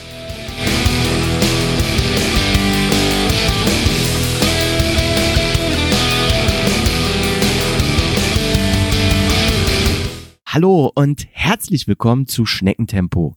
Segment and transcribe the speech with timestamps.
[10.55, 13.35] Hallo und herzlich willkommen zu Schneckentempo,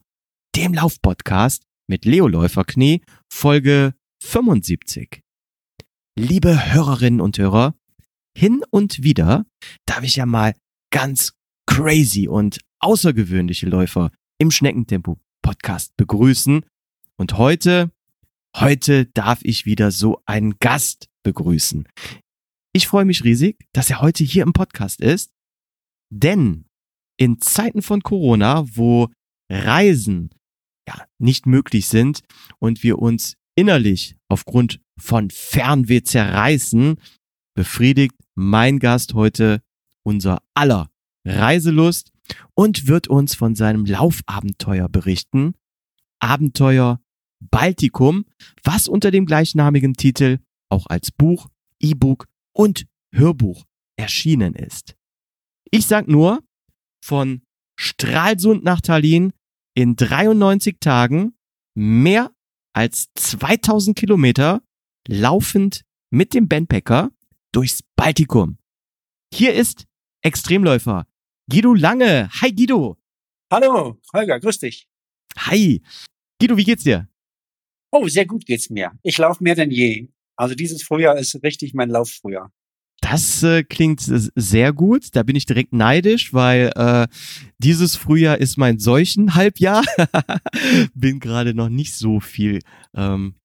[0.55, 5.23] dem Laufpodcast mit Leo Läuferknie, Folge 75.
[6.15, 7.73] Liebe Hörerinnen und Hörer,
[8.37, 9.47] hin und wieder
[9.87, 10.53] darf ich ja mal
[10.91, 11.33] ganz
[11.65, 16.67] crazy und außergewöhnliche Läufer im Schneckentempo Podcast begrüßen.
[17.17, 17.89] Und heute,
[18.55, 21.87] heute darf ich wieder so einen Gast begrüßen.
[22.73, 25.31] Ich freue mich riesig, dass er heute hier im Podcast ist,
[26.13, 26.66] denn
[27.17, 29.09] in Zeiten von Corona, wo
[29.51, 30.29] Reisen
[30.87, 32.21] ja nicht möglich sind
[32.59, 36.97] und wir uns innerlich aufgrund von Fernweh zerreißen,
[37.55, 39.61] befriedigt mein Gast heute
[40.03, 40.89] unser aller
[41.25, 42.11] Reiselust
[42.53, 45.55] und wird uns von seinem Laufabenteuer berichten.
[46.19, 47.01] Abenteuer
[47.39, 48.25] Baltikum,
[48.63, 51.47] was unter dem gleichnamigen Titel auch als Buch,
[51.79, 53.65] E-Book und Hörbuch
[53.97, 54.95] erschienen ist.
[55.71, 56.43] Ich sag nur,
[57.07, 57.41] von
[57.79, 59.33] Stralsund nach Tallinn
[59.75, 61.37] in 93 Tagen
[61.73, 62.31] mehr
[62.73, 64.61] als 2000 Kilometer
[65.07, 67.11] laufend mit dem Bandpacker
[67.53, 68.57] durchs Baltikum.
[69.33, 69.85] Hier ist
[70.21, 71.07] Extremläufer
[71.49, 72.29] Guido Lange.
[72.41, 72.97] Hi Guido.
[73.51, 74.87] Hallo, Holger, grüß dich.
[75.37, 75.81] Hi.
[76.41, 77.07] Guido, wie geht's dir?
[77.91, 78.91] Oh, sehr gut geht's mir.
[79.03, 80.09] Ich laufe mehr denn je.
[80.35, 82.51] Also dieses Frühjahr ist richtig mein Lauffrühjahr.
[83.09, 85.15] Das äh, klingt sehr gut.
[85.15, 87.07] Da bin ich direkt neidisch, weil äh,
[87.57, 89.83] dieses Frühjahr ist mein Seuchenhalbjahr.
[90.93, 92.59] bin gerade noch nicht so viel
[92.95, 93.35] ähm,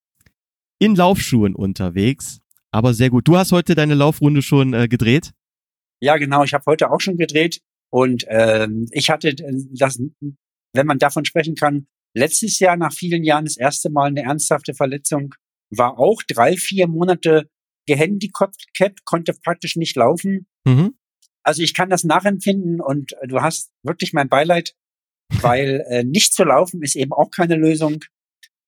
[0.81, 2.41] in Laufschuhen unterwegs.
[2.73, 3.29] Aber sehr gut.
[3.29, 5.31] Du hast heute deine Laufrunde schon äh, gedreht?
[6.01, 6.43] Ja, genau.
[6.43, 7.61] Ich habe heute auch schon gedreht.
[7.91, 10.01] Und ähm, ich hatte äh, das,
[10.73, 14.75] wenn man davon sprechen kann, letztes Jahr nach vielen Jahren das erste Mal eine ernsthafte
[14.75, 15.35] Verletzung.
[15.71, 17.49] War auch drei, vier Monate
[17.87, 18.67] gehandicapt,
[19.05, 20.47] konnte praktisch nicht laufen.
[20.65, 20.95] Mhm.
[21.45, 24.75] Also ich kann das nachempfinden und äh, du hast wirklich mein Beileid,
[25.41, 28.05] weil äh, nicht zu laufen ist eben auch keine Lösung.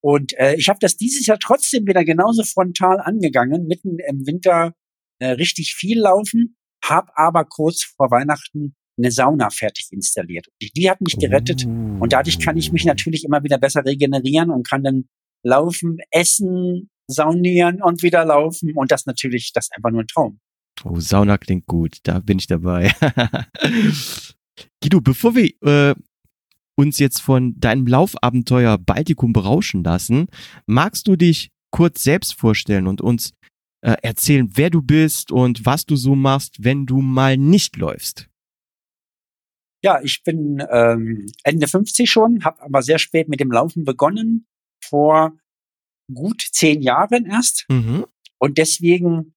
[0.02, 4.74] Und äh, ich habe das dieses Jahr trotzdem wieder genauso frontal angegangen, mitten im Winter
[5.18, 10.48] äh, richtig viel laufen, habe aber kurz vor Weihnachten eine Sauna fertig installiert.
[10.48, 14.50] Und die hat mich gerettet und dadurch kann ich mich natürlich immer wieder besser regenerieren
[14.50, 15.08] und kann dann
[15.44, 20.40] laufen, essen, saunieren und wieder laufen und das natürlich, das ist einfach nur ein Traum.
[20.84, 22.92] Oh, Sauna klingt gut, da bin ich dabei.
[24.82, 25.94] Guido, bevor wir äh,
[26.76, 30.26] uns jetzt von deinem Laufabenteuer Baltikum berauschen lassen,
[30.66, 33.34] magst du dich kurz selbst vorstellen und uns
[33.82, 38.28] äh, erzählen, wer du bist und was du so machst, wenn du mal nicht läufst?
[39.82, 44.46] Ja, ich bin ähm, Ende 50 schon, habe aber sehr spät mit dem Laufen begonnen.
[44.88, 45.36] Vor
[46.12, 47.66] gut zehn Jahren erst.
[47.68, 48.06] Mhm.
[48.38, 49.34] Und deswegen,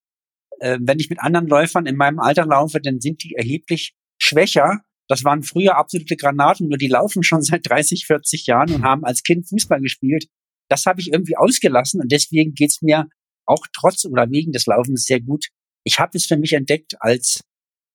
[0.59, 4.81] äh, wenn ich mit anderen Läufern in meinem Alter laufe, dann sind die erheblich schwächer.
[5.07, 9.06] Das waren früher absolute Granaten, nur die laufen schon seit 30, 40 Jahren und haben
[9.06, 10.27] als Kind Fußball gespielt.
[10.69, 13.07] Das habe ich irgendwie ausgelassen und deswegen geht's mir
[13.45, 15.48] auch trotz oder wegen des Laufens sehr gut.
[15.86, 17.42] Ich habe es für mich entdeckt als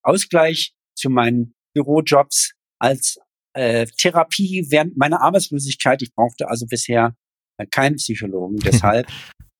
[0.02, 3.18] Ausgleich zu meinen Bürojobs, als
[3.52, 6.00] äh, Therapie während meiner Arbeitslosigkeit.
[6.00, 7.14] Ich brauchte also bisher
[7.62, 8.56] äh, kein Psychologen.
[8.64, 9.06] Deshalb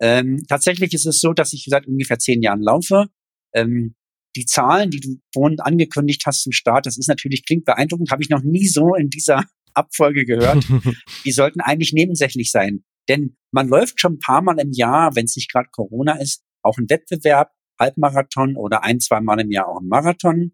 [0.01, 3.07] ähm, tatsächlich ist es so, dass ich seit ungefähr zehn Jahren laufe.
[3.55, 3.95] Ähm,
[4.35, 8.23] die Zahlen, die du vorhin angekündigt hast zum Start, das ist natürlich klingt beeindruckend, habe
[8.23, 9.45] ich noch nie so in dieser
[9.75, 10.67] Abfolge gehört.
[11.25, 15.27] die sollten eigentlich nebensächlich sein, denn man läuft schon ein paar Mal im Jahr, wenn
[15.27, 19.69] es nicht gerade Corona ist, auch ein Wettbewerb, Halbmarathon oder ein, zwei Mal im Jahr
[19.69, 20.53] auch einen Marathon.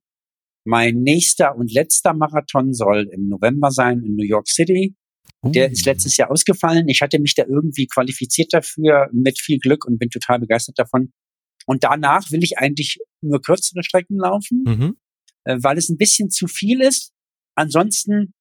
[0.67, 4.95] Mein nächster und letzter Marathon soll im November sein in New York City.
[5.45, 5.91] Der ist uh.
[5.91, 6.89] letztes Jahr ausgefallen.
[6.89, 11.13] Ich hatte mich da irgendwie qualifiziert dafür mit viel Glück und bin total begeistert davon.
[11.67, 14.97] Und danach will ich eigentlich nur kürzere Strecken laufen, mhm.
[15.45, 17.13] äh, weil es ein bisschen zu viel ist.
[17.55, 18.33] Ansonsten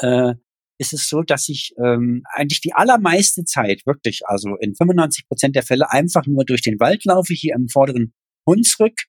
[0.00, 0.34] äh,
[0.78, 5.56] ist es so, dass ich ähm, eigentlich die allermeiste Zeit wirklich, also in 95 Prozent
[5.56, 8.12] der Fälle einfach nur durch den Wald laufe, hier im vorderen
[8.46, 9.04] Hunsrück.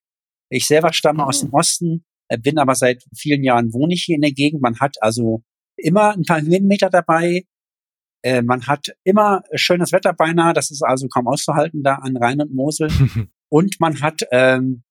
[0.48, 1.26] Ich selber stamme oh.
[1.26, 4.62] aus dem Osten, äh, bin aber seit vielen Jahren wohne ich hier in der Gegend.
[4.62, 5.42] Man hat also
[5.76, 7.44] immer ein paar Höhenmeter dabei.
[8.22, 10.52] Äh, man hat immer schönes Wetter beinahe.
[10.52, 12.88] Das ist also kaum auszuhalten da an Rhein und Mosel.
[13.48, 14.82] und man hat, ähm,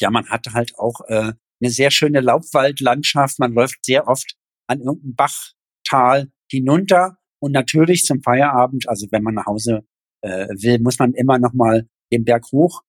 [0.00, 3.38] ja, man hat halt auch äh, eine sehr schöne Laubwaldlandschaft.
[3.38, 4.36] Man läuft sehr oft
[4.66, 7.18] an irgendeinem Bachtal hinunter.
[7.40, 9.84] Und natürlich zum Feierabend, also wenn man nach Hause
[10.22, 12.82] äh, will, muss man immer noch mal den Berg hoch.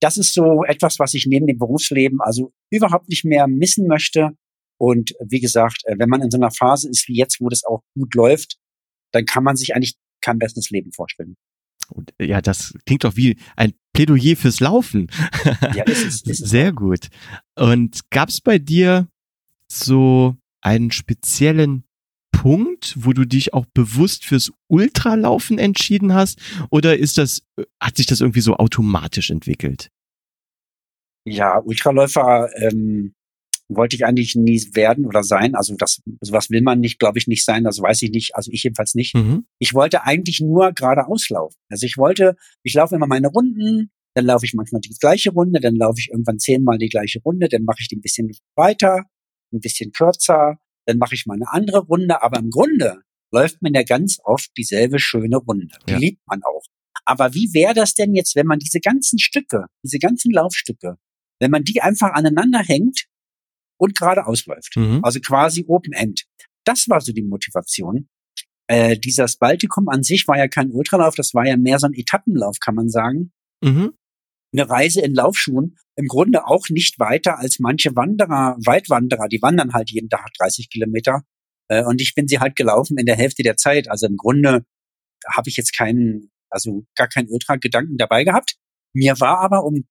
[0.00, 4.30] Das ist so etwas, was ich neben dem Berufsleben also überhaupt nicht mehr missen möchte.
[4.82, 7.62] Und wie gesagt, äh, wenn man in so einer Phase ist wie jetzt, wo das
[7.62, 8.56] auch gut läuft,
[9.12, 11.36] dann kann man sich eigentlich kein besseres Leben vorstellen.
[11.88, 15.06] Und, äh, ja, das klingt doch wie ein Plädoyer fürs Laufen.
[15.76, 17.10] Ja, ist es, ist es Sehr gut.
[17.54, 19.06] Und gab es bei dir
[19.70, 21.84] so einen speziellen
[22.32, 26.40] Punkt, wo du dich auch bewusst fürs Ultralaufen entschieden hast?
[26.70, 29.90] Oder ist das, äh, hat sich das irgendwie so automatisch entwickelt?
[31.24, 33.14] Ja, Ultraläufer ähm,
[33.76, 35.54] wollte ich eigentlich nie werden oder sein.
[35.54, 37.64] Also das, sowas will man nicht, glaube ich, nicht sein.
[37.64, 38.34] Das weiß ich nicht.
[38.34, 39.14] Also ich jedenfalls nicht.
[39.14, 39.46] Mhm.
[39.58, 41.56] Ich wollte eigentlich nur geradeaus laufen.
[41.68, 45.60] Also ich wollte, ich laufe immer meine Runden, dann laufe ich manchmal die gleiche Runde,
[45.60, 49.04] dann laufe ich irgendwann zehnmal die gleiche Runde, dann mache ich die ein bisschen weiter,
[49.52, 52.22] ein bisschen kürzer, dann mache ich mal eine andere Runde.
[52.22, 53.00] Aber im Grunde
[53.32, 55.76] läuft man ja ganz oft dieselbe schöne Runde.
[55.88, 55.98] Die ja.
[55.98, 56.62] liebt man auch.
[57.04, 60.98] Aber wie wäre das denn jetzt, wenn man diese ganzen Stücke, diese ganzen Laufstücke,
[61.40, 63.06] wenn man die einfach aneinander hängt
[63.82, 64.76] und geradeaus läuft.
[64.76, 65.00] Mhm.
[65.02, 66.22] Also quasi Open End.
[66.64, 68.08] Das war so die Motivation.
[68.68, 71.94] Äh, dieses Baltikum an sich war ja kein Ultralauf, das war ja mehr so ein
[71.94, 73.32] Etappenlauf, kann man sagen.
[73.60, 73.94] Mhm.
[74.52, 79.72] Eine Reise in Laufschuhen, im Grunde auch nicht weiter als manche Wanderer, Weitwanderer, die wandern
[79.72, 81.24] halt jeden Tag 30 Kilometer.
[81.68, 83.90] Äh, und ich bin sie halt gelaufen in der Hälfte der Zeit.
[83.90, 84.64] Also im Grunde
[85.28, 88.54] habe ich jetzt keinen, also gar keinen Ultra-Gedanken dabei gehabt.
[88.94, 89.86] Mir war aber, um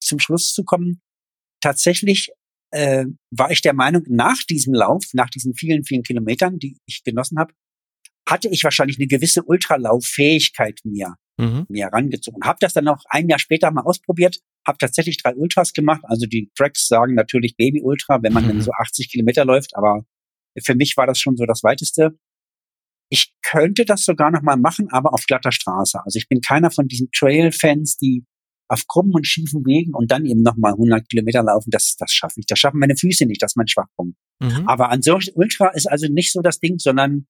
[0.00, 1.00] zum Schluss zu kommen,
[1.60, 2.30] tatsächlich
[2.72, 7.04] äh, war ich der Meinung, nach diesem Lauf, nach diesen vielen, vielen Kilometern, die ich
[7.04, 7.54] genossen habe,
[8.28, 11.66] hatte ich wahrscheinlich eine gewisse Ultralauffähigkeit mir, mhm.
[11.68, 12.42] mir herangezogen.
[12.44, 16.02] Habe das dann noch ein Jahr später mal ausprobiert, habe tatsächlich drei Ultras gemacht.
[16.04, 18.48] Also die Tracks sagen natürlich Baby Ultra, wenn man mhm.
[18.48, 20.04] dann so 80 Kilometer läuft, aber
[20.64, 22.18] für mich war das schon so das weiteste.
[23.10, 26.00] Ich könnte das sogar noch mal machen, aber auf glatter Straße.
[26.02, 28.24] Also ich bin keiner von diesen Trail-Fans, die
[28.72, 32.40] auf krummen und schiefen Wegen und dann eben nochmal 100 Kilometer laufen, das, das schaffe
[32.40, 32.46] ich.
[32.46, 34.16] Das schaffen meine Füße nicht, das ist mein Schwachpunkt.
[34.40, 34.66] Mhm.
[34.66, 37.26] Aber an solchen Ultra ist also nicht so das Ding, sondern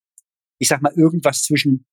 [0.59, 1.85] ich sag mal irgendwas zwischen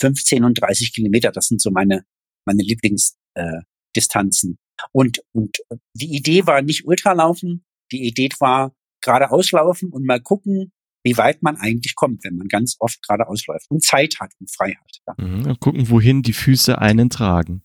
[0.00, 1.30] 15 und 30 Kilometer.
[1.30, 2.04] Das sind so meine,
[2.46, 4.52] meine Lieblingsdistanzen.
[4.52, 5.58] Äh, und, und
[5.94, 10.72] die Idee war nicht Ultralaufen, die Idee war geradeaus laufen und mal gucken,
[11.02, 14.50] wie weit man eigentlich kommt, wenn man ganz oft geradeaus läuft und Zeit hat und
[14.50, 15.00] frei hat.
[15.06, 15.14] Ja.
[15.24, 17.62] Mhm, und gucken, wohin die Füße einen tragen.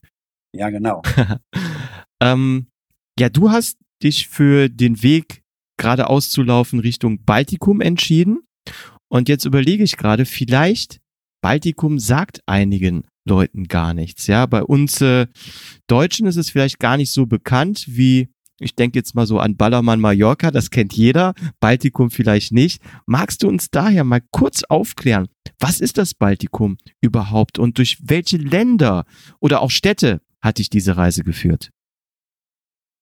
[0.56, 1.02] Ja, genau.
[2.20, 2.66] ähm,
[3.18, 5.42] ja, du hast dich für den Weg
[5.78, 8.40] geradeaus zu laufen Richtung Baltikum entschieden.
[9.08, 11.00] Und jetzt überlege ich gerade, vielleicht
[11.42, 14.26] Baltikum sagt einigen Leuten gar nichts.
[14.26, 15.26] Ja, bei uns äh,
[15.86, 18.28] Deutschen ist es vielleicht gar nicht so bekannt wie
[18.58, 22.80] ich denke jetzt mal so an Ballermann Mallorca, das kennt jeder, Baltikum vielleicht nicht.
[23.04, 25.28] Magst du uns daher mal kurz aufklären,
[25.58, 29.04] was ist das Baltikum überhaupt und durch welche Länder
[29.40, 31.70] oder auch Städte hat dich diese Reise geführt?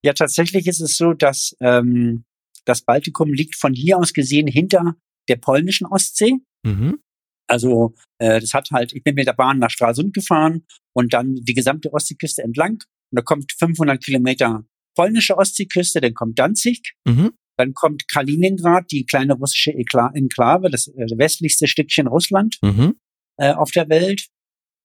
[0.05, 2.25] Ja, tatsächlich ist es so, dass ähm,
[2.65, 4.97] das Baltikum liegt von hier aus gesehen hinter
[5.29, 6.41] der polnischen Ostsee.
[6.65, 6.99] Mhm.
[7.47, 11.35] Also äh, das hat halt, ich bin mit der Bahn nach Stralsund gefahren und dann
[11.37, 12.83] die gesamte Ostseeküste entlang.
[13.11, 17.33] Und da kommt 500 Kilometer polnische Ostseeküste, dann kommt Danzig, mhm.
[17.59, 22.95] dann kommt Kaliningrad, die kleine russische Enklave, das äh, westlichste Stückchen Russland mhm.
[23.37, 24.29] äh, auf der Welt.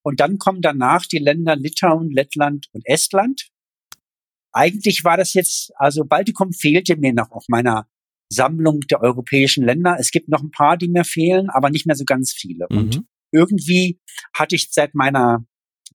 [0.04, 3.50] Und dann kommen danach die Länder Litauen, Lettland und Estland.
[4.52, 7.88] Eigentlich war das jetzt, also Baltikum fehlte mir noch auf meiner
[8.32, 9.98] Sammlung der europäischen Länder.
[10.00, 12.68] Es gibt noch ein paar, die mir fehlen, aber nicht mehr so ganz viele.
[12.70, 12.78] Mhm.
[12.78, 14.00] Und irgendwie
[14.34, 15.46] hatte ich seit meiner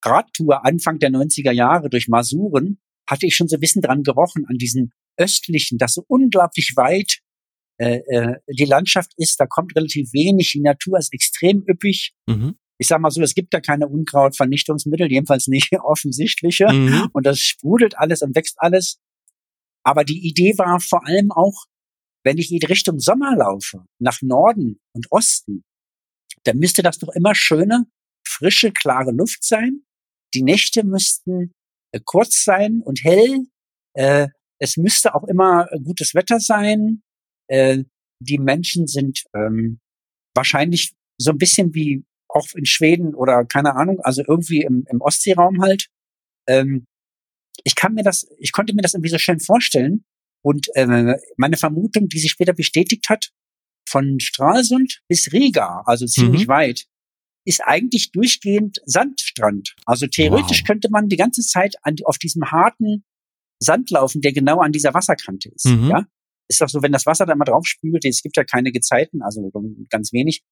[0.04, 4.44] Radtour Anfang der 90er Jahre durch Masuren, hatte ich schon so ein bisschen dran gerochen
[4.46, 7.20] an diesen östlichen, das so unglaublich weit
[7.78, 12.12] äh, äh, die Landschaft ist, da kommt relativ wenig, die Natur ist extrem üppig.
[12.26, 12.56] Mhm.
[12.78, 16.72] Ich sag mal so, es gibt da keine Unkrautvernichtungsmittel, jedenfalls nicht offensichtliche.
[16.72, 17.08] Mhm.
[17.12, 18.98] Und das sprudelt alles und wächst alles.
[19.84, 21.64] Aber die Idee war vor allem auch,
[22.24, 25.62] wenn ich in Richtung Sommer laufe, nach Norden und Osten,
[26.44, 27.86] dann müsste das doch immer schöne,
[28.26, 29.82] frische, klare Luft sein.
[30.34, 31.52] Die Nächte müssten
[31.92, 33.46] äh, kurz sein und hell.
[33.94, 34.28] Äh,
[34.58, 37.02] es müsste auch immer gutes Wetter sein.
[37.48, 37.84] Äh,
[38.20, 39.80] die Menschen sind ähm,
[40.34, 45.00] wahrscheinlich so ein bisschen wie auch in Schweden oder keine Ahnung, also irgendwie im, im
[45.00, 45.88] Ostseeraum halt.
[46.48, 46.86] Ähm,
[47.62, 50.04] ich kann mir das, ich konnte mir das irgendwie so schön vorstellen.
[50.42, 53.30] Und äh, meine Vermutung, die sich später bestätigt hat,
[53.88, 56.48] von Stralsund bis Riga, also ziemlich mhm.
[56.48, 56.84] weit,
[57.46, 59.74] ist eigentlich durchgehend Sandstrand.
[59.86, 60.66] Also theoretisch wow.
[60.66, 63.04] könnte man die ganze Zeit an, auf diesem harten
[63.58, 65.66] Sand laufen, der genau an dieser Wasserkante ist.
[65.66, 65.90] Mhm.
[65.90, 66.06] Ja,
[66.48, 69.22] ist doch so, wenn das Wasser da mal drauf spült, es gibt ja keine Gezeiten,
[69.22, 69.50] also
[69.88, 70.42] ganz wenig.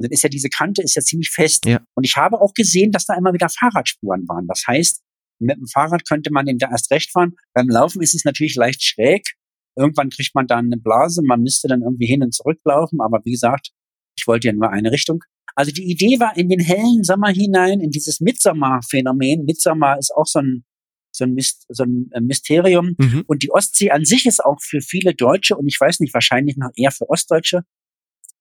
[0.00, 1.66] Und dann ist ja diese Kante ist ja ziemlich fest.
[1.66, 1.78] Ja.
[1.94, 4.46] Und ich habe auch gesehen, dass da immer wieder Fahrradspuren waren.
[4.46, 5.02] Das heißt,
[5.40, 7.34] mit dem Fahrrad könnte man dem da erst recht fahren.
[7.52, 9.34] Beim Laufen ist es natürlich leicht schräg.
[9.76, 11.20] Irgendwann kriegt man dann eine Blase.
[11.22, 13.02] Man müsste dann irgendwie hin und zurück laufen.
[13.02, 13.72] Aber wie gesagt,
[14.16, 15.22] ich wollte ja nur eine Richtung.
[15.54, 19.44] Also die Idee war in den hellen Sommer hinein, in dieses Mitsommerphänomen.
[19.44, 20.64] Mitsommer ist auch so ein,
[21.12, 22.96] so ein, Myst, so ein äh, Mysterium.
[22.98, 23.24] Mhm.
[23.26, 26.56] Und die Ostsee an sich ist auch für viele Deutsche und ich weiß nicht, wahrscheinlich
[26.56, 27.64] noch eher für Ostdeutsche,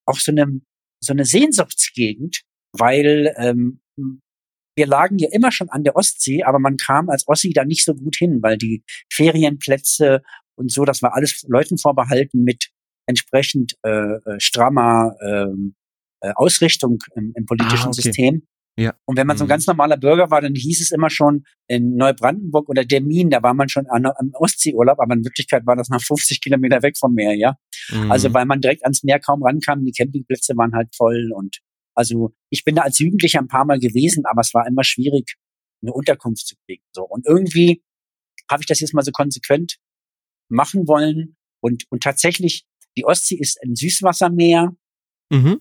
[0.05, 0.61] auch so eine,
[1.01, 2.41] so eine Sehnsuchtsgegend,
[2.73, 3.81] weil ähm,
[4.75, 7.83] wir lagen ja immer schon an der Ostsee, aber man kam als Ossi da nicht
[7.83, 10.21] so gut hin, weil die Ferienplätze
[10.55, 12.69] und so, das war alles Leuten vorbehalten mit
[13.05, 15.75] entsprechend äh, äh strammer ähm,
[16.21, 18.01] äh, Ausrichtung im, im politischen ah, okay.
[18.01, 18.47] System.
[18.79, 18.93] Ja.
[19.05, 19.49] Und wenn man so ein mhm.
[19.49, 23.53] ganz normaler Bürger war, dann hieß es immer schon in Neubrandenburg oder Dermin, da war
[23.53, 27.13] man schon an, am Ostseeurlaub, aber in Wirklichkeit war das nach 50 Kilometer weg vom
[27.13, 27.57] Meer, ja.
[27.91, 28.09] Mhm.
[28.09, 31.59] Also weil man direkt ans Meer kaum rankam, die Campingplätze waren halt voll und
[31.93, 35.35] also ich bin da als Jugendlicher ein paar Mal gewesen, aber es war immer schwierig,
[35.81, 36.83] eine Unterkunft zu kriegen.
[36.93, 37.83] So und irgendwie
[38.49, 39.75] habe ich das jetzt mal so konsequent
[40.47, 42.65] machen wollen und und tatsächlich
[42.97, 44.75] die Ostsee ist ein Süßwassermeer.
[45.29, 45.59] Mhm.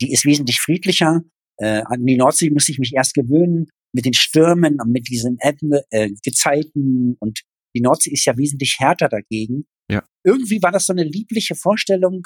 [0.00, 1.22] Die ist wesentlich friedlicher.
[1.60, 5.38] Äh, an die Nordsee muss ich mich erst gewöhnen mit den Stürmen und mit diesen
[5.40, 7.40] äh, Gezeiten und
[7.76, 9.66] die Nordsee ist ja wesentlich härter dagegen.
[9.90, 10.02] Ja.
[10.24, 12.22] Irgendwie war das so eine liebliche Vorstellung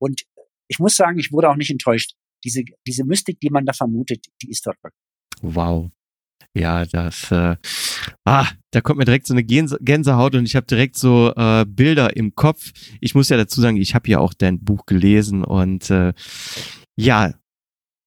[0.00, 0.22] und
[0.68, 4.26] ich muss sagen, ich wurde auch nicht enttäuscht diese, diese Mystik, die man da vermutet,
[4.42, 5.02] die ist dort wirklich.
[5.42, 5.90] Wow.
[6.54, 7.56] Ja, das, äh,
[8.24, 11.64] ah, da kommt mir direkt so eine Gänse, Gänsehaut und ich habe direkt so äh,
[11.66, 12.72] Bilder im Kopf.
[13.00, 16.12] Ich muss ja dazu sagen, ich habe ja auch dein Buch gelesen und äh,
[16.96, 17.34] ja,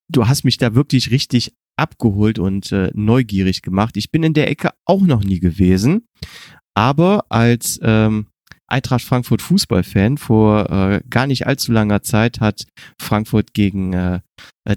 [0.09, 3.97] du hast mich da wirklich richtig abgeholt und äh, neugierig gemacht.
[3.97, 6.07] Ich bin in der Ecke auch noch nie gewesen,
[6.75, 8.27] aber als ähm,
[8.73, 10.17] Eintracht Frankfurt Fußballfan.
[10.17, 12.65] Vor äh, gar nicht allzu langer Zeit hat
[12.99, 14.19] Frankfurt gegen äh,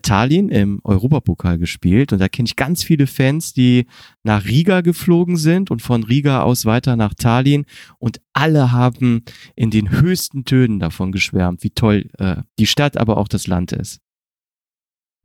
[0.03, 2.13] Tallinn im Europapokal gespielt.
[2.13, 3.87] Und da kenne ich ganz viele Fans, die
[4.23, 7.65] nach Riga geflogen sind und von Riga aus weiter nach Tallinn.
[7.99, 13.17] Und alle haben in den höchsten Tönen davon geschwärmt, wie toll äh, die Stadt, aber
[13.17, 14.01] auch das Land ist.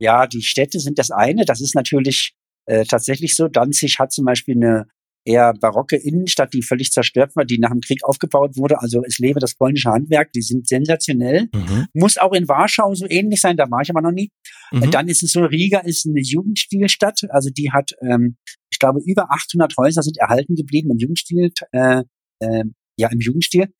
[0.02, 1.44] Ja, die Städte sind das eine.
[1.44, 2.34] Das ist natürlich
[2.66, 3.46] äh, tatsächlich so.
[3.46, 4.86] Danzig hat zum Beispiel eine
[5.24, 8.80] eher barocke Innenstadt, die völlig zerstört war, die nach dem Krieg aufgebaut wurde.
[8.80, 11.48] Also es lebe das polnische Handwerk, die sind sensationell.
[11.54, 11.86] Mhm.
[11.94, 14.30] Muss auch in Warschau so ähnlich sein, da war ich aber noch nie.
[14.72, 14.90] Mhm.
[14.90, 18.36] Dann ist es so, Riga ist eine Jugendstilstadt, also die hat, ähm,
[18.72, 22.02] ich glaube, über 800 Häuser sind erhalten geblieben im Jugendstil, äh,
[22.40, 22.64] äh,
[22.96, 23.72] ja, im Jugendstil.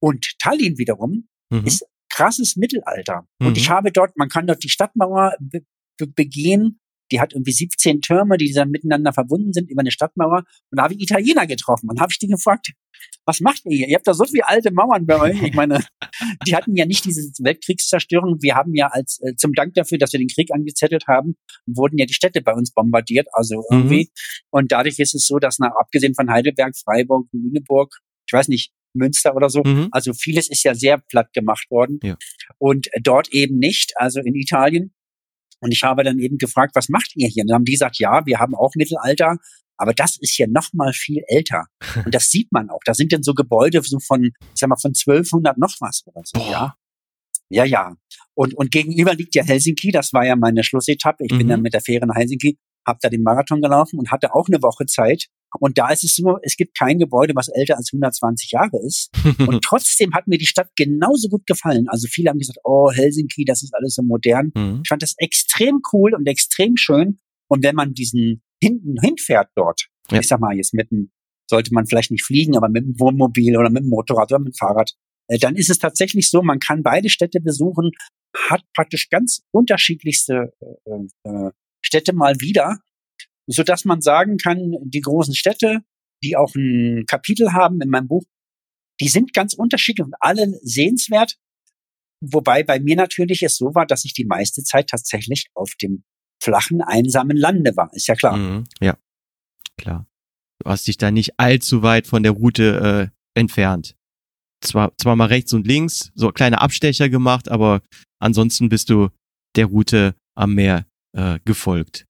[0.00, 1.64] Und Tallinn wiederum mhm.
[1.64, 3.26] ist krasses Mittelalter.
[3.40, 3.72] Und ich mhm.
[3.72, 5.62] habe dort, man kann dort die Stadtmauer be
[5.98, 6.80] begehen
[7.12, 10.44] die hat irgendwie 17 Türme, die dann miteinander verbunden sind über eine Stadtmauer.
[10.70, 12.72] Und da habe ich Italiener getroffen und habe ich die gefragt,
[13.26, 13.88] was macht ihr hier?
[13.88, 15.42] Ihr habt da so viele alte Mauern bei euch.
[15.42, 15.80] Ich meine,
[16.46, 18.38] die hatten ja nicht diese Weltkriegszerstörung.
[18.40, 21.98] Wir haben ja als äh, zum Dank dafür, dass wir den Krieg angezettelt haben, wurden
[21.98, 23.28] ja die Städte bei uns bombardiert.
[23.32, 24.04] Also irgendwie.
[24.04, 24.48] Mhm.
[24.50, 28.72] Und dadurch ist es so, dass nach abgesehen von Heidelberg, Freiburg, Lüneburg, ich weiß nicht,
[28.94, 29.62] Münster oder so.
[29.64, 29.88] Mhm.
[29.90, 31.98] Also vieles ist ja sehr platt gemacht worden.
[32.02, 32.16] Ja.
[32.58, 34.92] Und dort eben nicht, also in Italien.
[35.60, 37.42] Und ich habe dann eben gefragt, was macht ihr hier?
[37.42, 39.36] Und dann haben die gesagt, ja, wir haben auch Mittelalter,
[39.76, 41.64] aber das ist ja noch mal viel älter.
[42.04, 42.80] Und das sieht man auch.
[42.84, 46.22] Da sind dann so Gebäude so von, ich sag mal, von 1200 noch was oder
[46.24, 46.50] so, Boah.
[46.50, 46.74] ja.
[47.48, 47.94] Ja, ja.
[48.34, 49.90] Und, und gegenüber liegt ja Helsinki.
[49.90, 51.24] Das war ja meine Schlussetappe.
[51.26, 51.38] Ich mhm.
[51.38, 52.56] bin dann mit der Fähre nach Helsinki,
[52.86, 55.26] habe da den Marathon gelaufen und hatte auch eine Woche Zeit.
[55.60, 59.10] Und da ist es so, es gibt kein Gebäude, was älter als 120 Jahre ist.
[59.46, 61.86] und trotzdem hat mir die Stadt genauso gut gefallen.
[61.88, 64.52] Also viele haben gesagt, oh, Helsinki, das ist alles so modern.
[64.54, 64.80] Mhm.
[64.82, 67.18] Ich fand das extrem cool und extrem schön.
[67.48, 70.20] Und wenn man diesen hinten hinfährt dort, ja.
[70.20, 71.10] ich sag mal, jetzt mit dem,
[71.50, 74.54] sollte man vielleicht nicht fliegen, aber mit dem Wohnmobil oder mit dem Motorrad oder mit
[74.54, 74.92] dem Fahrrad,
[75.28, 77.90] äh, dann ist es tatsächlich so, man kann beide Städte besuchen,
[78.48, 81.50] hat praktisch ganz unterschiedlichste äh, äh,
[81.82, 82.78] Städte mal wieder,
[83.46, 85.80] so dass man sagen kann, die großen Städte,
[86.22, 88.24] die auch ein Kapitel haben in meinem Buch,
[89.00, 91.36] die sind ganz unterschiedlich und alle sehenswert.
[92.20, 96.04] Wobei bei mir natürlich es so war, dass ich die meiste Zeit tatsächlich auf dem
[96.40, 97.90] flachen, einsamen Lande war.
[97.94, 98.36] Ist ja klar.
[98.36, 98.96] Mhm, ja,
[99.76, 100.06] klar.
[100.60, 103.96] Du hast dich da nicht allzu weit von der Route äh, entfernt.
[104.60, 107.82] Zwar, zwar mal rechts und links, so kleine Abstecher gemacht, aber
[108.20, 109.08] ansonsten bist du
[109.56, 112.06] der Route am Meer äh, gefolgt.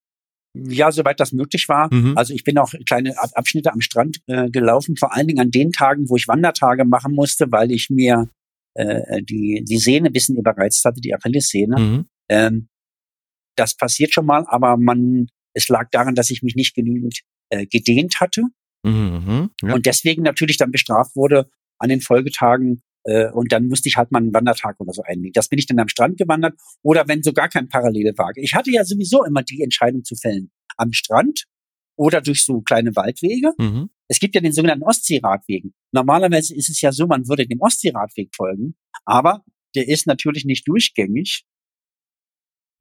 [0.54, 1.92] Ja, soweit das möglich war.
[1.92, 2.16] Mhm.
[2.16, 5.73] Also ich bin auch kleine Abschnitte am Strand äh, gelaufen, vor allen Dingen an den
[5.73, 8.28] Tagen, wo ich Wandertage machen musste, weil ich mir
[8.75, 11.78] äh, die, die Sehne ein bisschen überreizt hatte, die Achillessehne.
[11.78, 12.04] Mhm.
[12.28, 12.68] Ähm,
[13.56, 17.66] das passiert schon mal, aber man, es lag daran, dass ich mich nicht genügend äh,
[17.66, 18.42] gedehnt hatte.
[18.85, 19.75] Mhm, ja.
[19.75, 24.12] Und deswegen natürlich dann bestraft wurde an den Folgetagen, äh, und dann musste ich halt
[24.12, 25.32] mal einen Wandertag oder so einlegen.
[25.32, 28.32] Das bin ich dann am Strand gewandert oder wenn so gar kein Parallel war.
[28.37, 30.50] Ich hatte ja sowieso immer die Entscheidung zu fällen.
[30.76, 31.44] Am Strand
[31.97, 33.52] oder durch so kleine Waldwege.
[33.59, 33.90] Mhm.
[34.09, 35.75] Es gibt ja den sogenannten Ostseeradwegen.
[35.92, 39.44] Normalerweise ist es ja so, man würde dem Ostseeradweg folgen, aber
[39.75, 41.44] der ist natürlich nicht durchgängig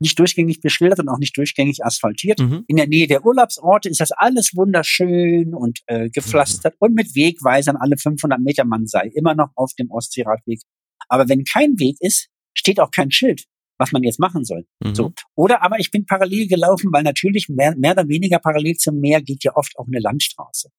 [0.01, 2.39] nicht durchgängig beschildert und auch nicht durchgängig asphaltiert.
[2.39, 2.65] Mhm.
[2.67, 6.87] In der Nähe der Urlaubsorte ist das alles wunderschön und äh, gepflastert mhm.
[6.87, 8.65] und mit Wegweisern alle 500 Meter.
[8.65, 10.61] Man sei immer noch auf dem Ostseeradweg.
[11.07, 13.45] Aber wenn kein Weg ist, steht auch kein Schild,
[13.77, 14.65] was man jetzt machen soll.
[14.83, 14.95] Mhm.
[14.95, 15.13] So.
[15.35, 19.21] Oder aber ich bin parallel gelaufen, weil natürlich mehr, mehr oder weniger parallel zum Meer
[19.21, 20.69] geht ja oft auch eine Landstraße.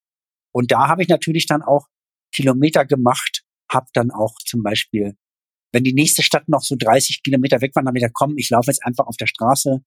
[0.52, 1.86] Und da habe ich natürlich dann auch
[2.34, 5.16] Kilometer gemacht, habe dann auch zum Beispiel
[5.72, 8.70] wenn die nächste Stadt noch so 30 Kilometer weg war, dann wieder kommen, ich laufe
[8.70, 9.80] jetzt einfach auf der Straße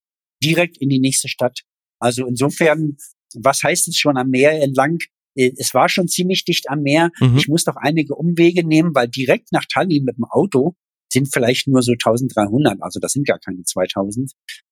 [0.44, 1.62] direkt in die nächste Stadt.
[2.00, 2.98] Also insofern,
[3.36, 4.98] was heißt es schon am Meer entlang?
[5.36, 7.12] Äh, es war schon ziemlich dicht am Meer.
[7.20, 7.38] Mhm.
[7.38, 10.76] Ich muss doch einige Umwege nehmen, weil direkt nach Tallinn mit dem Auto
[11.12, 14.32] sind vielleicht nur so 1300, also das sind gar keine 2000.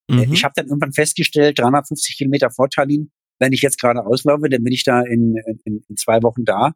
[0.09, 0.33] Äh, mhm.
[0.33, 4.63] Ich habe dann irgendwann festgestellt, 350 Kilometer vor Tallinn, wenn ich jetzt gerade auslaufe, dann
[4.63, 6.73] bin ich da in, in, in zwei Wochen da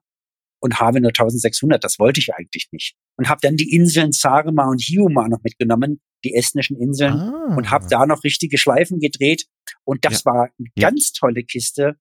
[0.60, 1.84] und habe nur 1600.
[1.84, 2.96] Das wollte ich eigentlich nicht.
[3.18, 7.56] Und habe dann die Inseln Saaremaa und Hiiumaa noch mitgenommen, die estnischen Inseln, ah.
[7.56, 9.46] und habe da noch richtige Schleifen gedreht.
[9.84, 10.32] Und das ja.
[10.32, 10.90] war eine ja.
[10.90, 11.98] ganz tolle Kiste.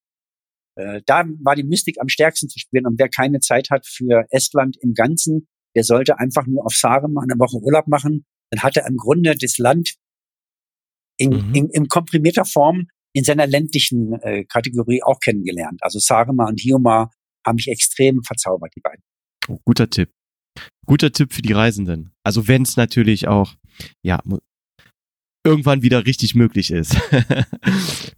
[0.76, 2.86] Äh, da war die Mystik am stärksten zu spüren.
[2.86, 7.22] Und wer keine Zeit hat für Estland im Ganzen, der sollte einfach nur auf Saaremaa
[7.22, 8.24] eine Woche Urlaub machen.
[8.50, 9.96] Dann hat er im Grunde das Land
[11.18, 11.54] in, mhm.
[11.54, 15.82] in, in komprimierter Form in seiner ländlichen äh, Kategorie auch kennengelernt.
[15.82, 17.10] Also Saaremaa und Hiiumaa
[17.46, 19.02] haben mich extrem verzaubert, die beiden.
[19.48, 20.10] Oh, guter Tipp.
[20.86, 22.12] Guter Tipp für die Reisenden.
[22.24, 23.54] Also wenn es natürlich auch,
[24.04, 24.22] ja,
[25.44, 26.96] irgendwann wieder richtig möglich ist.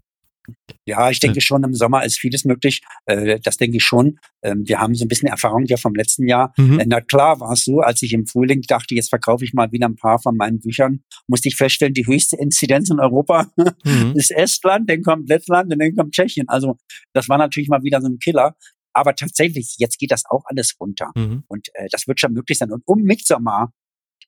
[0.86, 2.80] Ja, ich denke schon, im Sommer ist vieles möglich.
[3.04, 4.18] Äh, das denke ich schon.
[4.42, 6.54] Ähm, wir haben so ein bisschen Erfahrung ja vom letzten Jahr.
[6.56, 6.80] Mhm.
[6.80, 9.70] Äh, na klar war es so, als ich im Frühling dachte, jetzt verkaufe ich mal
[9.70, 13.50] wieder ein paar von meinen Büchern, musste ich feststellen, die höchste Inzidenz in Europa
[13.84, 14.12] mhm.
[14.16, 16.48] ist Estland, dann kommt Lettland und dann kommt Tschechien.
[16.48, 16.78] Also
[17.12, 18.56] das war natürlich mal wieder so ein Killer.
[18.92, 21.10] Aber tatsächlich, jetzt geht das auch alles runter.
[21.14, 21.44] Mhm.
[21.48, 22.72] Und äh, das wird schon möglich sein.
[22.72, 23.72] Und um Midsommar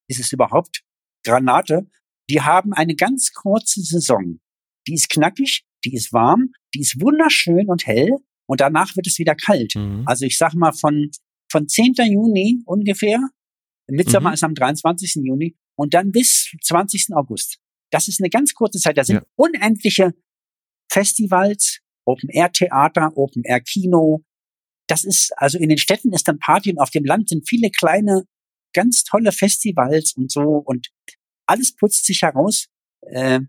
[0.09, 0.83] ist es überhaupt
[1.25, 1.89] Granate.
[2.29, 4.41] Die haben eine ganz kurze Saison.
[4.87, 8.17] Die ist knackig, die ist warm, die ist wunderschön und hell.
[8.47, 9.75] Und danach wird es wieder kalt.
[9.77, 10.03] Mhm.
[10.07, 11.11] Also ich sag mal von,
[11.51, 11.95] von 10.
[12.11, 13.21] Juni ungefähr.
[13.89, 14.35] Midsommar mhm.
[14.35, 15.15] ist am 23.
[15.25, 15.57] Juni.
[15.77, 17.09] Und dann bis 20.
[17.15, 17.59] August.
[17.91, 18.99] Das ist eine ganz kurze Zeit.
[18.99, 19.23] Da sind ja.
[19.37, 20.15] unendliche
[20.91, 24.25] Festivals, Open-Air-Theater, Open-Air-Kino,
[24.91, 27.71] das ist, also in den Städten ist dann Party und auf dem Land sind viele
[27.71, 28.25] kleine,
[28.75, 30.89] ganz tolle Festivals und so und
[31.47, 32.67] alles putzt sich heraus,
[33.03, 33.41] äh,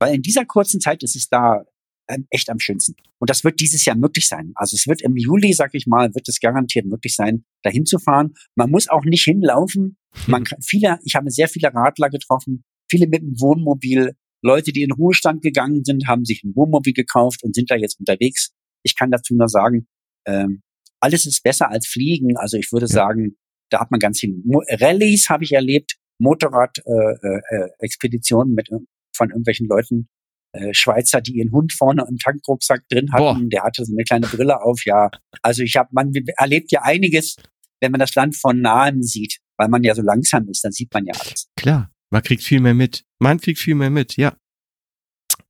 [0.00, 1.64] weil in dieser kurzen Zeit ist es da
[2.08, 2.94] ähm, echt am schönsten.
[3.18, 4.52] Und das wird dieses Jahr möglich sein.
[4.56, 7.98] Also es wird im Juli, sag ich mal, wird es garantiert möglich sein, dahin zu
[7.98, 8.34] fahren.
[8.56, 9.96] Man muss auch nicht hinlaufen.
[10.26, 14.16] Man kann, viele, ich habe sehr viele Radler getroffen, viele mit dem Wohnmobil.
[14.44, 18.00] Leute, die in Ruhestand gegangen sind, haben sich ein Wohnmobil gekauft und sind da jetzt
[18.00, 18.52] unterwegs.
[18.82, 19.86] Ich kann dazu nur sagen,
[20.26, 20.62] ähm,
[21.02, 22.34] alles ist besser als Fliegen.
[22.36, 22.92] Also ich würde ja.
[22.92, 23.36] sagen,
[23.70, 24.42] da hat man ganz viel.
[24.80, 28.70] Rallyes habe ich erlebt, Motorrad-Expeditionen äh, äh, mit
[29.14, 30.08] von irgendwelchen Leuten,
[30.52, 33.40] äh, Schweizer, die ihren Hund vorne im Tankrucksack drin hatten.
[33.40, 33.48] Boah.
[33.50, 34.84] Der hatte so eine kleine Brille auf.
[34.84, 35.10] Ja,
[35.42, 37.36] also ich habe, man erlebt ja einiges,
[37.80, 40.92] wenn man das Land von nahem sieht, weil man ja so langsam ist, dann sieht
[40.94, 41.48] man ja alles.
[41.56, 43.04] Klar, man kriegt viel mehr mit.
[43.18, 44.36] Man kriegt viel mehr mit, ja.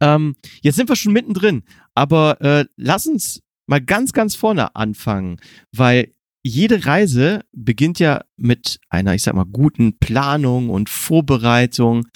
[0.01, 5.39] Ähm, jetzt sind wir schon mittendrin, aber äh, lass uns mal ganz, ganz vorne anfangen,
[5.75, 6.13] weil
[6.45, 12.07] jede Reise beginnt ja mit einer, ich sag mal, guten Planung und Vorbereitung.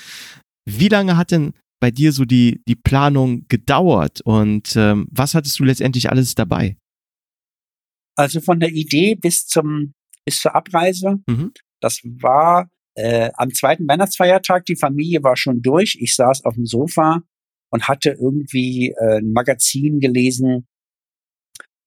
[0.66, 5.58] Wie lange hat denn bei dir so die, die Planung gedauert und ähm, was hattest
[5.58, 6.76] du letztendlich alles dabei?
[8.16, 9.94] Also von der Idee bis zum
[10.26, 11.52] bis zur Abreise, mhm.
[11.80, 16.66] das war äh, am zweiten Weihnachtsfeiertag, die Familie war schon durch, ich saß auf dem
[16.66, 17.22] Sofa
[17.70, 20.66] und hatte irgendwie äh, ein Magazin gelesen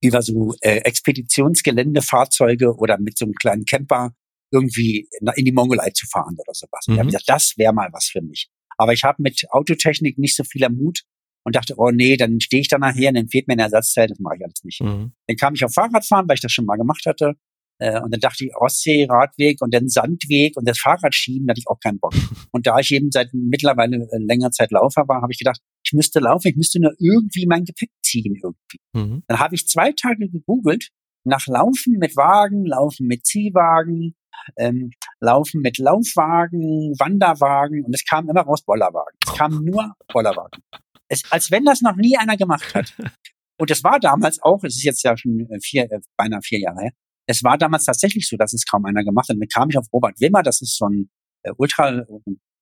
[0.02, 4.14] über so äh, Expeditionsgeländefahrzeuge oder mit so einem kleinen Camper
[4.52, 6.88] irgendwie in die Mongolei zu fahren oder sowas.
[6.88, 6.94] Mhm.
[6.94, 8.50] ich habe gesagt, das wäre mal was für mich.
[8.78, 11.02] Aber ich habe mit Autotechnik nicht so viel am Mut
[11.44, 14.08] und dachte, oh nee, dann stehe ich da nachher und dann fehlt mir ein Ersatzteil,
[14.08, 14.82] das mache ich alles nicht.
[14.82, 15.14] Mhm.
[15.28, 17.34] Dann kam ich auf Fahrradfahren, weil ich das schon mal gemacht hatte.
[17.80, 21.62] Äh, und dann dachte ich, Ostsee, Radweg und dann Sandweg und das Fahrradschieben, da hatte
[21.62, 22.14] ich auch keinen Bock.
[22.52, 25.94] Und da ich eben seit mittlerweile äh, länger Zeit Laufer war, habe ich gedacht, ich
[25.94, 28.80] müsste laufen, ich müsste nur irgendwie mein Gepäck ziehen irgendwie.
[28.94, 29.24] Mhm.
[29.28, 30.90] Dann habe ich zwei Tage gegoogelt
[31.24, 34.16] nach Laufen mit Wagen, Laufen mit Ziehwagen,
[34.58, 39.18] ähm, Laufen mit Laufwagen, Wanderwagen und es kam immer raus Bollerwagen.
[39.26, 40.62] Es kam nur Bollerwagen.
[41.08, 42.94] Es, als wenn das noch nie einer gemacht hat.
[43.62, 46.60] Und es war damals auch, es ist jetzt ja schon äh, vier, äh, beinahe vier
[46.60, 46.92] Jahre her,
[47.26, 49.36] es war damals tatsächlich so, dass es kaum einer gemacht hat.
[49.36, 51.10] Und dann kam ich auf Robert Wimmer, das ist so ein
[51.44, 52.06] äh, Ultra,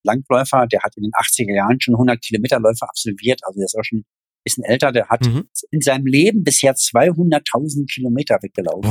[0.08, 3.84] Langläufer, der hat in den 80er Jahren schon 100 Kilometerläufe absolviert, also der ist auch
[3.84, 4.06] schon ein
[4.44, 5.50] bisschen älter, der hat mhm.
[5.72, 8.90] in seinem Leben bisher 200.000 Kilometer weggelaufen.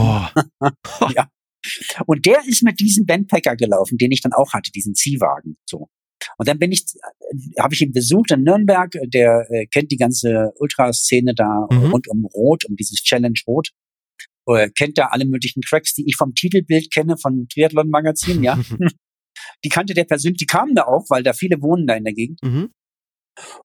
[1.15, 1.29] ja.
[2.07, 5.57] Und der ist mit diesem Bandpacker gelaufen, den ich dann auch hatte, diesen Ziehwagen.
[5.69, 5.89] So.
[6.39, 8.93] Und dann bin ich, äh, habe ich ihn besucht in Nürnberg.
[9.07, 11.91] Der äh, kennt die ganze Ultraszene da mhm.
[11.91, 13.71] rund um Rot, um dieses Challenge Rot.
[14.49, 18.59] Äh, kennt da alle möglichen Tracks, die ich vom Titelbild kenne, von Triathlon Magazin, ja.
[19.65, 22.15] die kannte der persönlich, die kamen da auch, weil da viele wohnen da in der
[22.15, 22.41] Gegend.
[22.43, 22.71] Mhm.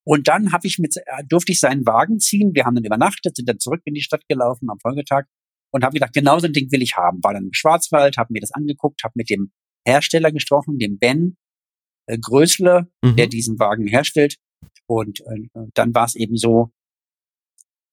[0.04, 2.52] Und dann habe ich mit, äh, durfte ich seinen Wagen ziehen.
[2.54, 5.26] Wir haben dann übernachtet, sind dann zurück in die Stadt gelaufen am Folgetag
[5.74, 7.24] und habe gedacht, genau so ein Ding will ich haben.
[7.24, 9.52] War dann im Schwarzwald, habe mir das angeguckt, habe mit dem
[9.88, 11.38] Hersteller gesprochen, dem Ben
[12.08, 13.16] äh, Größle, mhm.
[13.16, 14.38] der diesen Wagen herstellt.
[14.88, 16.72] Und äh, dann war es eben so,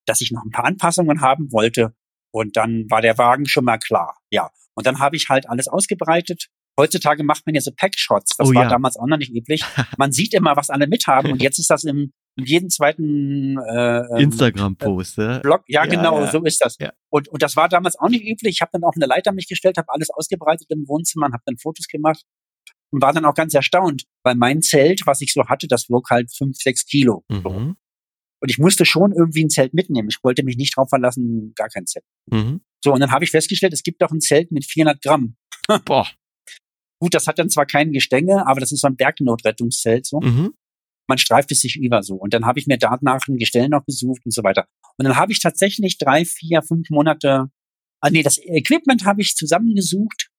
[0.07, 1.95] dass ich noch ein paar Anpassungen haben wollte.
[2.33, 4.19] Und dann war der Wagen schon mal klar.
[4.31, 4.51] Ja.
[4.75, 6.49] Und dann habe ich halt alles ausgebreitet,
[6.79, 8.37] Heutzutage macht man ja so Packshots.
[8.37, 8.69] Das oh, war ja.
[8.69, 9.65] damals auch noch nicht üblich.
[9.99, 13.99] Man sieht immer, was alle mithaben und jetzt ist das im in jedem zweiten äh,
[13.99, 15.65] ähm, Instagram-Post, äh, Blog.
[15.67, 16.31] Ja, ja genau, ja.
[16.31, 16.77] so ist das.
[16.79, 16.93] Ja.
[17.11, 18.55] Und, und das war damals auch nicht üblich.
[18.55, 21.59] Ich habe dann auch eine Leiter mich gestellt, habe alles ausgebreitet im Wohnzimmer, habe dann
[21.59, 22.23] Fotos gemacht
[22.91, 26.11] und war dann auch ganz erstaunt, weil mein Zelt, was ich so hatte, das wog
[26.11, 27.25] halt fünf, sechs Kilo.
[27.29, 27.77] Mhm.
[28.41, 30.09] Und ich musste schon irgendwie ein Zelt mitnehmen.
[30.09, 32.05] Ich wollte mich nicht drauf verlassen, gar kein Zelt.
[32.31, 32.61] Mhm.
[32.85, 35.37] So, und dann habe ich festgestellt, es gibt auch ein Zelt mit 400 Gramm.
[35.85, 36.07] Boah.
[37.01, 40.21] Gut, das hat dann zwar kein Gestänge, aber das ist so ein Bergnotrettungszelt so.
[40.21, 40.55] Mhm.
[41.09, 42.17] Man streift es sich über so.
[42.17, 44.67] Und dann habe ich mir danach ein Gestell noch gesucht und so weiter.
[44.99, 47.47] Und dann habe ich tatsächlich drei, vier, fünf Monate,
[48.01, 50.31] ah nee, das Equipment habe ich zusammengesucht,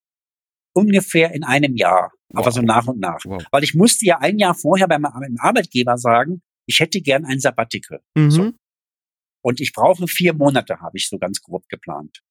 [0.73, 2.11] ungefähr in einem Jahr.
[2.29, 2.41] Wow.
[2.41, 3.19] Aber so nach und nach.
[3.25, 3.43] Wow.
[3.51, 7.39] Weil ich musste ja ein Jahr vorher beim, beim Arbeitgeber sagen, ich hätte gern ein
[7.39, 8.01] Sabbatical.
[8.15, 8.31] Mhm.
[8.31, 8.51] So.
[9.41, 12.21] Und ich brauche vier Monate, habe ich so ganz grob geplant.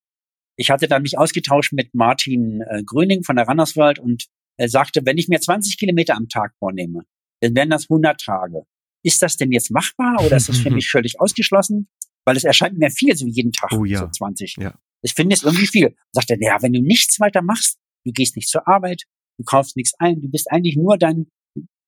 [0.59, 5.03] Ich hatte dann mich ausgetauscht mit Martin äh, Gröning von der Rannerswald und er sagte,
[5.05, 7.05] wenn ich mir 20 Kilometer am Tag vornehme,
[7.41, 8.65] dann wären das 100 Tage.
[9.05, 11.89] Ist das denn jetzt machbar oder ist das für mich völlig ausgeschlossen?
[12.25, 14.01] Weil es erscheint mir viel, so jeden Tag, oh, ja.
[14.01, 14.57] so 20.
[14.59, 14.75] Ja.
[15.03, 15.95] Ich finde es irgendwie viel.
[16.13, 19.05] Sagt er, naja, wenn du nichts weiter machst, du gehst nicht zur Arbeit,
[19.39, 21.29] du kaufst nichts ein, du bist eigentlich nur dein,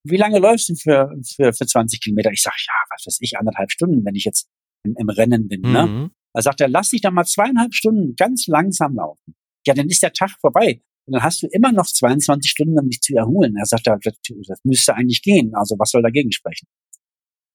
[0.04, 2.30] wie lange läufst du für, für, für 20 Kilometer?
[2.30, 4.48] Ich sag, ja, was weiß ich, anderthalb Stunden, wenn ich jetzt
[4.85, 5.87] im, im Rennen bin, ne?
[5.87, 6.02] mhm.
[6.02, 6.11] ne?
[6.32, 9.34] Da sagt er, lass dich da mal zweieinhalb Stunden ganz langsam laufen.
[9.66, 10.82] Ja, dann ist der Tag vorbei.
[11.06, 13.56] Und dann hast du immer noch 22 Stunden, um dich zu erholen.
[13.56, 15.52] Er sagt, das, das müsste eigentlich gehen.
[15.54, 16.68] Also was soll dagegen sprechen?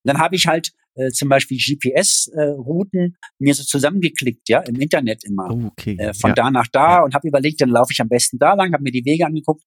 [0.03, 4.75] Und dann habe ich halt äh, zum Beispiel GPS-Routen äh, mir so zusammengeklickt, ja, im
[4.75, 5.49] Internet immer.
[5.51, 5.97] Oh, okay.
[5.97, 6.35] äh, von ja.
[6.35, 7.03] da nach da ja.
[7.03, 9.63] und habe überlegt, dann laufe ich am besten da lang, habe mir die Wege angeguckt.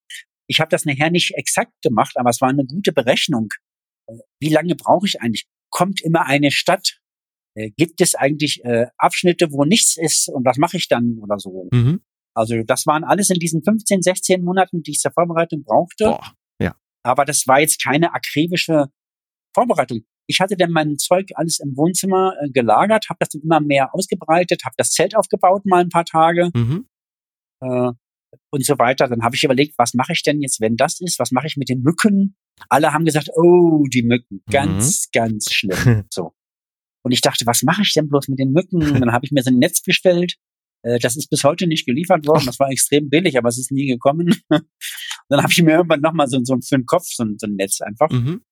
[0.46, 3.48] Ich habe das nachher nicht exakt gemacht, aber es war eine gute Berechnung.
[4.06, 5.46] Äh, wie lange brauche ich eigentlich?
[5.70, 6.97] Kommt immer eine Stadt
[7.58, 11.38] äh, gibt es eigentlich äh, Abschnitte, wo nichts ist und was mache ich dann oder
[11.38, 11.68] so.
[11.72, 12.00] Mhm.
[12.34, 16.04] Also das waren alles in diesen 15, 16 Monaten, die ich zur Vorbereitung brauchte.
[16.04, 16.76] Boah, ja.
[17.02, 18.86] Aber das war jetzt keine akribische
[19.54, 20.02] Vorbereitung.
[20.28, 23.92] Ich hatte dann mein Zeug alles im Wohnzimmer äh, gelagert, habe das dann immer mehr
[23.92, 26.86] ausgebreitet, habe das Zelt aufgebaut mal ein paar Tage mhm.
[27.60, 27.90] äh,
[28.52, 29.08] und so weiter.
[29.08, 31.18] Dann habe ich überlegt, was mache ich denn jetzt, wenn das ist?
[31.18, 32.36] Was mache ich mit den Mücken?
[32.68, 35.18] Alle haben gesagt, oh, die Mücken, ganz, mhm.
[35.18, 36.04] ganz schlimm.
[36.10, 36.34] so.
[37.08, 38.82] Und ich dachte, was mache ich denn bloß mit den Mücken?
[38.82, 40.34] Und dann habe ich mir so ein Netz bestellt.
[40.82, 42.44] Äh, das ist bis heute nicht geliefert worden.
[42.44, 44.34] Das war extrem billig, aber es ist nie gekommen.
[44.50, 47.80] dann habe ich mir irgendwann nochmal so, so für den Kopf so, so ein Netz
[47.80, 48.10] einfach.
[48.10, 48.42] Mhm.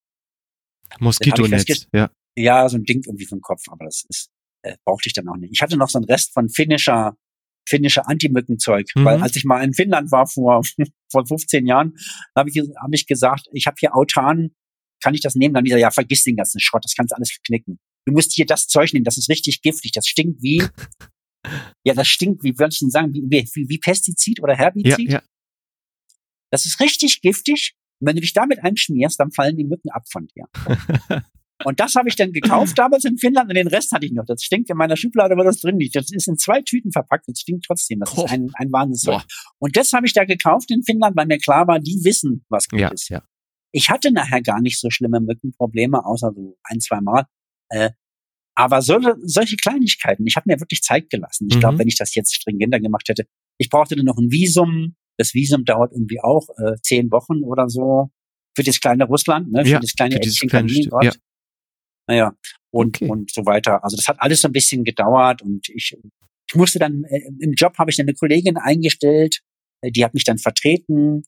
[1.01, 2.11] Moskitonetz, ja.
[2.35, 4.31] Ja, so ein Ding irgendwie für den Kopf, aber das ist,
[4.63, 5.53] äh, brauchte ich dann auch nicht.
[5.53, 7.15] Ich hatte noch so einen Rest von finnischer,
[7.69, 9.05] finnischer Anti-Mückenzeug, mhm.
[9.05, 10.63] weil als ich mal in Finnland war vor,
[11.13, 11.93] vor 15 Jahren,
[12.35, 14.53] habe ich, hab ich gesagt, ich habe hier Autan,
[15.03, 15.53] kann ich das nehmen?
[15.53, 18.47] Dann dieser, ja, vergiss den ganzen Schrott, das kannst du alles knicken du musst hier
[18.47, 20.63] das Zeug nehmen, das ist richtig giftig, das stinkt wie,
[21.85, 25.11] ja, das stinkt wie, würde ich denn sagen, wie, wie, wie Pestizid oder Herbizid.
[25.11, 25.23] Ja, ja.
[26.51, 27.75] Das ist richtig giftig.
[28.01, 30.45] Und wenn du dich damit einschmierst, dann fallen die Mücken ab von dir.
[31.65, 34.27] Und das habe ich dann gekauft damals in Finnland und den Rest hatte ich noch.
[34.27, 35.97] Das stinkt in meiner Schublade, wo das drin liegt.
[35.97, 38.01] Das ist in zwei Tüten verpackt, das stinkt trotzdem.
[38.01, 39.23] Das ist ein, ein Wahnsinnszeug.
[39.59, 42.69] Und das habe ich da gekauft in Finnland, weil mir klar war, die wissen, was
[42.69, 43.09] gut ja, ist.
[43.09, 43.23] Ja.
[43.73, 47.27] Ich hatte nachher gar nicht so schlimme Mückenprobleme, außer so ein, zwei Mal.
[47.71, 47.91] Äh,
[48.55, 51.47] aber so, solche Kleinigkeiten, ich habe mir wirklich Zeit gelassen.
[51.51, 51.61] Ich mhm.
[51.61, 53.27] glaube, wenn ich das jetzt stringenter gemacht hätte,
[53.59, 54.97] ich brauchte dann noch ein Visum.
[55.19, 58.11] Das Visum dauert irgendwie auch äh, zehn Wochen oder so
[58.57, 61.05] für das kleine Russland, ne, für ja, das kleine Eckchen Kaliningrad.
[61.05, 61.13] Ja.
[62.09, 62.33] Naja,
[62.71, 63.09] und, okay.
[63.09, 63.83] und so weiter.
[63.85, 65.97] Also das hat alles so ein bisschen gedauert und ich,
[66.49, 69.41] ich musste dann, äh, im Job habe ich dann eine Kollegin eingestellt,
[69.83, 71.23] äh, die hat mich dann vertreten.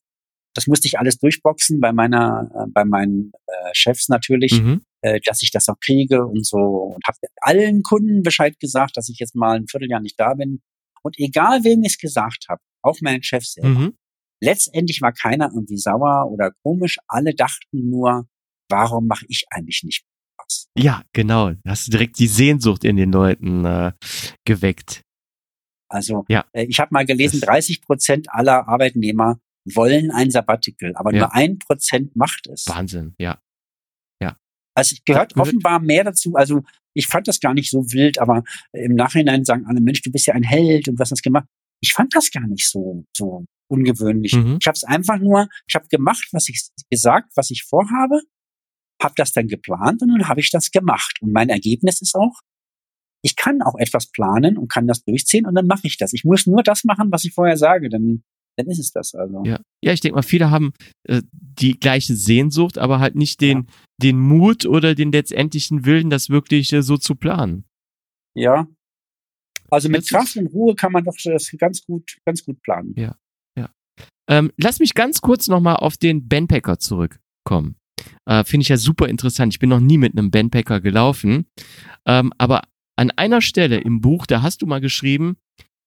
[0.55, 4.83] Das musste ich alles durchboxen bei meiner, äh, bei meinen äh, Chefs natürlich, mhm.
[5.03, 9.09] Äh, dass ich das auch kriege und so und habe allen Kunden Bescheid gesagt, dass
[9.09, 10.61] ich jetzt mal ein Vierteljahr nicht da bin.
[11.03, 13.95] Und egal wem ich es gesagt habe, auch meinen Chef selber, mhm.
[14.43, 16.99] letztendlich war keiner irgendwie sauer oder komisch.
[17.07, 18.27] Alle dachten nur,
[18.69, 20.05] warum mache ich eigentlich nicht
[20.37, 20.69] was?
[20.77, 21.53] Ja, genau.
[21.67, 23.93] Hast du direkt die Sehnsucht in den Leuten äh,
[24.45, 25.03] geweckt.
[25.89, 26.45] Also ja.
[26.53, 29.41] äh, ich habe mal gelesen, 30 Prozent aller Arbeitnehmer
[29.75, 31.21] wollen ein Sabbatical, aber ja.
[31.21, 32.67] nur ein Prozent macht es.
[32.67, 33.39] Wahnsinn, ja.
[34.79, 34.81] Ja.
[34.81, 36.35] Also es gehört offenbar mehr dazu.
[36.35, 36.63] Also
[36.95, 40.27] ich fand das gar nicht so wild, aber im Nachhinein sagen alle, Mensch, du bist
[40.27, 41.47] ja ein Held und was hast gemacht.
[41.81, 44.35] Ich fand das gar nicht so, so ungewöhnlich.
[44.35, 44.59] Mhm.
[44.61, 48.21] Ich habe es einfach nur, ich habe gemacht, was ich gesagt, was ich vorhabe,
[49.03, 51.19] habe das dann geplant und dann habe ich das gemacht.
[51.21, 52.41] Und mein Ergebnis ist auch,
[53.23, 56.13] ich kann auch etwas planen und kann das durchziehen und dann mache ich das.
[56.13, 58.23] Ich muss nur das machen, was ich vorher sage, dann,
[58.59, 59.43] dann ist es das also.
[59.45, 60.73] Ja, ja ich denke mal, viele haben
[61.05, 63.65] äh, die gleiche Sehnsucht, aber halt nicht den, ja.
[64.03, 67.65] den Mut oder den letztendlichen Willen, das wirklich äh, so zu planen.
[68.35, 68.67] Ja.
[69.71, 72.95] Also mit das Kraft und Ruhe kann man doch das ganz gut, ganz gut planen.
[72.97, 73.17] Ja,
[73.57, 73.71] ja.
[74.29, 77.77] Ähm, lass mich ganz kurz nochmal auf den Bandpacker zurückkommen.
[78.27, 79.55] Äh, Finde ich ja super interessant.
[79.55, 81.47] Ich bin noch nie mit einem Bandpacker gelaufen.
[82.07, 82.63] Ähm, aber
[82.97, 85.37] an einer Stelle im Buch, da hast du mal geschrieben,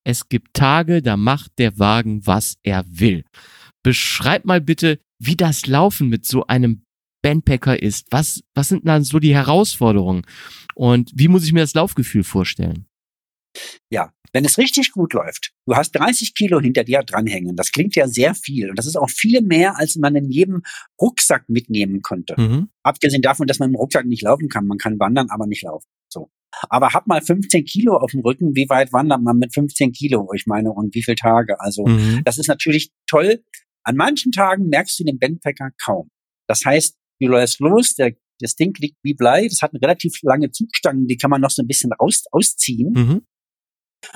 [0.04, 3.24] es gibt Tage, da macht der Wagen, was er will.
[3.84, 6.84] Beschreib mal bitte, wie das Laufen mit so einem
[7.22, 8.08] Bandpacker ist.
[8.10, 10.24] Was, was sind dann so die Herausforderungen?
[10.76, 12.86] Und wie muss ich mir das Laufgefühl vorstellen?
[13.92, 17.96] Ja, wenn es richtig gut läuft, du hast 30 Kilo hinter dir dranhängen, das klingt
[17.96, 20.64] ja sehr viel und das ist auch viel mehr, als man in jedem
[21.00, 22.36] Rucksack mitnehmen könnte.
[22.38, 22.70] Mhm.
[22.82, 25.88] Abgesehen davon, dass man im Rucksack nicht laufen kann, man kann wandern, aber nicht laufen.
[26.08, 26.32] So.
[26.70, 30.30] Aber hab mal 15 Kilo auf dem Rücken, wie weit wandert man mit 15 Kilo?
[30.36, 31.60] Ich meine, und wie viele Tage?
[31.60, 32.22] Also, mhm.
[32.26, 33.44] das ist natürlich toll.
[33.84, 36.10] An manchen Tagen merkst du den Bandpacker kaum.
[36.48, 40.14] Das heißt, du läufst los, der, das Ding liegt wie Blei, das hat eine relativ
[40.24, 42.92] lange Zugstangen, die kann man noch so ein bisschen raus, ausziehen.
[42.94, 43.22] Mhm.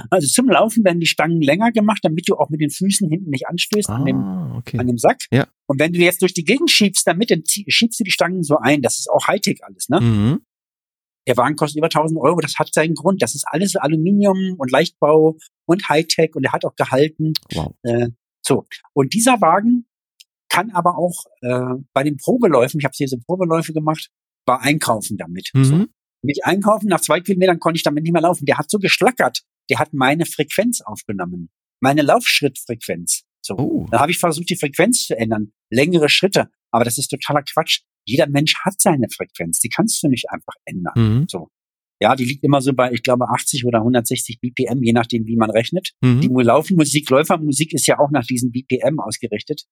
[0.10, 3.30] Also zum Laufen werden die Stangen länger gemacht, damit du auch mit den Füßen hinten
[3.30, 4.80] nicht anstößt ah, an, dem, ah, okay.
[4.80, 5.26] an dem Sack.
[5.32, 5.48] Ja.
[5.68, 8.58] Und wenn du jetzt durch die Gegend schiebst damit, dann schiebst du die Stangen so
[8.58, 8.82] ein.
[8.82, 10.02] Das ist auch Hightech alles, ne?
[10.02, 10.42] Mhm.
[11.28, 13.22] Der Wagen kostet über 1000 Euro, das hat seinen Grund.
[13.22, 17.34] Das ist alles Aluminium und Leichtbau und Hightech und der hat auch gehalten.
[17.54, 17.74] Wow.
[17.84, 18.10] Äh,
[18.46, 18.66] so.
[18.94, 19.88] Und dieser Wagen
[20.50, 24.10] kann aber auch äh, bei den Probeläufen, ich habe hier so Probeläufe gemacht,
[24.46, 25.50] war einkaufen damit.
[25.54, 25.64] Mhm.
[25.64, 25.86] So.
[26.22, 28.46] Mit einkaufen, nach zwei Kilometern konnte ich damit nicht mehr laufen.
[28.46, 33.24] Der hat so geschlackert der hat meine Frequenz aufgenommen, meine Laufschrittfrequenz.
[33.42, 33.88] So, oh.
[33.92, 37.82] da habe ich versucht, die Frequenz zu ändern, längere Schritte, aber das ist totaler Quatsch.
[38.06, 40.94] Jeder Mensch hat seine Frequenz, die kannst du nicht einfach ändern.
[40.96, 41.26] Mhm.
[41.30, 41.50] So,
[42.02, 45.38] ja, die liegt immer so bei, ich glaube, 80 oder 160 BPM, je nachdem, wie
[45.38, 45.94] man rechnet.
[46.02, 46.22] Mhm.
[46.22, 49.64] Die Laufmusik, Läufermusik ist ja auch nach diesen BPM ausgerichtet.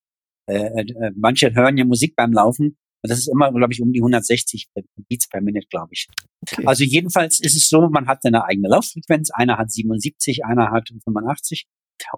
[0.49, 3.91] Äh, äh, manche hören ja Musik beim Laufen und das ist immer, glaube ich, um
[3.91, 4.69] die 160
[5.09, 6.07] Beats per Minute, glaube ich.
[6.41, 6.63] Okay.
[6.65, 9.29] Also jedenfalls ist es so, man hat eine eigene Lauffrequenz.
[9.33, 11.65] Einer hat 77, einer hat 85.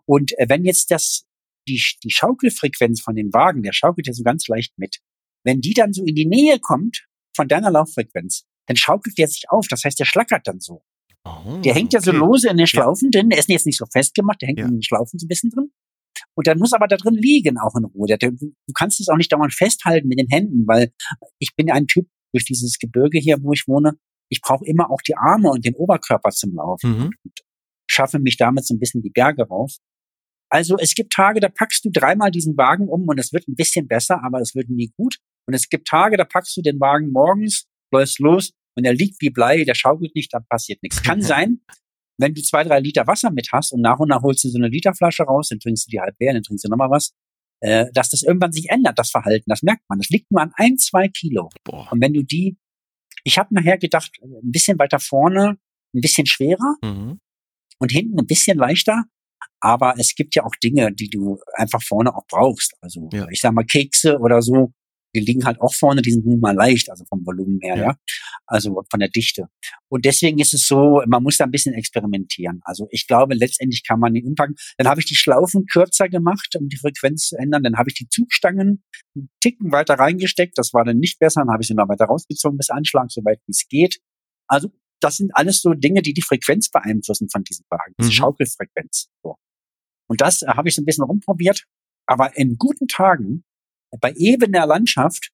[0.06, 1.26] Und äh, wenn jetzt das,
[1.68, 5.00] die, die Schaukelfrequenz von dem Wagen, der schaukelt ja so ganz leicht mit.
[5.46, 7.06] Wenn die dann so in die Nähe kommt
[7.36, 9.68] von deiner Lauffrequenz, dann schaukelt der sich auf.
[9.70, 10.84] Das heißt, der schlackert dann so.
[11.24, 13.20] Oh, der hängt ja so lose in den Schlaufen ja.
[13.20, 13.30] drin.
[13.30, 14.66] Der ist jetzt nicht so festgemacht, der hängt ja.
[14.66, 15.72] in den Schlaufen so ein bisschen drin.
[16.36, 18.18] Und dann muss aber da drin liegen, auch in Ruhe.
[18.18, 20.92] Du kannst es auch nicht dauernd festhalten mit den Händen, weil
[21.40, 23.94] ich bin ein Typ durch dieses Gebirge hier, wo ich wohne.
[24.30, 27.10] Ich brauche immer auch die Arme und den Oberkörper zum Laufen mhm.
[27.24, 27.40] und
[27.90, 29.78] schaffe mich damit so ein bisschen die Berge rauf.
[30.50, 33.56] Also es gibt Tage, da packst du dreimal diesen Wagen um und es wird ein
[33.56, 35.18] bisschen besser, aber es wird nie gut.
[35.48, 39.22] Und es gibt Tage, da packst du den Wagen morgens, läufst los und er liegt
[39.22, 41.02] wie Blei, der schaukelt nicht, da passiert nichts.
[41.04, 41.62] Kann sein,
[42.18, 44.58] wenn du zwei, drei Liter Wasser mit hast und nach und nach holst du so
[44.58, 47.14] eine Literflasche raus, dann trinkst du die halb leer, dann trinkst du nochmal was,
[47.62, 50.00] äh, dass das irgendwann sich ändert, das Verhalten, das merkt man.
[50.00, 51.50] Das liegt nur an ein, zwei Kilo.
[51.64, 51.92] Boah.
[51.92, 52.58] Und wenn du die,
[53.24, 55.58] ich habe nachher gedacht, ein bisschen weiter vorne,
[55.94, 57.20] ein bisschen schwerer mhm.
[57.80, 59.06] und hinten ein bisschen leichter,
[59.60, 62.74] aber es gibt ja auch Dinge, die du einfach vorne auch brauchst.
[62.82, 63.28] Also ja.
[63.30, 64.74] ich sag mal Kekse oder so,
[65.16, 67.84] Die liegen halt auch vorne, die sind nun mal leicht, also vom Volumen her, ja.
[67.84, 67.98] ja.
[68.46, 69.48] Also von der Dichte.
[69.90, 72.62] Und deswegen ist es so, man muss da ein bisschen experimentieren.
[72.64, 74.56] Also ich glaube, letztendlich kann man den umpacken.
[74.78, 77.64] Dann habe ich die Schlaufen kürzer gemacht, um die Frequenz zu ändern.
[77.64, 78.84] Dann habe ich die Zugstangen
[79.16, 80.58] einen Ticken weiter reingesteckt.
[80.58, 81.42] Das war dann nicht besser.
[81.42, 84.00] Dann habe ich sie noch weiter rausgezogen bis Anschlag, soweit wie es geht.
[84.48, 84.70] Also
[85.02, 88.14] das sind alles so Dinge, die die Frequenz beeinflussen von diesem Wagen, diese mhm.
[88.14, 89.10] Schaukelfrequenz.
[89.24, 89.36] So.
[90.08, 91.66] Und das äh, habe ich so ein bisschen rumprobiert.
[92.08, 93.44] Aber in guten Tagen,
[94.00, 95.30] bei ebener Landschaft,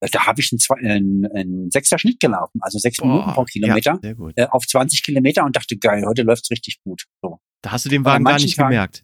[0.00, 3.32] äh, da habe ich einen, zwei, einen, einen sechster Schnitt gelaufen, also sechs Boah, Minuten
[3.32, 7.04] pro Kilometer ja, äh, auf 20 Kilometer und dachte, geil, heute läuft's richtig gut.
[7.22, 7.38] So.
[7.62, 9.02] Da hast du den Wagen gar nicht Tagen, gemerkt.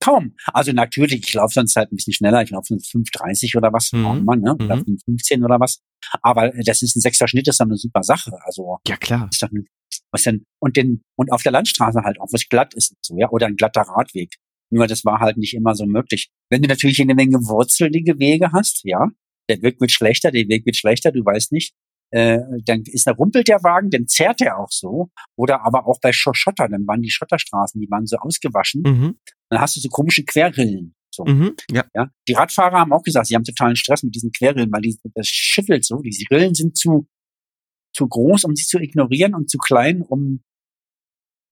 [0.00, 0.34] Kaum.
[0.46, 3.92] Also natürlich, ich laufe sonst halt ein bisschen schneller, ich laufe sonst 5,30 oder was,
[3.92, 4.24] mhm.
[4.24, 4.54] Mann, ne?
[4.54, 4.98] oder mhm.
[5.04, 5.80] 15 oder was.
[6.22, 8.32] Aber äh, das ist ein sechster Schnitt, ist dann eine super Sache.
[8.44, 9.28] Also ja klar.
[9.30, 9.66] Ist dann,
[10.10, 13.28] was denn, und den und auf der Landstraße halt auch, was glatt ist, so ja,
[13.30, 14.34] oder ein glatter Radweg.
[14.72, 16.30] Nur das war halt nicht immer so möglich.
[16.50, 19.08] Wenn du natürlich eine Menge wurzelige Wege hast, ja,
[19.50, 21.74] der Weg wird schlechter, der Weg wird schlechter, du weißt nicht,
[22.10, 25.10] äh, dann ist da rumpelt der Wagen, dann zerrt er auch so.
[25.36, 28.82] Oder aber auch bei Schotter, dann waren die Schotterstraßen, die waren so ausgewaschen.
[28.82, 29.18] Mhm.
[29.50, 30.94] Dann hast du so komische Querrillen.
[31.14, 31.24] So.
[31.24, 31.84] Mhm, ja.
[31.94, 32.10] ja.
[32.26, 35.28] Die Radfahrer haben auch gesagt, sie haben totalen Stress mit diesen Querrillen, weil die, das
[35.28, 36.00] schüttelt so.
[36.00, 37.06] Diese Rillen sind zu,
[37.94, 40.42] zu groß, um sie zu ignorieren und zu klein, um,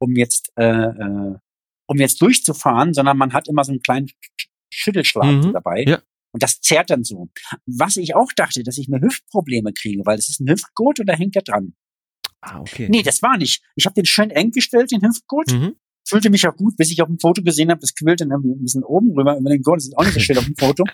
[0.01, 1.35] um jetzt, äh, äh,
[1.91, 4.09] um jetzt durchzufahren, sondern man hat immer so einen kleinen
[4.73, 5.85] Schüttelschlag mhm, dabei.
[5.87, 6.01] Ja.
[6.33, 7.29] Und das zerrt dann so.
[7.67, 11.07] Was ich auch dachte, dass ich mir Hüftprobleme kriege, weil es ist ein Hüftgurt und
[11.07, 11.75] da hängt er dran.
[12.43, 12.89] Ah, okay.
[12.89, 13.65] Nee, das war nicht.
[13.75, 15.51] Ich habe den schön eng gestellt, den Hüftgurt.
[15.51, 15.75] Mhm.
[16.09, 18.53] Fühlte mich auch gut, bis ich auf dem Foto gesehen habe, das quillt dann irgendwie
[18.53, 19.79] ein bisschen oben rüber über den Gurt.
[19.79, 20.85] Das ist auch nicht so schön auf dem Foto.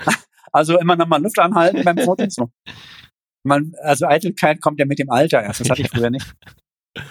[0.52, 2.26] also immer nochmal Luft anhalten beim Foto.
[2.28, 2.50] So.
[3.44, 5.60] Man, also Eitelkeit kommt ja mit dem Alter erst.
[5.60, 6.34] Das hatte ich früher nicht.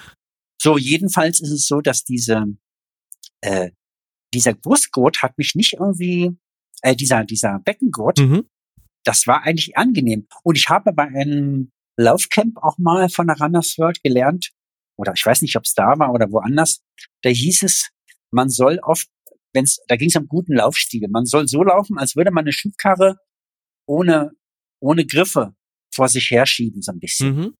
[0.62, 2.44] So, jedenfalls ist es so, dass diese,
[3.42, 3.70] äh,
[4.34, 6.36] dieser Brustgurt hat mich nicht irgendwie
[6.82, 8.48] äh, dieser, dieser Beckengurt, mhm.
[9.04, 10.26] das war eigentlich angenehm.
[10.42, 14.50] Und ich habe bei einem Laufcamp auch mal von der Runners World gelernt,
[14.98, 16.82] oder ich weiß nicht, ob es da war oder woanders,
[17.22, 17.90] da hieß es,
[18.30, 19.08] man soll oft,
[19.52, 22.52] wenn's, da ging es um guten Laufstil, man soll so laufen, als würde man eine
[22.52, 23.18] Schubkarre
[23.86, 24.32] ohne,
[24.80, 25.54] ohne Griffe
[25.94, 27.36] vor sich herschieben, so ein bisschen.
[27.36, 27.54] Mhm.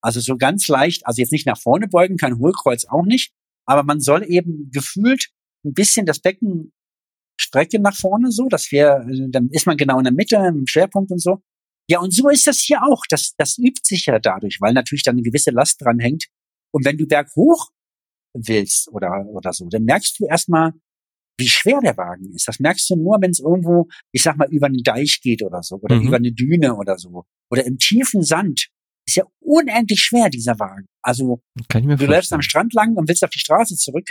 [0.00, 3.32] Also so ganz leicht, also jetzt nicht nach vorne beugen, kein Hohlkreuz auch nicht,
[3.66, 5.28] aber man soll eben gefühlt
[5.64, 6.72] ein bisschen das Becken
[7.40, 11.10] Strecke nach vorne so, dass wir, dann ist man genau in der Mitte, im Schwerpunkt
[11.10, 11.42] und so.
[11.88, 13.02] Ja, und so ist das hier auch.
[13.08, 16.26] Das, das übt sich ja dadurch, weil natürlich dann eine gewisse Last dran hängt.
[16.72, 17.70] Und wenn du berghoch
[18.34, 20.72] willst oder, oder so, dann merkst du erstmal,
[21.38, 22.48] wie schwer der Wagen ist.
[22.48, 25.62] Das merkst du nur, wenn es irgendwo, ich sag mal, über einen Deich geht oder
[25.62, 26.06] so, oder mhm.
[26.06, 27.24] über eine Düne oder so.
[27.50, 28.68] Oder im tiefen Sand.
[29.06, 30.86] Ist ja unendlich schwer, dieser Wagen.
[31.02, 34.08] Also, du läufst am Strand lang und willst auf die Straße zurück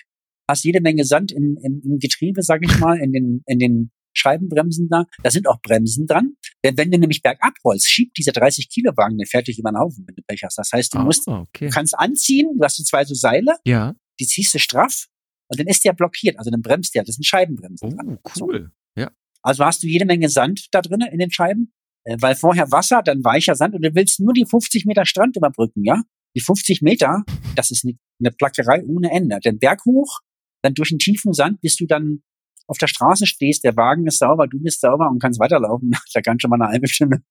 [0.50, 3.92] hast jede Menge Sand im, im, im Getriebe, sag ich mal, in den, in den
[4.14, 5.06] Scheibenbremsen da.
[5.24, 6.34] Da sind auch Bremsen dran.
[6.64, 9.80] Denn wenn du nämlich bergab rollst, schiebt dieser 30 Kilo Wagen der fertig über den
[9.80, 10.58] Haufen, wenn du Pech hast.
[10.58, 11.68] Das heißt, du oh, musst, okay.
[11.68, 13.96] du kannst anziehen, du hast so zwei so Seile, ja.
[14.20, 15.08] die ziehst du straff
[15.48, 17.04] und dann ist der blockiert, also dann bremst der.
[17.04, 17.92] Das sind Scheibenbremsen.
[17.92, 18.20] Oh, dran.
[18.40, 18.72] cool.
[18.96, 19.12] Ja.
[19.42, 21.74] Also hast du jede Menge Sand da drinnen in den Scheiben,
[22.20, 25.84] weil vorher Wasser, dann weicher Sand und du willst nur die 50 Meter Strand überbrücken,
[25.84, 26.02] ja?
[26.36, 27.24] Die 50 Meter,
[27.56, 29.40] das ist eine, eine Plackerei ohne Ende.
[29.40, 30.20] Den Berg hoch,
[30.64, 32.24] dann durch den tiefen Sand, bis du dann
[32.68, 35.92] auf der Straße stehst, der Wagen ist sauber, du bist sauber und kannst weiterlaufen.
[36.14, 37.22] Da kann schon mal eine halbe Stunde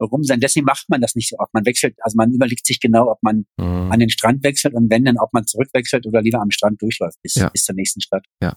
[0.00, 0.40] rum sein.
[0.40, 1.54] Deswegen macht man das nicht so oft.
[1.54, 3.90] Man wechselt, also man überlegt sich genau, ob man mhm.
[3.90, 7.18] an den Strand wechselt und wenn dann, ob man zurückwechselt oder lieber am Strand durchläuft
[7.22, 7.48] bis, ja.
[7.48, 8.24] bis zur nächsten Stadt.
[8.42, 8.56] Ja.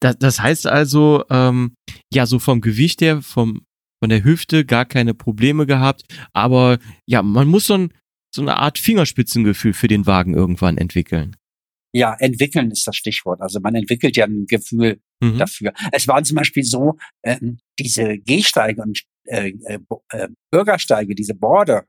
[0.00, 1.74] Das, das heißt also, ähm,
[2.12, 3.65] ja, so vom Gewicht her, vom,
[4.00, 7.92] von der Hüfte gar keine Probleme gehabt, aber ja, man muss so, ein,
[8.34, 11.36] so eine Art Fingerspitzengefühl für den Wagen irgendwann entwickeln.
[11.94, 13.40] Ja, entwickeln ist das Stichwort.
[13.40, 15.38] Also man entwickelt ja ein Gefühl mhm.
[15.38, 15.72] dafür.
[15.92, 17.38] Es war zum Beispiel so, äh,
[17.78, 19.78] diese Gehsteige und äh, äh,
[20.12, 21.86] äh, Bürgersteige, diese Border,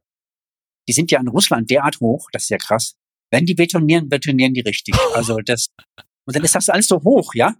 [0.87, 2.95] die sind ja in Russland derart hoch, das ist ja krass.
[3.31, 4.95] Wenn die betonieren, betonieren die richtig.
[5.13, 5.67] Also das,
[6.25, 7.55] und dann ist das alles so hoch, ja?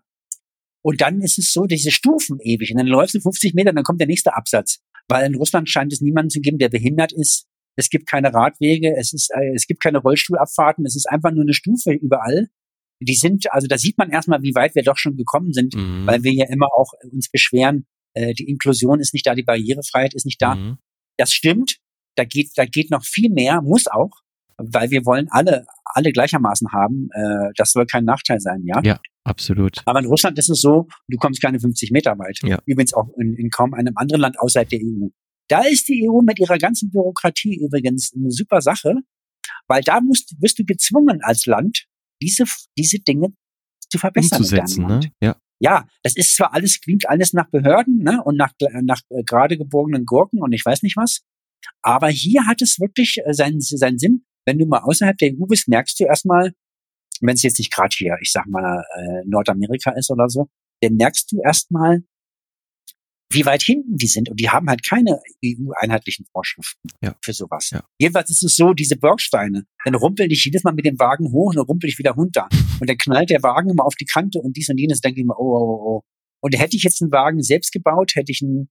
[0.84, 2.72] Und dann ist es so, diese Stufen ewig.
[2.72, 4.80] Und dann läufst du 50 Meter, dann kommt der nächste Absatz.
[5.08, 8.96] Weil in Russland scheint es niemanden zu geben, der behindert ist es gibt keine Radwege,
[8.98, 12.50] es ist, äh, es gibt keine Rollstuhlabfahrten, es ist einfach nur eine Stufe überall.
[13.00, 16.08] Die sind, also da sieht man erstmal, wie weit wir doch schon gekommen sind, mhm.
[16.08, 20.16] weil wir ja immer auch uns beschweren, äh, die Inklusion ist nicht da, die Barrierefreiheit
[20.16, 20.56] ist nicht da.
[20.56, 20.80] Mhm.
[21.18, 21.78] Das stimmt,
[22.16, 24.10] da geht, da geht noch viel mehr, muss auch,
[24.58, 27.10] weil wir wollen alle, alle gleichermaßen haben.
[27.14, 28.82] Äh, das soll kein Nachteil sein, ja?
[28.84, 29.82] Ja, absolut.
[29.86, 32.40] Aber in Russland ist es so, du kommst keine 50 Meter weit.
[32.44, 32.60] Ja.
[32.66, 35.08] Übrigens auch in, in kaum einem anderen Land außerhalb der EU.
[35.50, 38.96] Da ist die EU mit ihrer ganzen Bürokratie übrigens eine super Sache,
[39.68, 41.86] weil da musst, wirst du gezwungen als Land,
[42.22, 42.46] diese,
[42.78, 43.28] diese Dinge
[43.90, 44.40] zu verbessern.
[44.40, 45.00] Umzusetzen, ne?
[45.22, 45.38] Ja.
[45.60, 48.52] ja, das ist zwar alles, klingt alles nach Behörden ne, und nach,
[48.82, 51.22] nach äh, gerade gebogenen Gurken und ich weiß nicht was,
[51.82, 54.26] aber hier hat es wirklich äh, seinen, seinen Sinn.
[54.48, 56.54] Wenn du mal außerhalb der EU bist, merkst du erstmal,
[57.20, 60.48] wenn es jetzt nicht gerade hier, ich sag mal, äh, Nordamerika ist oder so,
[60.82, 62.04] dann merkst du erstmal,
[63.30, 64.30] wie weit hinten die sind.
[64.30, 67.14] Und die haben halt keine EU-einheitlichen Vorschriften ja.
[67.22, 67.72] für sowas.
[67.72, 67.84] Ja.
[68.00, 71.50] Jedenfalls ist es so, diese Bergsteine, dann rumpel ich jedes Mal mit dem Wagen hoch
[71.50, 72.48] und dann rumpel ich wieder runter.
[72.80, 75.26] Und dann knallt der Wagen immer auf die Kante und dies und jenes, denke ich
[75.26, 76.02] mir, oh, oh, oh.
[76.40, 78.70] Und hätte ich jetzt einen Wagen selbst gebaut, hätte ich einen,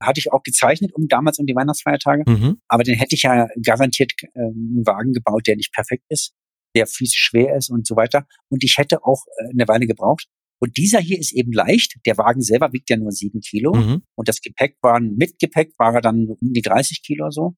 [0.00, 2.24] hatte ich auch gezeichnet, um damals um die Weihnachtsfeiertage.
[2.26, 2.60] Mhm.
[2.68, 6.34] Aber dann hätte ich ja garantiert äh, einen Wagen gebaut, der nicht perfekt ist,
[6.74, 8.26] der physisch schwer ist und so weiter.
[8.48, 10.26] Und ich hätte auch äh, eine Weile gebraucht.
[10.60, 11.96] Und dieser hier ist eben leicht.
[12.06, 13.74] Der Wagen selber wiegt ja nur sieben Kilo.
[13.74, 14.02] Mhm.
[14.14, 17.54] Und das Gepäck waren, mit Gepäck war er dann um die 30 Kilo so.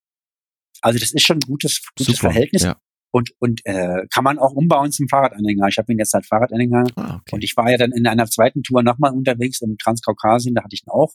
[0.82, 2.62] Also das ist schon ein gutes, gutes Super, Verhältnis.
[2.64, 2.76] Ja.
[3.12, 5.68] Und, und äh, kann man auch umbauen zum Fahrradanhänger.
[5.68, 6.84] Ich habe ihn jetzt als Fahrradanhänger.
[6.96, 7.34] Ah, okay.
[7.34, 10.74] Und ich war ja dann in einer zweiten Tour nochmal unterwegs im Transkaukasien, da hatte
[10.74, 11.14] ich ihn auch.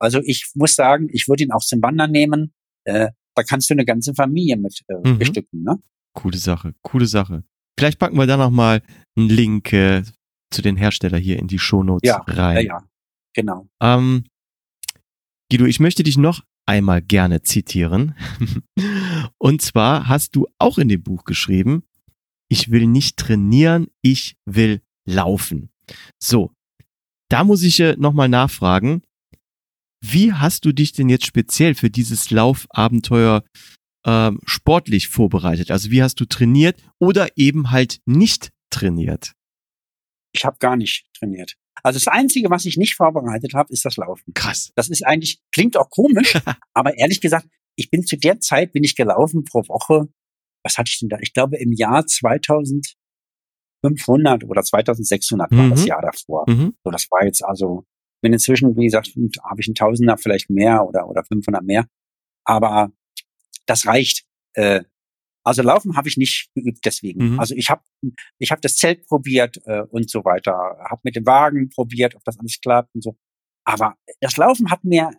[0.00, 2.52] Also ich muss sagen, ich würde ihn auch zum Wandern nehmen.
[2.84, 5.18] Äh, da kannst du eine ganze Familie mit äh, mhm.
[5.18, 5.62] bestücken.
[5.62, 5.78] Ne?
[6.14, 7.44] Coole Sache, coole Sache.
[7.78, 8.82] Vielleicht packen wir da nochmal
[9.16, 10.02] einen Link äh,
[10.50, 12.56] zu den Hersteller hier in die Shownotes ja, rein.
[12.56, 12.88] Ja, ja,
[13.34, 13.68] genau.
[13.80, 14.24] Ähm,
[15.50, 18.14] Guido, ich möchte dich noch einmal gerne zitieren.
[19.38, 21.84] Und zwar hast du auch in dem Buch geschrieben,
[22.48, 25.70] ich will nicht trainieren, ich will laufen.
[26.18, 26.52] So,
[27.28, 29.02] da muss ich nochmal nachfragen,
[30.02, 33.44] wie hast du dich denn jetzt speziell für dieses Laufabenteuer
[34.06, 35.70] ähm, sportlich vorbereitet?
[35.70, 39.32] Also wie hast du trainiert oder eben halt nicht trainiert?
[40.32, 41.56] Ich habe gar nicht trainiert.
[41.82, 44.32] Also das Einzige, was ich nicht vorbereitet habe, ist das Laufen.
[44.34, 44.70] Krass.
[44.74, 46.34] Das ist eigentlich, klingt auch komisch,
[46.74, 47.46] aber ehrlich gesagt,
[47.76, 50.08] ich bin zu der Zeit, bin ich gelaufen pro Woche.
[50.62, 51.16] Was hatte ich denn da?
[51.20, 55.56] Ich glaube im Jahr 2500 oder 2600 mhm.
[55.56, 55.86] war das mhm.
[55.86, 56.44] Jahr davor.
[56.48, 56.74] Mhm.
[56.84, 57.86] So, das war jetzt also,
[58.20, 59.12] bin inzwischen, wie gesagt,
[59.42, 61.86] habe ich ein Tausender vielleicht mehr oder, oder 500 mehr.
[62.44, 62.92] Aber
[63.66, 64.24] das reicht.
[64.54, 64.82] Äh,
[65.42, 67.32] also laufen habe ich nicht geübt deswegen.
[67.32, 67.40] Mhm.
[67.40, 67.82] Also ich habe
[68.38, 72.24] ich hab das Zelt probiert äh, und so weiter, habe mit dem Wagen probiert, ob
[72.24, 73.16] das alles klappt und so.
[73.64, 75.10] Aber das Laufen hat mir,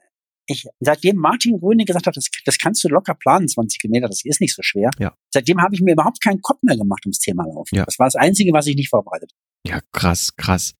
[0.45, 4.23] ich, seitdem Martin Grüne gesagt hat, das, das kannst du locker planen, 20 Kilometer, das
[4.23, 4.89] ist nicht so schwer.
[4.99, 5.15] Ja.
[5.33, 7.75] Seitdem habe ich mir überhaupt keinen Kopf mehr gemacht ums Thema Laufen.
[7.75, 7.85] Ja.
[7.85, 9.31] Das war das Einzige, was ich nicht vorbereitet.
[9.65, 10.73] Ja, krass, krass.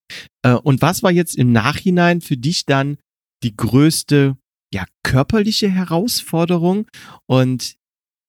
[0.44, 2.98] Äh, und was war jetzt im Nachhinein für dich dann
[3.44, 4.38] die größte
[4.74, 6.88] ja, körperliche Herausforderung?
[7.28, 7.78] Und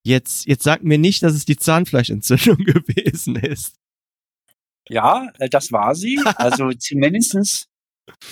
[0.05, 3.77] Jetzt, jetzt sag mir nicht, dass es die Zahnfleischentzündung gewesen ist.
[4.89, 6.21] Ja, äh, das war sie.
[6.37, 7.69] Also zumindestens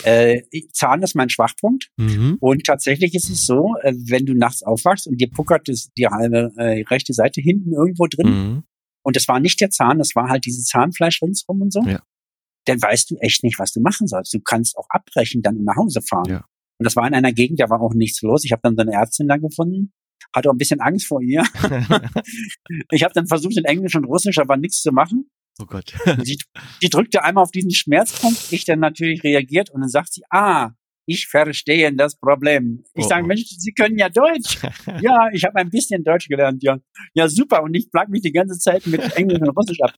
[0.03, 0.43] äh,
[0.73, 1.91] Zahn ist mein Schwachpunkt.
[1.97, 2.39] Mhm.
[2.41, 6.53] Und tatsächlich ist es so, äh, wenn du nachts aufwachst und dir puckert die halbe
[6.57, 8.63] äh, rechte Seite hinten irgendwo drin, mhm.
[9.05, 12.03] und das war nicht der Zahn, das war halt diese Zahnfleisch ringsrum und so, ja.
[12.65, 14.33] Dann weißt du echt nicht, was du machen sollst.
[14.35, 16.31] Du kannst auch abbrechen, dann nach Hause fahren.
[16.31, 16.45] Ja.
[16.79, 18.45] Und das war in einer Gegend, da war auch nichts los.
[18.45, 19.93] Ich habe dann so eine Ärztin da gefunden,
[20.35, 21.43] hatte auch ein bisschen Angst vor ihr.
[22.91, 25.31] ich habe dann versucht, in Englisch und Russisch aber nichts zu machen.
[25.61, 25.93] Oh Gott.
[26.27, 26.39] die,
[26.83, 30.71] die drückte einmal auf diesen Schmerzpunkt, ich dann natürlich reagiert und dann sagt sie, ah,
[31.07, 32.85] ich verstehe das Problem.
[32.95, 33.27] Ich oh, sage, oh.
[33.27, 34.59] Mensch, Sie können ja Deutsch.
[35.01, 36.79] ja, ich habe ein bisschen Deutsch gelernt, ja.
[37.15, 37.63] Ja, super.
[37.63, 39.95] Und ich plag mich die ganze Zeit mit Englisch und Russisch ab.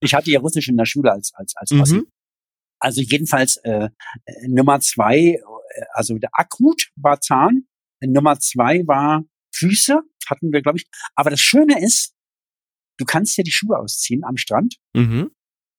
[0.00, 2.06] Ich hatte ja Russisch in der Schule als als als mhm.
[2.78, 3.88] Also jedenfalls äh,
[4.46, 5.40] Nummer zwei, äh,
[5.92, 7.66] also der akut war Zahn.
[8.02, 9.24] Nummer zwei war
[9.54, 10.86] Füße, hatten wir, glaube ich.
[11.14, 12.14] Aber das Schöne ist,
[12.98, 15.30] du kannst ja die Schuhe ausziehen am Strand mhm.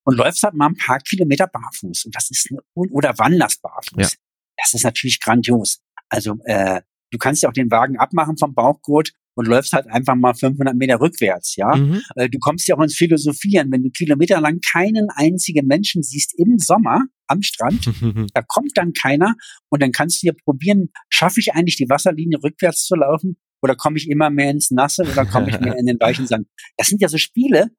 [0.06, 2.06] und läufst halt mal ein paar Kilometer barfuß.
[2.06, 4.14] Und das ist eine, oder wanderst barfuß.
[4.14, 4.25] Ja.
[4.66, 5.80] Das ist natürlich grandios.
[6.10, 10.16] Also äh, du kannst ja auch den Wagen abmachen vom Bauchgurt und läufst halt einfach
[10.16, 11.76] mal 500 Meter rückwärts, ja.
[11.76, 12.02] Mhm.
[12.16, 16.58] Äh, du kommst ja auch ins Philosophieren, wenn du kilometerlang keinen einzigen Menschen siehst im
[16.58, 17.86] Sommer am Strand,
[18.34, 19.36] da kommt dann keiner
[19.70, 23.76] und dann kannst du dir probieren, schaffe ich eigentlich die Wasserlinie rückwärts zu laufen oder
[23.76, 26.48] komme ich immer mehr ins Nasse oder komme ich mehr in den weichen Sand?
[26.78, 27.72] Das sind ja so Spiele,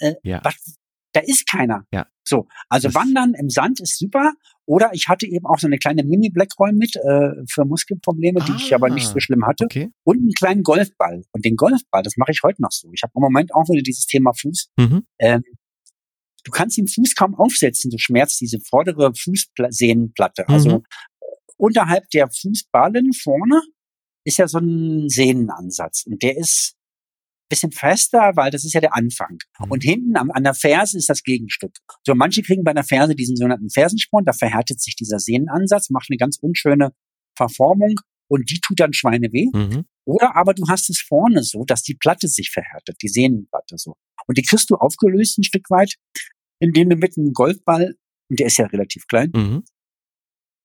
[0.00, 0.40] äh, ja.
[0.42, 0.56] Was,
[1.16, 1.86] da ist keiner.
[1.92, 2.06] Ja.
[2.24, 4.34] So, also das Wandern im Sand ist super.
[4.66, 8.56] Oder ich hatte eben auch so eine kleine Mini-Blackroll mit äh, für Muskelprobleme, die ah,
[8.58, 9.64] ich aber nicht so schlimm hatte.
[9.64, 9.90] Okay.
[10.04, 11.22] Und einen kleinen Golfball.
[11.32, 12.90] Und den Golfball, das mache ich heute noch so.
[12.92, 14.70] Ich habe im Moment auch wieder dieses Thema Fuß.
[14.76, 15.06] Mhm.
[15.20, 15.44] Ähm,
[16.44, 20.48] du kannst den Fuß kaum aufsetzen, du schmerzt diese vordere Fußsehnenplatte.
[20.48, 20.84] Also mhm.
[21.56, 23.62] unterhalb der Fußballen vorne
[24.24, 26.04] ist ja so ein Sehnenansatz.
[26.06, 26.74] Und der ist
[27.48, 29.38] bisschen fester, weil das ist ja der Anfang.
[29.60, 29.70] Mhm.
[29.70, 31.76] Und hinten am, an der Ferse ist das Gegenstück.
[32.06, 36.08] So, manche kriegen bei der Ferse diesen sogenannten Fersensporn, da verhärtet sich dieser Sehnenansatz, macht
[36.10, 36.92] eine ganz unschöne
[37.36, 37.94] Verformung
[38.28, 39.46] und die tut dann Schweine weh.
[39.52, 39.84] Mhm.
[40.04, 43.94] Oder aber du hast es vorne so, dass die Platte sich verhärtet, die Sehnenplatte so.
[44.26, 45.94] Und die kriegst du aufgelöst ein Stück weit,
[46.60, 47.94] indem du mit einem Golfball
[48.28, 49.64] und der ist ja relativ klein, mhm.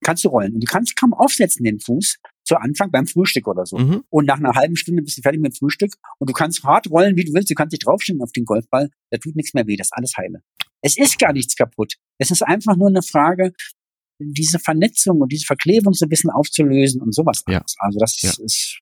[0.04, 0.54] kannst du rollen.
[0.54, 2.18] Und du kannst kaum aufsetzen den Fuß
[2.52, 3.78] zu Anfang beim Frühstück oder so.
[3.78, 4.04] Mhm.
[4.10, 6.92] Und nach einer halben Stunde bist du fertig mit dem Frühstück und du kannst hart
[6.92, 7.50] rollen, wie du willst.
[7.50, 8.90] Du kannst dich draufstellen auf den Golfball.
[9.10, 9.78] Da tut nichts mehr weh.
[9.78, 10.42] Das ist alles heile.
[10.82, 11.94] Es ist gar nichts kaputt.
[12.18, 13.54] Es ist einfach nur eine Frage,
[14.20, 17.44] diese Vernetzung und diese Verklebung so ein bisschen aufzulösen und sowas.
[17.48, 17.64] Ja.
[17.78, 18.32] Also das ja.
[18.44, 18.80] ist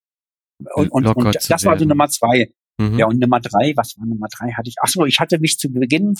[0.75, 2.51] und, und, und das war also Nummer zwei.
[2.79, 2.97] Mhm.
[2.97, 4.51] Ja, und Nummer drei, was war Nummer drei?
[4.53, 6.15] Hatte ich, ach so, ich hatte mich zu Beginn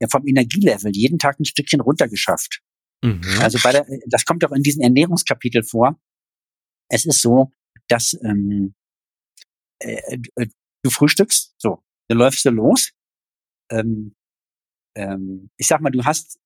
[0.00, 2.62] ja, vom Energielevel jeden Tag ein Stückchen runtergeschafft.
[3.02, 3.20] Mhm.
[3.40, 5.98] Also bei der, das kommt auch in diesem Ernährungskapitel vor.
[6.92, 7.50] Es ist so,
[7.88, 8.74] dass ähm,
[9.80, 10.46] äh, äh,
[10.84, 12.92] du frühstückst, so, dann läufst du los.
[13.70, 14.14] Ähm,
[14.96, 16.38] ähm, ich sag mal, du hast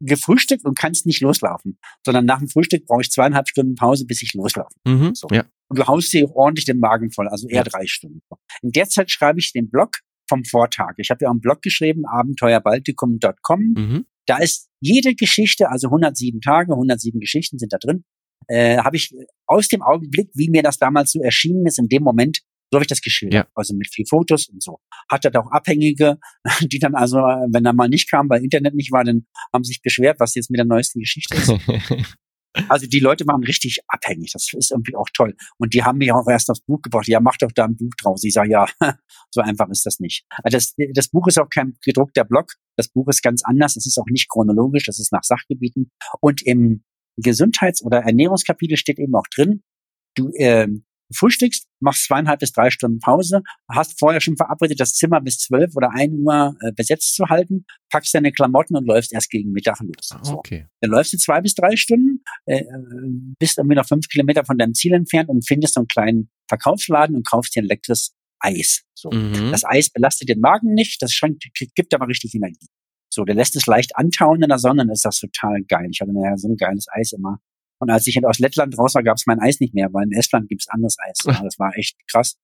[0.00, 4.22] gefrühstückt und kannst nicht loslaufen, sondern nach dem Frühstück brauche ich zweieinhalb Stunden Pause, bis
[4.22, 4.74] ich loslaufe.
[4.86, 5.26] Mhm, so.
[5.30, 5.44] ja.
[5.68, 7.64] Und du haust dir ordentlich den Magen voll, also eher ja.
[7.64, 8.20] drei Stunden.
[8.62, 9.98] In der Zeit schreibe ich den Blog
[10.28, 10.94] vom Vortag.
[10.98, 13.60] Ich habe ja auch einen Blog geschrieben, abenteuerbaltikum.com.
[13.60, 14.06] Mhm.
[14.26, 18.04] Da ist jede Geschichte, also 107 Tage, 107 Geschichten sind da drin,
[18.48, 19.14] äh, habe ich
[19.46, 22.84] aus dem Augenblick, wie mir das damals so erschienen ist, in dem Moment, so habe
[22.84, 23.46] ich das geschildert.
[23.46, 23.50] Ja.
[23.54, 24.80] Also mit viel Fotos und so.
[25.08, 26.18] Hatte da auch Abhängige,
[26.60, 29.80] die dann also, wenn er mal nicht kam, weil Internet nicht war, dann haben sich
[29.82, 31.52] beschwert, was jetzt mit der neuesten Geschichte ist.
[32.68, 34.32] Also die Leute waren richtig abhängig.
[34.32, 35.34] Das ist irgendwie auch toll.
[35.58, 37.06] Und die haben mich auch erst aufs Buch gebracht.
[37.06, 38.24] Ja, mach doch da ein Buch draus.
[38.24, 38.66] Ich sage, ja,
[39.30, 40.24] so einfach ist das nicht.
[40.42, 42.52] Das, das Buch ist auch kein gedruckter Blog.
[42.76, 43.76] Das Buch ist ganz anders.
[43.76, 44.84] Es ist auch nicht chronologisch.
[44.84, 45.90] Das ist nach Sachgebieten.
[46.20, 46.82] Und im
[47.16, 49.62] Gesundheits- oder Ernährungskapitel steht eben auch drin,
[50.14, 50.68] du äh,
[51.14, 55.76] frühstückst, machst zweieinhalb bis drei Stunden Pause, hast vorher schon verabredet, das Zimmer bis zwölf
[55.76, 59.80] oder ein Uhr äh, besetzt zu halten, packst deine Klamotten und läufst erst gegen Mittag
[59.80, 60.10] los.
[60.10, 60.66] Ah, okay.
[60.80, 62.64] Dann läufst du zwei bis drei Stunden, äh,
[63.38, 67.14] bist irgendwie noch fünf Kilometer von deinem Ziel entfernt und findest so einen kleinen Verkaufsladen
[67.16, 68.82] und kaufst dir ein leckeres Eis.
[68.94, 69.10] So.
[69.10, 69.50] Mhm.
[69.50, 71.44] Das Eis belastet den Magen nicht, das schränkt,
[71.74, 72.66] gibt aber richtig Energie.
[73.16, 75.88] So, der lässt es leicht antauen in der Sonne, dann ist das total geil.
[75.90, 77.40] Ich hatte mir so ein geiles Eis immer
[77.78, 80.12] und als ich aus Lettland raus war, gab es mein Eis nicht mehr, weil in
[80.12, 81.18] Estland gibt's anderes Eis.
[81.26, 82.36] Ja, das war echt krass.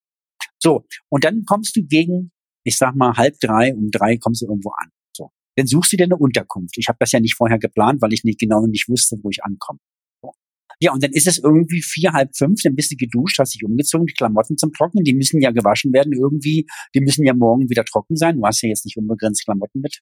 [0.59, 2.33] So, und dann kommst du gegen,
[2.65, 4.91] ich sag mal, halb drei, um drei kommst du irgendwo an.
[5.17, 6.77] So, dann suchst du dir eine Unterkunft.
[6.79, 9.43] Ich habe das ja nicht vorher geplant, weil ich nicht genau nicht wusste, wo ich
[9.43, 9.79] ankomme.
[10.23, 10.33] So.
[10.81, 13.65] Ja, und dann ist es irgendwie vier, halb fünf, dann bist du geduscht, hast dich
[13.65, 17.71] umgezogen, die Klamotten zum Trocknen, die müssen ja gewaschen werden irgendwie, die müssen ja morgen
[17.71, 18.37] wieder trocken sein.
[18.37, 20.01] Du hast ja jetzt nicht unbegrenzt Klamotten mit.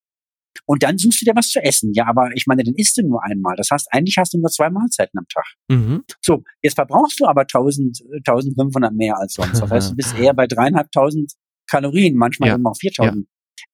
[0.66, 1.92] Und dann suchst du dir was zu essen.
[1.94, 3.56] Ja, aber ich meine, dann isst du nur einmal.
[3.56, 5.44] Das heißt, eigentlich hast du nur zwei Mahlzeiten am Tag.
[5.68, 6.04] Mhm.
[6.20, 9.60] So, jetzt verbrauchst du aber 1000, 1500 mehr als sonst.
[9.60, 11.32] Das heißt, du bist eher bei dreieinhalbtausend
[11.68, 12.54] Kalorien, manchmal ja.
[12.56, 13.16] eben auch 4000.
[13.16, 13.22] Ja.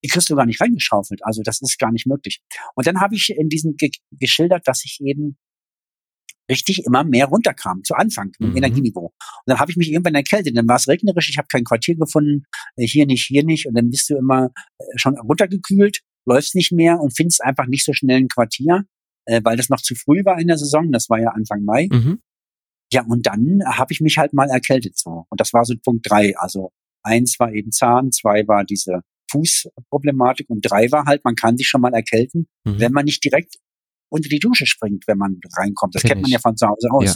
[0.04, 1.24] Die kriegst du gar nicht reingeschaufelt.
[1.24, 2.40] Also das ist gar nicht möglich.
[2.74, 5.36] Und dann habe ich in diesem ge geschildert, dass ich eben
[6.50, 8.56] richtig immer mehr runterkam, zu Anfang mit mhm.
[8.56, 9.06] Energieniveau.
[9.06, 9.12] Und
[9.46, 12.44] dann habe ich mich irgendwann erkältet, dann war es regnerisch, ich habe kein Quartier gefunden,
[12.76, 16.72] äh, hier nicht, hier nicht, und dann bist du immer äh, schon runtergekühlt läufst nicht
[16.72, 18.84] mehr und findest einfach nicht so schnell ein Quartier,
[19.26, 20.92] äh, weil das noch zu früh war in der Saison.
[20.92, 21.88] Das war ja Anfang Mai.
[21.90, 22.20] Mhm.
[22.92, 25.26] Ja, und dann habe ich mich halt mal erkältet so.
[25.28, 26.36] Und das war so Punkt drei.
[26.36, 26.72] Also
[27.02, 29.00] eins war eben Zahn, zwei war diese
[29.30, 32.78] Fußproblematik und drei war halt, man kann sich schon mal erkälten, mhm.
[32.78, 33.56] wenn man nicht direkt
[34.08, 35.94] unter die Dusche springt, wenn man reinkommt.
[35.94, 37.04] Das Kenn kennt man ja von zu Hause aus.
[37.04, 37.14] Ja.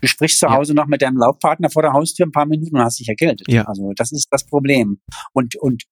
[0.00, 0.76] Du sprichst zu Hause ja.
[0.76, 3.50] noch mit deinem Laufpartner vor der Haustür ein paar Minuten und hast dich erkältet.
[3.50, 3.64] Ja.
[3.64, 5.00] Also das ist das Problem.
[5.32, 5.84] Und, und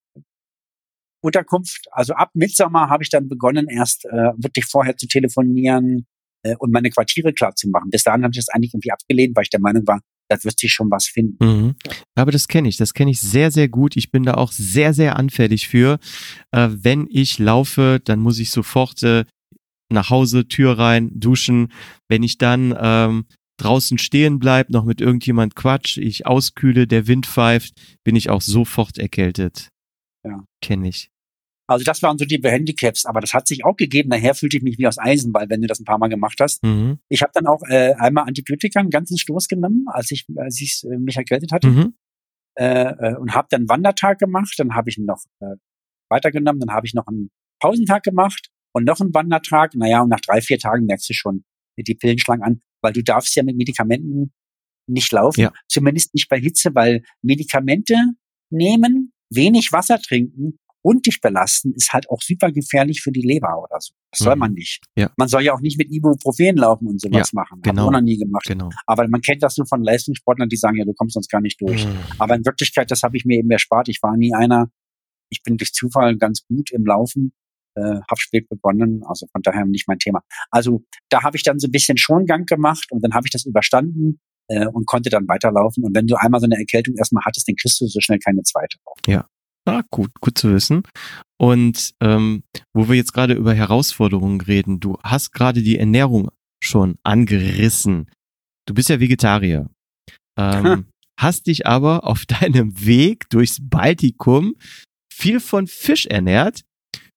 [1.20, 6.06] Unterkunft, also ab Mitsommer habe ich dann begonnen, erst äh, wirklich vorher zu telefonieren
[6.42, 7.90] äh, und meine Quartiere klar zu machen.
[7.90, 10.58] Bis dahin habe ich das eigentlich irgendwie abgelehnt, weil ich der Meinung war, da wird
[10.58, 11.44] sich schon was finden.
[11.44, 11.74] Mhm.
[12.14, 13.96] Aber das kenne ich, das kenne ich sehr, sehr gut.
[13.96, 15.98] Ich bin da auch sehr, sehr anfällig für.
[16.52, 19.24] Äh, wenn ich laufe, dann muss ich sofort äh,
[19.90, 21.72] nach Hause, Tür rein, duschen.
[22.08, 23.24] Wenn ich dann ähm,
[23.58, 28.42] draußen stehen bleib, noch mit irgendjemand quatsch, ich auskühle, der Wind pfeift, bin ich auch
[28.42, 29.68] sofort erkältet.
[30.24, 30.44] Ja.
[30.60, 31.10] Kenne ich.
[31.68, 34.08] Also das waren so die Handicaps, aber das hat sich auch gegeben.
[34.08, 36.38] Daher fühlte ich mich wie aus Eisen, weil wenn du das ein paar Mal gemacht
[36.40, 36.62] hast.
[36.64, 36.98] Mhm.
[37.10, 40.82] Ich habe dann auch äh, einmal Antibiotika einen ganzen Stoß genommen, als ich, als ich
[40.84, 41.68] äh, mich erkältet hatte.
[41.68, 41.94] Mhm.
[42.58, 44.54] Äh, äh, und habe dann Wandertag gemacht.
[44.56, 45.56] Dann habe ich noch äh,
[46.08, 46.60] weitergenommen.
[46.60, 49.74] Dann habe ich noch einen Pausentag gemacht und noch einen Wandertag.
[49.74, 51.44] Naja, und nach drei, vier Tagen merkst du schon
[51.76, 54.32] die Pillen schlagen an, weil du darfst ja mit Medikamenten
[54.88, 55.42] nicht laufen.
[55.42, 55.52] Ja.
[55.68, 57.94] Zumindest nicht bei Hitze, weil Medikamente
[58.50, 63.62] nehmen wenig Wasser trinken und dich belasten, ist halt auch super gefährlich für die Leber
[63.62, 63.92] oder so.
[64.10, 64.40] Das soll mhm.
[64.40, 64.84] man nicht.
[64.96, 65.10] Ja.
[65.16, 67.60] Man soll ja auch nicht mit Ibuprofen laufen und sowas ja, machen.
[67.62, 67.82] Genau.
[67.82, 68.44] Hab ich noch nie gemacht.
[68.46, 68.70] Genau.
[68.86, 71.60] Aber man kennt das nur von Leistungssportlern, die sagen, ja, du kommst sonst gar nicht
[71.60, 71.84] durch.
[71.84, 71.98] Mhm.
[72.18, 73.88] Aber in Wirklichkeit, das habe ich mir eben erspart.
[73.88, 74.70] Ich war nie einer,
[75.30, 77.32] ich bin durch Zufall ganz gut im Laufen,
[77.74, 80.22] äh, habe spät begonnen, also von daher nicht mein Thema.
[80.50, 83.44] Also da habe ich dann so ein bisschen Schongang gemacht und dann habe ich das
[83.44, 85.84] überstanden äh, und konnte dann weiterlaufen.
[85.84, 88.42] Und wenn du einmal so eine Erkältung erstmal hattest, dann kriegst du so schnell keine
[88.42, 88.78] zweite.
[89.06, 89.28] Ja.
[89.64, 90.82] Ah, gut, gut zu wissen.
[91.38, 92.42] Und ähm,
[92.72, 96.30] wo wir jetzt gerade über Herausforderungen reden, du hast gerade die Ernährung
[96.62, 98.10] schon angerissen.
[98.66, 99.68] Du bist ja Vegetarier.
[100.38, 100.86] Ähm,
[101.20, 104.54] hast dich aber auf deinem Weg durchs Baltikum
[105.12, 106.62] viel von Fisch ernährt.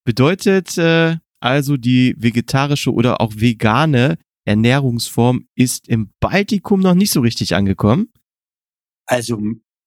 [0.03, 4.17] Bedeutet äh, also die vegetarische oder auch vegane
[4.51, 8.11] Ernährungsform ist im Baltikum noch nicht so richtig angekommen?
[9.05, 9.41] Also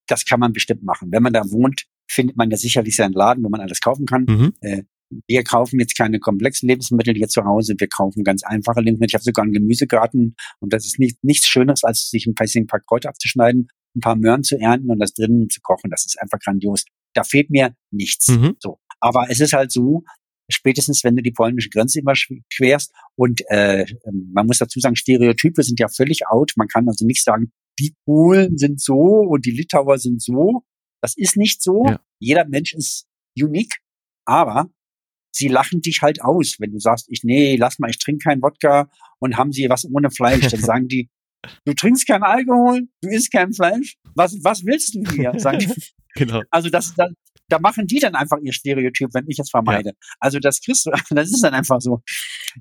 [0.06, 1.12] das kann man bestimmt machen.
[1.12, 4.24] Wenn man da wohnt, findet man ja sicherlich seinen Laden, wo man alles kaufen kann.
[4.24, 4.52] Mhm.
[4.60, 4.82] Äh,
[5.26, 7.74] wir kaufen jetzt keine komplexen Lebensmittel hier zu Hause.
[7.78, 9.10] Wir kaufen ganz einfache Lebensmittel.
[9.10, 12.80] Ich habe sogar einen Gemüsegarten und das ist nicht, nichts Schöneres, als sich ein paar
[12.80, 15.90] Kräuter abzuschneiden, ein paar Möhren zu ernten und das drinnen zu kochen.
[15.90, 16.84] Das ist einfach grandios.
[17.12, 18.28] Da fehlt mir nichts.
[18.28, 18.56] Mhm.
[18.58, 18.78] So.
[18.98, 20.04] Aber es ist halt so,
[20.50, 25.62] spätestens wenn du die polnische Grenze überquerst und äh, ähm, man muss dazu sagen, Stereotype
[25.62, 26.52] sind ja völlig out.
[26.56, 30.64] Man kann also nicht sagen, die Polen sind so und die Litauer sind so.
[31.02, 31.86] Das ist nicht so.
[31.86, 32.00] Ja.
[32.18, 33.06] Jeder Mensch ist
[33.38, 33.78] unique,
[34.24, 34.70] aber
[35.34, 38.40] sie lachen dich halt aus, wenn du sagst, ich nee, lass mal, ich trinke kein
[38.40, 38.88] Wodka
[39.18, 41.10] und haben sie was ohne Fleisch, dann sagen die,
[41.64, 45.32] du trinkst kein Alkohol, du isst kein Fleisch, was was willst du hier?
[45.38, 45.72] Sagen
[46.14, 46.42] genau.
[46.50, 47.10] Also das, das
[47.48, 49.90] da machen die dann einfach ihr Stereotyp, wenn ich es vermeide.
[49.90, 49.94] Ja.
[50.18, 52.00] Also das kriegst du, das ist dann einfach so.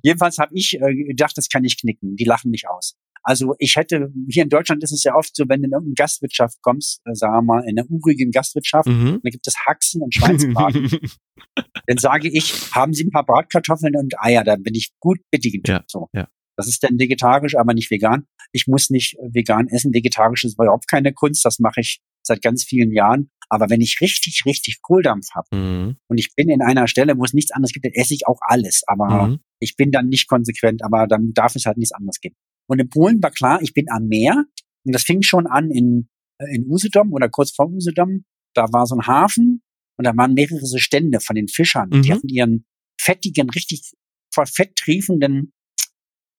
[0.02, 2.16] Jedenfalls habe ich äh, gedacht, das kann ich knicken.
[2.16, 2.96] Die lachen nicht aus.
[3.26, 5.94] Also ich hätte, hier in Deutschland ist es ja oft so, wenn du in irgendeine
[5.94, 9.22] Gastwirtschaft kommst, äh, sagen wir mal, in einer urigen Gastwirtschaft, mhm.
[9.24, 10.90] da gibt es Haxen und Schweinsbraten.
[11.88, 15.70] dann sage ich, haben Sie ein paar Bratkartoffeln und Eier, dann bin ich gut bedient.
[15.70, 15.84] Ja.
[15.88, 16.10] So.
[16.14, 16.28] Ja.
[16.56, 18.28] Das ist dann vegetarisch, aber nicht vegan.
[18.52, 19.94] Ich muss nicht vegan essen.
[19.94, 21.44] Vegetarisch ist überhaupt keine Kunst.
[21.46, 23.30] Das mache ich seit ganz vielen Jahren.
[23.50, 25.98] Aber wenn ich richtig, richtig Kohldampf habe mhm.
[26.08, 28.40] und ich bin in einer Stelle, wo es nichts anderes gibt, dann esse ich auch
[28.42, 28.84] alles.
[28.88, 29.40] Aber mhm.
[29.60, 32.36] ich bin dann nicht konsequent, aber dann darf es halt nichts anderes geben.
[32.68, 34.46] Und in Polen war klar, ich bin am Meer.
[34.86, 38.26] Und das fing schon an in, äh, in Usedom oder kurz vor Usedom.
[38.56, 39.62] Da war so ein Hafen
[39.98, 41.90] und da waren mehrere so Stände von den Fischern.
[41.90, 42.02] Mhm.
[42.02, 42.66] Die hatten ihren
[43.00, 43.92] fettigen, richtig
[44.34, 45.54] vor Fett triefenden,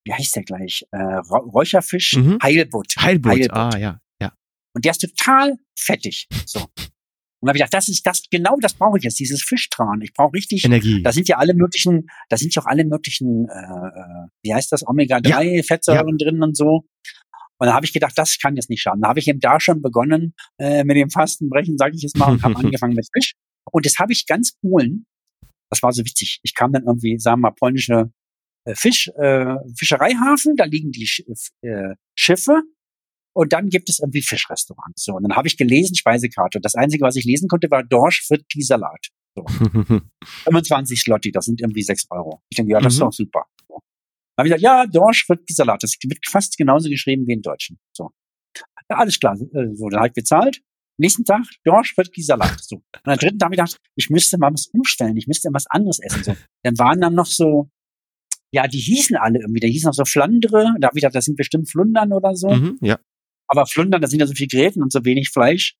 [0.05, 2.37] wie heißt der gleich, äh, Räucherfisch, mhm.
[2.41, 2.93] Heilbutt.
[2.97, 3.31] Heilbutt.
[3.31, 3.99] Heilbutt, ah ja.
[4.75, 6.27] Und der ist total fettig.
[6.45, 6.59] So.
[7.39, 10.01] Und habe ich gedacht, das ist das, genau das brauche ich jetzt, dieses Fischtran.
[10.01, 11.01] Ich brauche richtig Energie.
[11.01, 14.85] Da sind ja alle möglichen, da sind ja auch alle möglichen, äh, wie heißt das,
[14.85, 16.25] Omega-3-Fettsäuren ja.
[16.25, 16.85] drin und so.
[17.57, 19.01] Und da habe ich gedacht, das kann jetzt nicht schaden.
[19.01, 22.31] Da habe ich eben da schon begonnen äh, mit dem Fastenbrechen, sage ich jetzt mal,
[22.31, 23.33] und habe angefangen mit Fisch.
[23.71, 25.05] Und das habe ich ganz Polen.
[25.69, 26.39] Das war so witzig.
[26.43, 28.11] Ich kam dann irgendwie, sagen wir mal, polnische
[28.73, 30.55] Fisch, äh, Fischereihafen.
[30.55, 31.07] Da liegen die
[31.61, 32.63] äh, Schiffe
[33.35, 35.03] und dann gibt es irgendwie Fischrestaurants.
[35.03, 36.57] So, und dann habe ich gelesen, Speisekarte.
[36.57, 39.09] Und das Einzige, was ich lesen konnte, war Dorsch Fritti Salat.
[39.35, 39.45] So.
[40.45, 42.41] 25 Slotti, das sind irgendwie 6 Euro.
[42.49, 42.95] Ich denke, ja, das mhm.
[42.95, 43.45] ist doch super.
[43.67, 43.81] So.
[44.35, 45.83] Dann habe ich gesagt, ja, Dorsch Fritti Salat.
[45.83, 47.77] Das wird fast genauso geschrieben wie in Deutschen.
[47.91, 48.11] So.
[48.89, 49.33] Ja, alles klar.
[49.33, 50.61] Äh, so, dann habe ich bezahlt.
[50.97, 52.57] Nächsten Tag Dorsch Fritti Salat.
[52.61, 52.77] So.
[52.77, 55.17] Und am dritten Tag habe ich gedacht, ich müsste mal was umstellen.
[55.17, 56.23] Ich müsste was anderes essen.
[56.23, 56.35] So.
[56.63, 57.69] Dann waren dann noch so
[58.55, 59.59] ja, die hießen alle irgendwie.
[59.59, 60.73] Da hießen auch so Flandre.
[60.79, 62.49] Da habe ich gedacht, das sind bestimmt Flundern oder so.
[62.49, 62.97] Mhm, ja.
[63.47, 65.75] Aber Flundern, da sind ja so viele Gräten und so wenig Fleisch.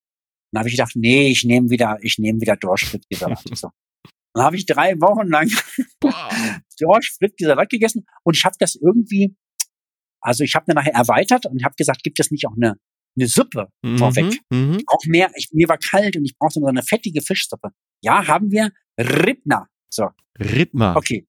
[0.52, 3.44] Dann habe ich gedacht, nee, ich nehme wieder, ich nehme wieder Dorschfrittsalat.
[3.54, 3.70] so.
[4.34, 5.50] Dann habe ich drei Wochen lang
[6.80, 9.34] Dorschfrittsalat gegessen und ich habe das irgendwie,
[10.20, 12.76] also ich habe dann nachher erweitert und habe gesagt, gibt es nicht auch eine,
[13.18, 14.42] eine Suppe mhm, vorweg?
[14.50, 14.84] Mhm.
[14.86, 17.70] Brauche mehr, ich, mir war kalt und ich brauchte so eine fettige Fischsuppe.
[18.04, 19.70] Ja, haben wir Ribna.
[19.90, 20.10] So.
[20.38, 20.98] Ribna.
[20.98, 21.26] Okay.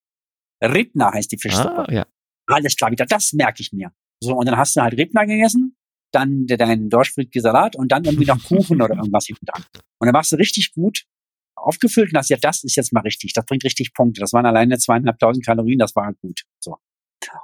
[0.62, 1.88] Ribna heißt die Fischsuppe.
[1.88, 2.06] Ah, ja.
[2.46, 3.92] Alles klar, wieder, das merke ich mir.
[4.20, 5.76] So, und dann hast du halt Ribna gegessen
[6.16, 9.64] dann deinen Dorschfriedke Salat und dann irgendwie noch Kuchen oder irgendwas hinten dran.
[9.98, 11.04] Und dann machst du richtig gut
[11.56, 14.20] aufgefüllt und hast ja, das ist jetzt mal richtig, das bringt richtig Punkte.
[14.20, 16.42] Das waren alleine zweieinhalbtausend Kalorien, das war gut.
[16.58, 16.76] So.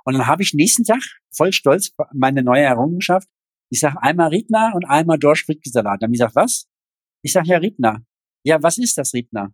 [0.04, 1.02] Und dann habe ich nächsten Tag
[1.34, 3.28] voll stolz meine neue Errungenschaft.
[3.70, 6.02] Ich sage einmal Riedner und einmal Dorschfriedke Salat.
[6.02, 6.68] Dann habe ich gesagt, was?
[7.22, 8.04] Ich sage ja Riedner.
[8.44, 9.52] Ja, was ist das Riedner?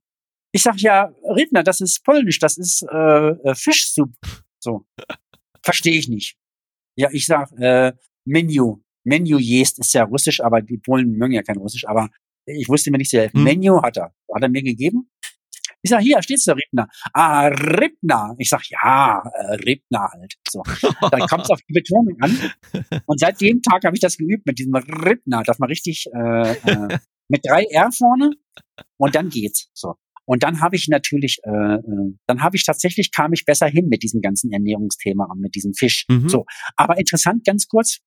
[0.53, 4.14] Ich sage ja Riedner, das ist polnisch, das ist äh, äh Fischsuppe.
[4.59, 4.86] So.
[5.62, 6.36] Verstehe ich nicht.
[6.96, 7.92] Ja, ich sag äh,
[8.24, 8.76] Menü.
[9.05, 12.11] Menu jest ist ja russisch, aber die Polen mögen ja kein Russisch, aber
[12.46, 13.38] ich wusste mir nicht sehr helfen.
[13.38, 13.44] Hm.
[13.44, 15.11] Menu hat er, hat er mir gegeben.
[15.82, 16.88] Ich sag, hier steht's der Rippner.
[17.12, 18.34] Ah, Rippner.
[18.38, 20.34] Ich sag, ja, äh, Rippner halt.
[20.49, 20.62] So.
[21.11, 22.36] Dann kommt es auf die Betonung an.
[23.07, 26.53] Und seit dem Tag habe ich das geübt mit diesem Rippner, dass man richtig äh,
[26.53, 28.32] äh, mit drei R vorne
[28.96, 29.70] und dann geht's.
[29.74, 29.94] So.
[30.29, 33.89] Und dann habe ich natürlich, äh, äh dann habe ich tatsächlich kam ich besser hin
[33.89, 36.05] mit diesem ganzen Ernährungsthema und mit diesem Fisch.
[36.09, 36.29] Mhm.
[36.29, 36.45] So,
[36.76, 38.01] aber interessant, ganz kurz.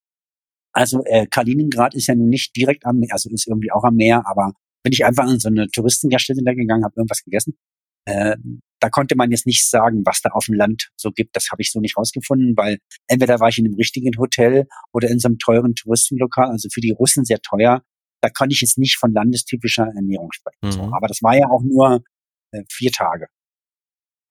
[0.71, 3.95] Also äh, Kaliningrad ist ja nun nicht direkt am Meer, also ist irgendwie auch am
[3.95, 4.53] Meer, aber
[4.83, 7.57] bin ich einfach in so eine Touristengaststätte da gegangen, habe irgendwas gegessen.
[8.05, 8.37] Äh,
[8.79, 11.35] da konnte man jetzt nicht sagen, was da auf dem Land so gibt.
[11.35, 15.09] Das habe ich so nicht rausgefunden, weil entweder war ich in einem richtigen Hotel oder
[15.09, 17.81] in so einem teuren Touristenlokal, also für die Russen sehr teuer.
[18.23, 20.59] da kann ich jetzt nicht von landestypischer Ernährung sprechen.
[20.61, 20.71] Mhm.
[20.71, 22.03] So, aber das war ja auch nur
[22.51, 23.27] äh, vier Tage.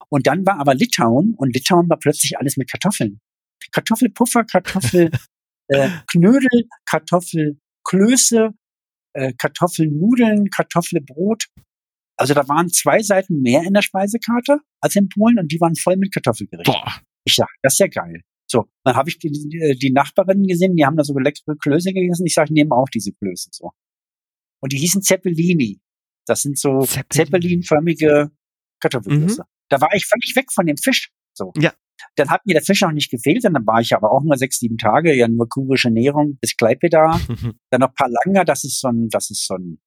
[0.09, 3.21] Und dann war aber Litauen und Litauen war plötzlich alles mit Kartoffeln.
[3.71, 5.11] Kartoffelpuffer, Kartoffel,
[5.67, 8.49] äh, Knödel, Kartoffelklöße,
[9.13, 11.45] äh, Kartoffelnudeln, Kartoffelbrot.
[12.17, 15.75] Also da waren zwei Seiten mehr in der Speisekarte als in Polen und die waren
[15.75, 16.73] voll mit Kartoffelgerichten.
[16.73, 17.01] Boah.
[17.23, 18.21] Ich sag, das ist ja geil.
[18.51, 21.93] So, dann habe ich die, die, die Nachbarinnen gesehen, die haben da so leckere Klöße
[21.93, 22.25] gegessen.
[22.25, 23.71] Ich sage, ich nehme auch diese Klöße so.
[24.61, 25.79] Und die hießen Zeppelini.
[26.31, 28.31] Das sind so Zeppelin-förmige
[28.79, 29.41] Kartoffelklöße.
[29.41, 29.45] Mhm.
[29.67, 31.11] Da war ich völlig weg von dem Fisch.
[31.33, 31.51] So.
[31.57, 31.73] Ja.
[32.15, 34.37] Dann hat mir der Fisch noch nicht gefehlt, und dann war ich aber auch nur
[34.37, 37.19] sechs, sieben Tage, ja nur kurische Ernährung bis Kleipeda.
[37.69, 39.81] dann noch Palanga, das ist so ein, das ist so ein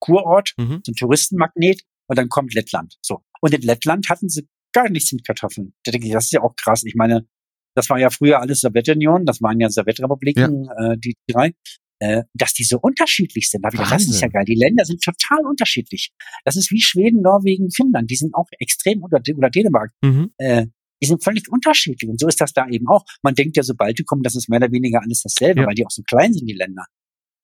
[0.00, 0.82] Kurort, mhm.
[0.84, 1.80] so ein Touristenmagnet.
[2.08, 2.98] Und dann kommt Lettland.
[3.00, 3.22] So.
[3.40, 5.72] Und in Lettland hatten sie gar nichts mit Kartoffeln.
[5.84, 6.84] Da denke ich, das ist ja auch krass.
[6.84, 7.26] Ich meine,
[7.74, 10.92] das war ja früher alles Sowjetunion, das waren ja Sowjetrepubliken, ja.
[10.92, 11.54] Äh, die drei,
[12.00, 13.62] äh, dass die so unterschiedlich sind.
[13.62, 14.44] Da ich das ist ja geil.
[14.44, 16.10] Die Länder sind total unterschiedlich.
[16.44, 18.10] Das ist wie Schweden, Norwegen, Finnland.
[18.10, 19.90] Die sind auch extrem oder, oder Dänemark.
[20.02, 20.32] Mhm.
[20.38, 20.66] Äh,
[21.02, 22.10] die sind völlig unterschiedlich.
[22.10, 23.04] Und so ist das da eben auch.
[23.22, 25.66] Man denkt ja, sobald die kommen, das ist mehr oder weniger alles dasselbe, ja.
[25.66, 26.86] weil die auch so klein sind, die Länder.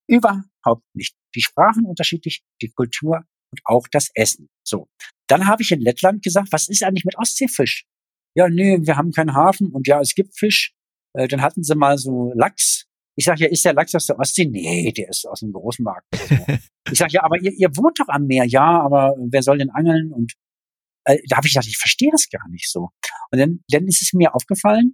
[0.09, 1.15] Überhaupt nicht.
[1.35, 4.49] Die Sprachen unterschiedlich, die Kultur und auch das Essen.
[4.65, 4.89] So.
[5.29, 7.87] Dann habe ich in Lettland gesagt, was ist eigentlich mit Ostseefisch?
[8.35, 10.75] ja, nee, wir haben keinen Hafen und ja, es gibt Fisch.
[11.15, 12.87] Äh, dann hatten sie mal so Lachs.
[13.17, 14.47] Ich sage ja, ist der Lachs aus der Ostsee?
[14.47, 16.07] Nee, der ist aus dem Großmarkt.
[16.91, 19.71] ich sage ja, aber ihr, ihr wohnt doch am Meer, ja, aber wer soll denn
[19.71, 20.13] angeln?
[20.13, 20.33] Und
[21.05, 22.91] äh, da habe ich gedacht, ich verstehe das gar nicht so.
[23.31, 24.93] Und dann, dann ist es mir aufgefallen,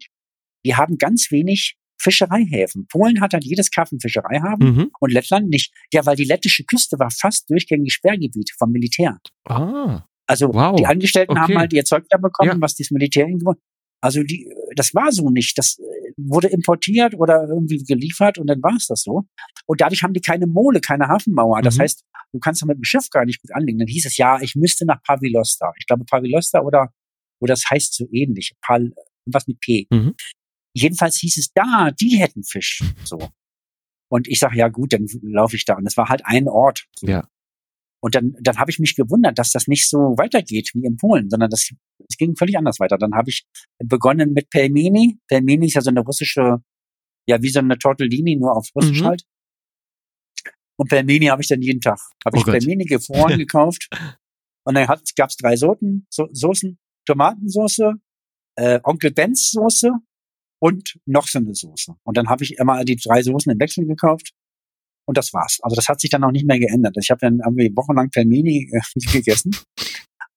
[0.64, 2.86] die haben ganz wenig Fischereihäfen.
[2.88, 4.90] Polen hat halt jedes Kaff einen Fischereihafen mhm.
[5.00, 5.72] und Lettland nicht.
[5.92, 9.18] Ja, weil die lettische Küste war fast durchgängig Sperrgebiet vom Militär.
[9.46, 10.04] Ah.
[10.26, 10.76] Also wow.
[10.76, 11.40] die Angestellten okay.
[11.40, 12.60] haben halt ihr Zeug da bekommen, ja.
[12.60, 13.54] was das Militär irgendwo.
[14.00, 15.58] Also die, das war so nicht.
[15.58, 19.24] Das äh, wurde importiert oder irgendwie geliefert und dann war es das so.
[19.66, 21.62] Und dadurch haben die keine Mole, keine Hafenmauer.
[21.62, 21.82] Das mhm.
[21.82, 23.78] heißt, du kannst doch mit dem Schiff gar nicht gut anlegen.
[23.78, 25.72] Dann hieß es ja, ich müsste nach Pavilosta.
[25.78, 26.92] Ich glaube Pavilosta oder,
[27.40, 28.54] oder das heißt so ähnlich.
[28.62, 28.92] Pal,
[29.26, 29.86] was mit P.
[29.90, 30.14] Mhm.
[30.72, 32.82] Jedenfalls hieß es da, die hätten Fisch.
[33.04, 33.30] So.
[34.08, 35.76] Und ich sage, ja gut, dann laufe ich da.
[35.76, 36.86] Und es war halt ein Ort.
[36.96, 37.06] So.
[37.06, 37.28] Ja.
[38.02, 41.28] Und dann, dann habe ich mich gewundert, dass das nicht so weitergeht wie in Polen,
[41.28, 41.70] sondern das,
[42.08, 42.96] es ging völlig anders weiter.
[42.96, 43.46] Dann habe ich
[43.78, 45.18] begonnen mit Pelmeni.
[45.28, 46.58] Pelmeni ist ja so eine russische,
[47.26, 49.06] ja, wie so eine Tortellini, nur auf Russisch mhm.
[49.06, 49.22] halt.
[50.78, 51.98] Und Pelmeni habe ich dann jeden Tag.
[52.24, 52.54] Habe oh ich Gott.
[52.54, 53.88] Pelmeni gefroren gekauft.
[54.64, 57.94] Und dann gab es drei Sorten, so, Soßen, Tomatensoße,
[58.56, 59.90] äh, Onkel Benz Soße
[60.58, 61.96] und noch so eine Soße.
[62.02, 64.32] Und dann habe ich immer die drei Soßen im Wechsel gekauft
[65.10, 65.58] und das war's.
[65.62, 66.96] Also das hat sich dann auch nicht mehr geändert.
[67.00, 68.80] Ich habe dann irgendwie wochenlang Termini äh,
[69.12, 69.50] gegessen.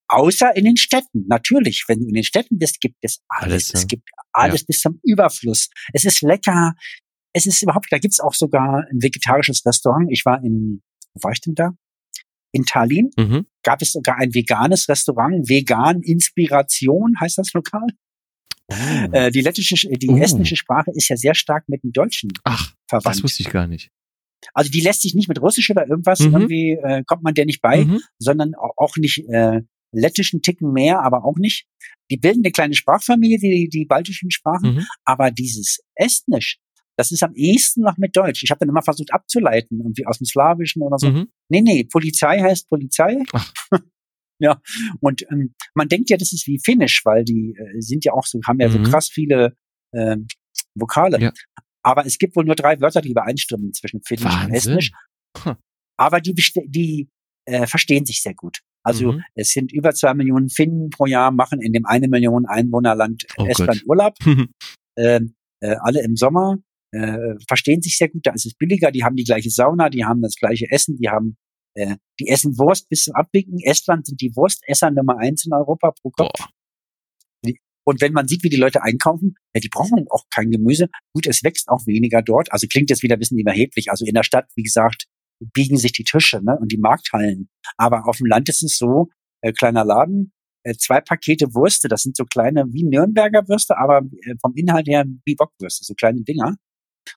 [0.08, 1.28] Außer in den Städten.
[1.28, 3.52] Natürlich, wenn du in den Städten bist, gibt es alles.
[3.52, 3.80] alles ja.
[3.80, 4.66] Es gibt alles ja.
[4.68, 5.70] bis zum Überfluss.
[5.94, 6.74] Es ist lecker.
[7.34, 10.08] Es ist überhaupt, da gibt's auch sogar ein vegetarisches Restaurant.
[10.12, 10.82] Ich war in,
[11.14, 11.70] wo war ich denn da?
[12.52, 13.46] In Tallinn mhm.
[13.62, 15.48] gab es sogar ein veganes Restaurant.
[15.48, 17.88] Vegan Inspiration heißt das Lokal.
[18.68, 19.30] Oh.
[19.30, 20.18] Die lettische, die oh.
[20.18, 23.18] estnische Sprache ist ja sehr stark mit dem Deutschen Ach, verwandt.
[23.18, 23.92] Das wusste ich gar nicht.
[24.54, 26.34] Also die lässt sich nicht mit Russisch oder irgendwas, mhm.
[26.34, 28.02] irgendwie äh, kommt man der nicht bei, mhm.
[28.20, 29.62] sondern auch nicht äh,
[29.94, 31.68] lettischen Ticken mehr, aber auch nicht.
[32.12, 34.86] Die bilden eine kleine Sprachfamilie, die, die baltischen Sprachen, mhm.
[35.06, 36.60] aber dieses Estnisch,
[36.98, 38.44] das ist am ehesten noch mit Deutsch.
[38.44, 41.10] Ich habe dann immer versucht abzuleiten, irgendwie aus dem Slawischen oder so.
[41.10, 41.28] Mhm.
[41.50, 43.18] Nee, nee, Polizei heißt Polizei.
[44.39, 44.62] ja,
[45.00, 48.26] und ähm, man denkt ja, das ist wie Finnisch, weil die äh, sind ja auch
[48.26, 48.84] so, haben ja so mhm.
[48.84, 49.56] krass viele
[49.91, 50.18] äh,
[50.76, 51.20] Vokale.
[51.20, 51.32] Ja.
[51.84, 54.50] Aber es gibt wohl nur drei Wörter, die übereinstimmen zwischen Finnisch Wahnsinn.
[54.50, 54.92] und Estnisch.
[55.98, 56.34] Aber die,
[56.68, 57.10] die
[57.46, 58.60] äh, verstehen sich sehr gut.
[58.84, 59.24] Also mhm.
[59.36, 63.46] es sind über zwei Millionen Finnen pro Jahr, machen in dem eine Million Einwohnerland oh
[63.46, 63.90] Estland Gott.
[63.90, 64.16] Urlaub.
[64.96, 65.22] äh,
[65.62, 66.58] äh, alle im Sommer,
[66.92, 70.04] äh, verstehen sich sehr gut, da ist es billiger, die haben die gleiche Sauna, die
[70.04, 71.38] haben das gleiche Essen, die haben
[71.76, 73.60] äh, die essen Wurst bis zum Abwinken.
[73.60, 76.32] Estland sind die Wurstesser Nummer eins in Europa pro Kopf.
[76.38, 76.50] Boah.
[77.86, 80.90] Und wenn man sieht, wie die Leute einkaufen, ja, die brauchen auch kein Gemüse.
[81.14, 82.52] Gut, es wächst auch weniger dort.
[82.52, 83.90] Also klingt jetzt wieder ein bisschen überheblich.
[83.90, 85.06] Also in der Stadt, wie gesagt,
[85.54, 87.50] biegen sich die Tische ne, und die Markthallen.
[87.78, 89.10] Aber auf dem Land ist es so,
[89.42, 90.32] äh, kleiner Laden,
[90.64, 94.88] äh, zwei Pakete Würste, das sind so kleine wie Nürnberger Würste, aber äh, vom Inhalt
[94.88, 96.56] her wie Bockwürste, so kleine Dinger.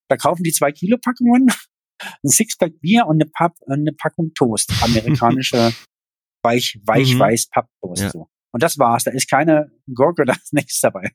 [0.08, 1.46] Da kaufen die zwei Kilo Packungen,
[2.02, 5.72] ein Sixpack Bier und eine, Papp, eine Packung Toast, amerikanische
[6.42, 7.18] weich, weich mhm.
[7.20, 8.02] weiß Papptoast.
[8.02, 8.10] Ja.
[8.10, 8.28] So.
[8.56, 9.04] Und das war's.
[9.04, 11.10] Da ist keine Gurke oder nichts dabei.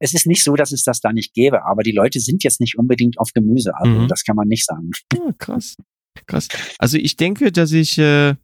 [0.00, 2.58] Es ist nicht so, dass es das da nicht gäbe, aber die Leute sind jetzt
[2.58, 3.72] nicht unbedingt auf Gemüse.
[3.76, 4.08] Also mhm.
[4.08, 4.92] das kann man nicht sagen.
[5.12, 5.76] Ja, krass.
[6.26, 6.48] Krass.
[6.78, 8.34] Also ich denke, dass ich äh,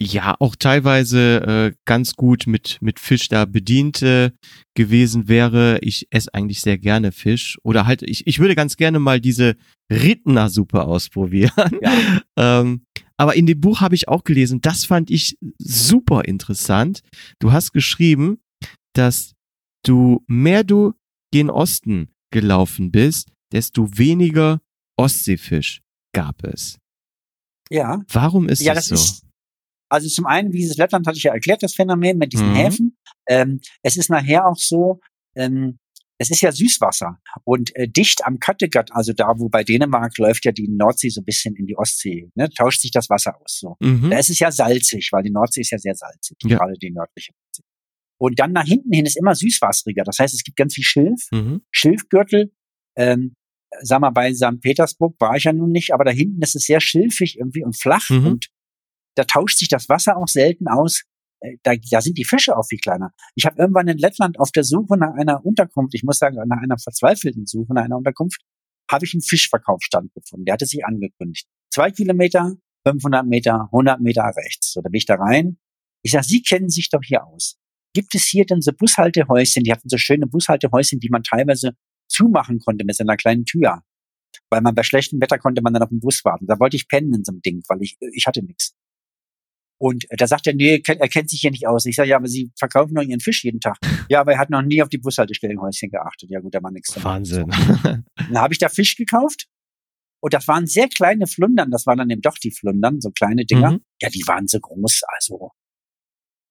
[0.00, 4.32] ja auch teilweise äh, ganz gut mit, mit Fisch da bedient äh,
[4.74, 5.78] gewesen wäre.
[5.80, 7.56] Ich esse eigentlich sehr gerne Fisch.
[7.62, 9.54] Oder halt, ich, ich würde ganz gerne mal diese
[9.92, 11.78] Rittner-Suppe ausprobieren.
[11.80, 12.20] Ja.
[12.60, 12.84] ähm,
[13.16, 17.00] aber in dem Buch habe ich auch gelesen, das fand ich super interessant.
[17.38, 18.40] Du hast geschrieben,
[18.94, 19.34] dass
[19.84, 20.94] du mehr du
[21.32, 24.60] gen Osten gelaufen bist, desto weniger
[24.96, 25.82] Ostseefisch
[26.14, 26.78] gab es.
[27.70, 28.02] Ja.
[28.12, 29.04] Warum ist ja, das, das so?
[29.04, 29.26] Ist,
[29.88, 32.54] also zum einen, dieses Lettland hatte ich ja erklärt, das Phänomen mit diesen mhm.
[32.54, 32.96] Häfen.
[33.28, 35.00] Ähm, es ist nachher auch so,
[35.36, 35.78] ähm,
[36.18, 40.44] es ist ja Süßwasser und äh, dicht am Kattegat, also da, wo bei Dänemark läuft
[40.44, 43.58] ja die Nordsee so ein bisschen in die Ostsee, ne, tauscht sich das Wasser aus.
[43.60, 43.76] So.
[43.80, 44.10] Mhm.
[44.10, 46.56] Da ist es ja salzig, weil die Nordsee ist ja sehr salzig, ja.
[46.56, 47.62] gerade die nördliche Nordsee.
[48.18, 50.04] Und dann nach hinten hin ist immer süßwasseriger.
[50.04, 51.62] Das heißt, es gibt ganz viel Schilf, mhm.
[51.72, 52.52] Schilfgürtel.
[52.96, 53.34] Ähm,
[53.82, 54.60] sag mal, bei St.
[54.60, 57.76] Petersburg war ich ja nun nicht, aber da hinten ist es sehr schilfig irgendwie und
[57.76, 58.26] flach mhm.
[58.26, 58.48] und
[59.16, 61.02] da tauscht sich das Wasser auch selten aus.
[61.62, 63.12] Da, da sind die Fische auch viel kleiner.
[63.34, 66.62] Ich habe irgendwann in Lettland auf der Suche nach einer Unterkunft, ich muss sagen, nach
[66.62, 68.40] einer verzweifelten Suche nach einer Unterkunft,
[68.90, 70.44] habe ich einen Fischverkaufsstand gefunden.
[70.44, 71.46] Der hatte sich angekündigt.
[71.70, 74.72] Zwei Kilometer, 500 Meter, 100 Meter rechts.
[74.72, 75.58] So, da bin ich da rein.
[76.02, 77.58] Ich sage, Sie kennen sich doch hier aus.
[77.94, 79.64] Gibt es hier denn so Bushaltehäuschen?
[79.64, 81.72] Die hatten so schöne Bushaltehäuschen, die man teilweise
[82.08, 83.82] zumachen konnte mit so einer kleinen Tür.
[84.50, 86.46] Weil man bei schlechtem Wetter konnte man dann auf den Bus warten.
[86.46, 88.74] Da wollte ich pennen in so einem Ding, weil ich, ich hatte nichts.
[89.78, 91.84] Und da sagt er, nee, er kennt sich hier nicht aus.
[91.86, 93.76] Ich sage, ja, aber Sie verkaufen doch Ihren Fisch jeden Tag.
[94.10, 96.30] Ja, aber er hat noch nie auf die Bushaltestellenhäuschen geachtet.
[96.30, 97.02] Ja gut, da war nichts.
[97.02, 97.50] Wahnsinn.
[97.82, 99.46] Dann habe ich da Fisch gekauft.
[100.20, 101.70] Und das waren sehr kleine Flundern.
[101.70, 103.72] Das waren dann eben doch die Flundern, so kleine Dinger.
[103.72, 103.80] Mhm.
[104.00, 105.50] Ja, die waren so groß, also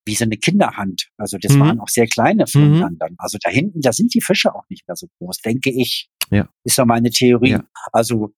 [0.05, 1.09] wie so eine Kinderhand.
[1.17, 1.59] Also das mhm.
[1.59, 2.97] waren auch sehr kleine Flundern mhm.
[2.99, 3.15] dann.
[3.17, 6.09] Also da hinten, da sind die Fische auch nicht mehr so groß, denke ich.
[6.29, 6.49] Ja.
[6.63, 7.51] Ist doch meine Theorie.
[7.51, 7.63] Ja.
[7.91, 8.33] Also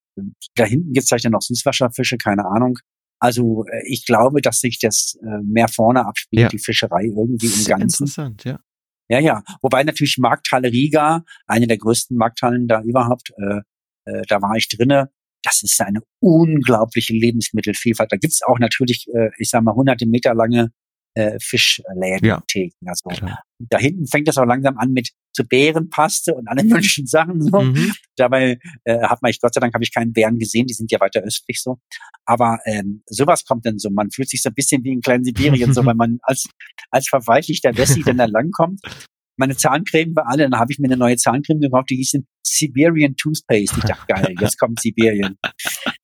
[0.56, 2.78] da hinten gibt es vielleicht noch Süßwasserfische, keine Ahnung.
[3.20, 6.47] Also äh, ich glaube, dass sich das äh, mehr vorne abspielt, ja.
[6.49, 8.03] die Fischerei irgendwie im Ganzen.
[8.03, 8.59] Interessant, ja.
[9.07, 9.43] Ja, ja.
[9.61, 13.61] Wobei natürlich Markthalle Riga, eine der größten Markthallen da überhaupt, äh,
[14.05, 15.11] äh, da war ich drinne.
[15.43, 18.11] Das ist eine unglaubliche Lebensmittelvielfalt.
[18.11, 20.72] Da gibt's auch natürlich, äh, ich sag mal, hunderte Meter lange
[21.16, 22.43] äh, Fischläden ja.
[22.47, 22.88] Theken.
[22.88, 23.39] Also Klar.
[23.59, 27.61] da hinten fängt das auch langsam an mit zu Bärenpaste und allen möglichen Sachen so.
[27.61, 27.93] Mhm.
[28.16, 30.91] Dabei äh, hat man, ich Gott sei Dank habe ich keinen Bären gesehen, die sind
[30.91, 31.78] ja weiter östlich so.
[32.26, 33.89] Aber ähm, sowas kommt dann so.
[33.89, 36.47] Man fühlt sich so ein bisschen wie in kleinen Sibirien, so, weil man als
[36.91, 38.82] als verweichlichter Wessi dann da langkommt.
[39.38, 43.16] Meine Zahncreme war alle, dann habe ich mir eine neue Zahncreme gekauft, die hieß Siberian
[43.16, 43.80] Toothpaste.
[43.80, 45.38] Ich dachte, geil, jetzt kommt Sibirien.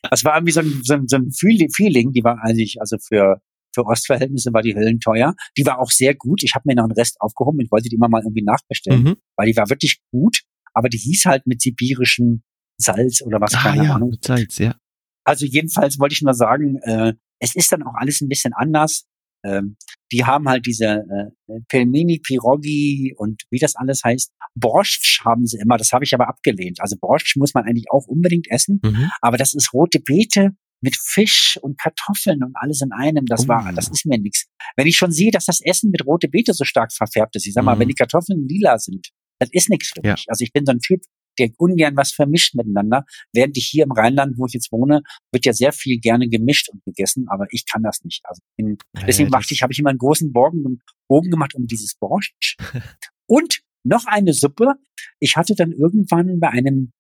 [0.02, 3.42] Das war irgendwie so ein, so ein, so ein Feeling, die war eigentlich, also für
[3.74, 5.36] für Ostverhältnisse war die Höllen teuer.
[5.58, 6.44] Die war auch sehr gut.
[6.44, 9.16] Ich habe mir noch einen Rest aufgehoben und wollte die immer mal irgendwie nachbestellen, mhm.
[9.38, 10.42] weil die war wirklich gut.
[10.74, 12.44] Aber die hieß halt mit sibirischem
[12.78, 14.16] Salz oder was, ah, keine ja, Ahnung.
[14.22, 14.76] Salz, ja.
[15.24, 19.06] Also jedenfalls wollte ich nur sagen, äh, es ist dann auch alles ein bisschen anders.
[19.44, 19.76] Ähm,
[20.12, 21.04] die haben halt diese
[21.48, 24.32] äh, Pelmini, Pirogi und wie das alles heißt.
[24.56, 26.80] Borscht haben sie immer, das habe ich aber abgelehnt.
[26.80, 29.12] Also Borscht muss man eigentlich auch unbedingt essen, mhm.
[29.22, 30.52] aber das ist rote Beete
[30.82, 33.26] mit Fisch und Kartoffeln und alles in einem.
[33.26, 33.94] Das war, das oh.
[33.94, 34.48] ist mir nichts.
[34.76, 37.54] Wenn ich schon sehe, dass das Essen mit rote Beete so stark verfärbt ist, ich
[37.54, 37.82] sag mal, mhm.
[37.82, 39.10] wenn die Kartoffeln lila sind,
[39.40, 40.14] das ist nichts für ja.
[40.14, 40.26] mich.
[40.28, 41.02] Also ich bin so ein Typ,
[41.40, 43.06] der ungern was vermischt miteinander.
[43.34, 45.02] Während ich hier im Rheinland, wo ich jetzt wohne,
[45.32, 48.22] wird ja sehr viel gerne gemischt und gegessen, aber ich kann das nicht.
[48.26, 48.78] Also bin,
[49.08, 52.58] deswegen ja, machte ich, habe ich immer einen großen Bogen, Bogen gemacht um dieses Borscht.
[53.28, 54.76] und noch eine Suppe.
[55.20, 56.92] Ich hatte dann irgendwann bei einem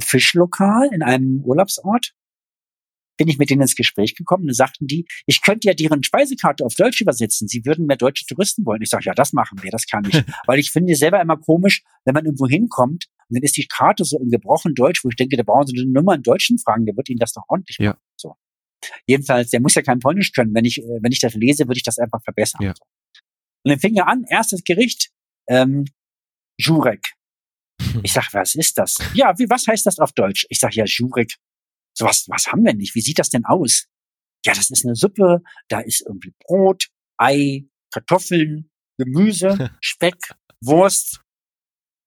[0.00, 2.12] Fischlokal in einem Urlaubsort
[3.18, 6.64] bin ich mit denen ins Gespräch gekommen und sagten die, ich könnte ja deren Speisekarte
[6.64, 7.48] auf Deutsch übersetzen.
[7.48, 8.80] Sie würden mehr deutsche Touristen wollen.
[8.80, 10.14] Ich sage, ja, das machen wir, das kann ich.
[10.46, 14.04] Weil ich finde selber immer komisch, wenn man irgendwo hinkommt und dann ist die Karte
[14.04, 16.86] so in gebrochen Deutsch, wo ich denke, da brauchen Sie nur mal einen Deutschen fragen,
[16.86, 17.98] der wird Ihnen das doch ordentlich machen.
[17.98, 17.98] Ja.
[18.16, 18.34] So.
[19.06, 20.54] Jedenfalls, der muss ja kein Polnisch können.
[20.54, 22.62] Wenn ich, äh, wenn ich das lese, würde ich das einfach verbessern.
[22.62, 22.70] Ja.
[23.64, 25.10] Und dann fing er an, erstes Gericht,
[25.48, 25.84] ähm,
[26.58, 27.14] Jurek.
[28.02, 28.98] Ich sag, was ist das?
[29.14, 30.46] Ja, wie, was heißt das auf Deutsch?
[30.48, 31.36] Ich sag, ja, Jurek.
[31.94, 32.94] So was, was haben wir nicht?
[32.94, 33.86] Wie sieht das denn aus?
[34.44, 40.16] Ja, das ist eine Suppe, da ist irgendwie Brot, Ei, Kartoffeln, Gemüse, Speck,
[40.60, 41.20] Wurst,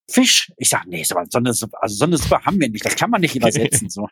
[0.09, 0.51] Fisch.
[0.57, 2.95] Ich sage, nee, so, so, eine Suppe, also so eine Suppe haben wir nicht, das
[2.95, 3.89] kann man nicht übersetzen.
[3.89, 4.07] So.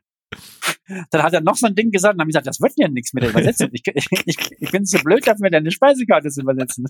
[1.11, 3.13] Dann hat er noch so ein Ding gesagt und haben gesagt, das wird ja nichts
[3.13, 3.70] mit der Übersetzung.
[3.74, 6.88] Ich, ich, ich bin so blöd, dafür deine Speisekarte zu übersetzen.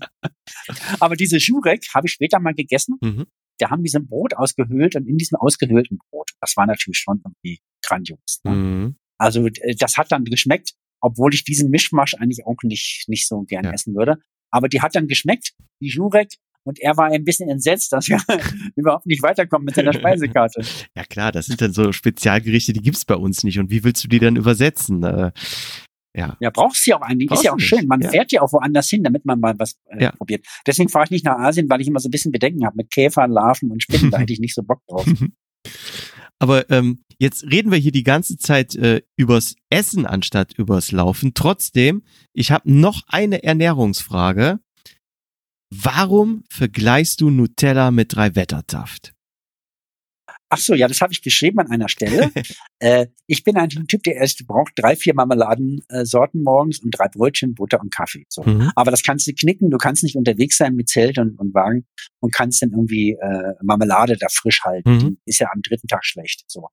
[1.00, 2.96] Aber diese Jurek habe ich später mal gegessen.
[3.00, 3.26] Mhm.
[3.60, 6.98] Da haben die so ein Brot ausgehöhlt und in diesem ausgehöhlten Brot, das war natürlich
[6.98, 8.40] schon irgendwie grandios.
[8.44, 8.50] Ne?
[8.50, 8.96] Mhm.
[9.18, 13.42] Also äh, das hat dann geschmeckt, obwohl ich diesen Mischmasch eigentlich auch nicht, nicht so
[13.42, 13.72] gern ja.
[13.72, 14.18] essen würde.
[14.50, 18.20] Aber die hat dann geschmeckt, die Jurek, und er war ein bisschen entsetzt, dass wir
[18.76, 20.62] überhaupt nicht weiterkommen mit seiner Speisekarte.
[20.96, 23.58] Ja klar, das sind dann so Spezialgerichte, die gibt's bei uns nicht.
[23.58, 25.02] Und wie willst du die dann übersetzen?
[26.16, 26.36] Ja.
[26.40, 27.28] Ja, brauchst du ja auch eigentlich.
[27.28, 27.86] Brauchst ist ja auch schön.
[27.86, 28.10] Man ja.
[28.10, 30.12] fährt ja auch woanders hin, damit man mal was äh, ja.
[30.12, 30.44] probiert.
[30.66, 32.90] Deswegen fahre ich nicht nach Asien, weil ich immer so ein bisschen Bedenken habe mit
[32.90, 34.10] Käfern, Larven und Spinnen.
[34.10, 35.06] da hätte ich nicht so Bock drauf.
[36.40, 41.34] Aber ähm, jetzt reden wir hier die ganze Zeit äh, übers Essen anstatt übers Laufen.
[41.34, 42.02] Trotzdem,
[42.32, 44.58] ich habe noch eine Ernährungsfrage.
[45.70, 49.12] Warum vergleichst du Nutella mit drei Wettertaft?
[50.52, 52.32] Ach so, ja, das habe ich geschrieben an einer Stelle.
[52.80, 57.54] äh, ich bin ein Typ, der erst braucht drei, vier Marmeladensorten morgens und drei Brötchen,
[57.54, 58.26] Butter und Kaffee.
[58.28, 58.42] So.
[58.42, 58.72] Mhm.
[58.74, 59.70] Aber das kannst du knicken.
[59.70, 61.86] Du kannst nicht unterwegs sein mit Zelt und, und Wagen
[62.18, 64.90] und kannst dann irgendwie äh, Marmelade da frisch halten.
[64.90, 65.18] Mhm.
[65.24, 66.42] ist ja am dritten Tag schlecht.
[66.48, 66.66] So.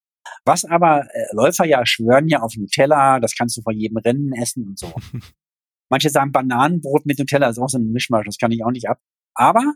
[0.43, 4.33] Was aber äh, Läufer ja schwören ja auf Nutella, das kannst du vor jedem Rennen
[4.33, 4.91] essen und so.
[5.89, 8.89] Manche sagen Bananenbrot mit Nutella ist auch so ein Mischmasch, das kann ich auch nicht
[8.89, 8.99] ab.
[9.35, 9.73] Aber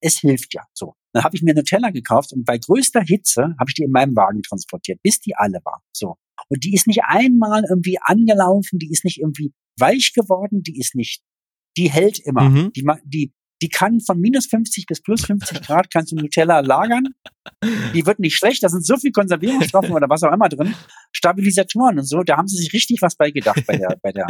[0.00, 0.94] es hilft ja so.
[1.12, 4.14] Dann habe ich mir Nutella gekauft und bei größter Hitze habe ich die in meinem
[4.16, 5.82] Wagen transportiert, bis die alle war.
[5.92, 6.16] So.
[6.48, 10.94] Und die ist nicht einmal irgendwie angelaufen, die ist nicht irgendwie weich geworden, die ist
[10.94, 11.22] nicht,
[11.76, 12.48] die hält immer.
[12.48, 12.72] Mhm.
[12.72, 13.32] Die, die,
[13.62, 17.08] die kann von minus 50 bis plus 50 Grad kannst du Nutella lagern.
[17.94, 18.62] Die wird nicht schlecht.
[18.62, 20.74] Da sind so viel Konservierungsstoffe oder was auch immer drin.
[21.12, 22.22] Stabilisatoren und so.
[22.22, 24.26] Da haben sie sich richtig was bei gedacht bei der, bei der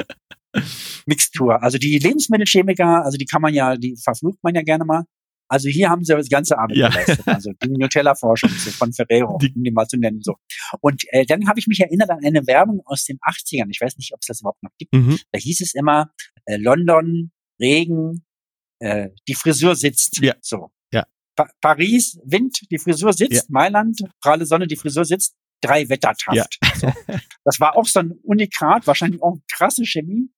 [1.07, 1.63] Mixtur.
[1.63, 5.05] Also die Lebensmittelchemiker, also die kann man ja, die verflucht man ja gerne mal.
[5.51, 6.89] Also hier haben sie das ganze Abend ja.
[6.89, 7.27] geleistet.
[7.27, 10.21] Also die Nutella-Forschung von Ferrero, um die mal zu nennen.
[10.23, 10.37] so.
[10.81, 13.67] Und äh, dann habe ich mich erinnert an eine Werbung aus den 80ern.
[13.71, 14.95] Ich weiß nicht, ob es das überhaupt noch gibt.
[14.95, 15.19] Mhm.
[15.33, 16.13] Da hieß es immer,
[16.45, 18.25] äh, London, Regen,
[18.79, 20.21] äh, die Frisur sitzt.
[20.23, 20.35] Ja.
[20.41, 20.71] So.
[20.93, 21.05] Ja.
[21.35, 23.33] Pa Paris, Wind, die Frisur sitzt.
[23.33, 23.43] Ja.
[23.49, 26.59] Mailand, pralle Sonne, die Frisur sitzt drei Wettertaft.
[26.63, 26.75] Ja.
[26.75, 26.93] So.
[27.45, 30.31] Das war auch so ein Unikat, wahrscheinlich auch krasse Chemie.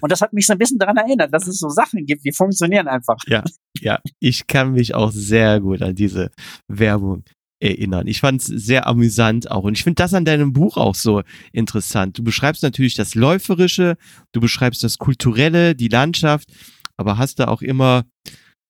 [0.00, 2.32] Und das hat mich so ein bisschen daran erinnert, dass es so Sachen gibt, die
[2.32, 3.16] funktionieren einfach.
[3.26, 3.42] Ja,
[3.80, 6.30] ja, ich kann mich auch sehr gut an diese
[6.68, 7.24] Werbung
[7.62, 8.06] erinnern.
[8.06, 9.64] Ich fand es sehr amüsant auch.
[9.64, 12.18] Und ich finde das an deinem Buch auch so interessant.
[12.18, 13.96] Du beschreibst natürlich das Läuferische,
[14.32, 16.52] du beschreibst das Kulturelle, die Landschaft,
[16.96, 18.04] aber hast da auch immer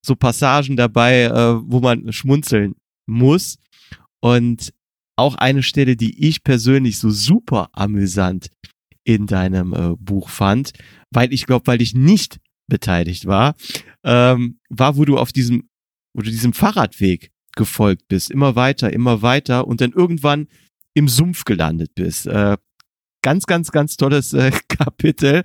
[0.05, 2.74] so Passagen dabei, äh, wo man schmunzeln
[3.07, 3.57] muss.
[4.20, 4.72] Und
[5.23, 8.51] auch eine Stelle, die ich persönlich so super amüsant
[9.05, 10.73] in deinem äh, Buch fand,
[11.11, 13.55] weil ich glaube, weil ich nicht beteiligt war,
[14.05, 15.68] ähm, war, wo du auf diesem,
[16.14, 20.49] wo du diesem Fahrradweg gefolgt bist, immer weiter, immer weiter und dann irgendwann
[20.95, 22.27] im Sumpf gelandet bist.
[22.27, 22.57] Äh,
[23.23, 25.43] ganz, ganz, ganz tolles äh, Kapitel.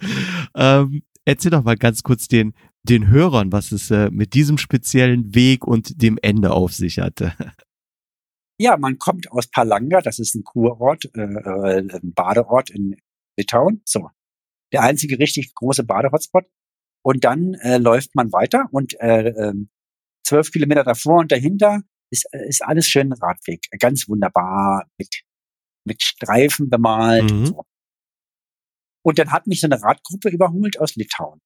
[0.56, 2.54] Ähm, erzähl doch mal ganz kurz den,
[2.84, 7.34] den Hörern, was es äh, mit diesem speziellen Weg und dem Ende auf sich hatte.
[8.60, 12.95] Ja, man kommt aus Palanga, das ist ein Kurort, äh, äh, ein Badeort in
[13.38, 13.82] Litauen.
[13.86, 14.10] So,
[14.74, 16.45] der einzige richtig große Badehotspot.
[17.03, 19.53] Und dann äh, läuft man weiter und äh, äh,
[20.26, 21.82] zwölf Kilometer davor und dahinter
[22.12, 23.66] ist, äh, ist alles schön Radweg.
[23.80, 25.24] Ganz wunderbar, mit,
[25.86, 27.32] mit Streifen bemalt.
[27.32, 27.39] Mhm.
[27.39, 27.64] Und, so.
[29.05, 31.39] und dann hat mich so eine Radgruppe überholt aus Litauen.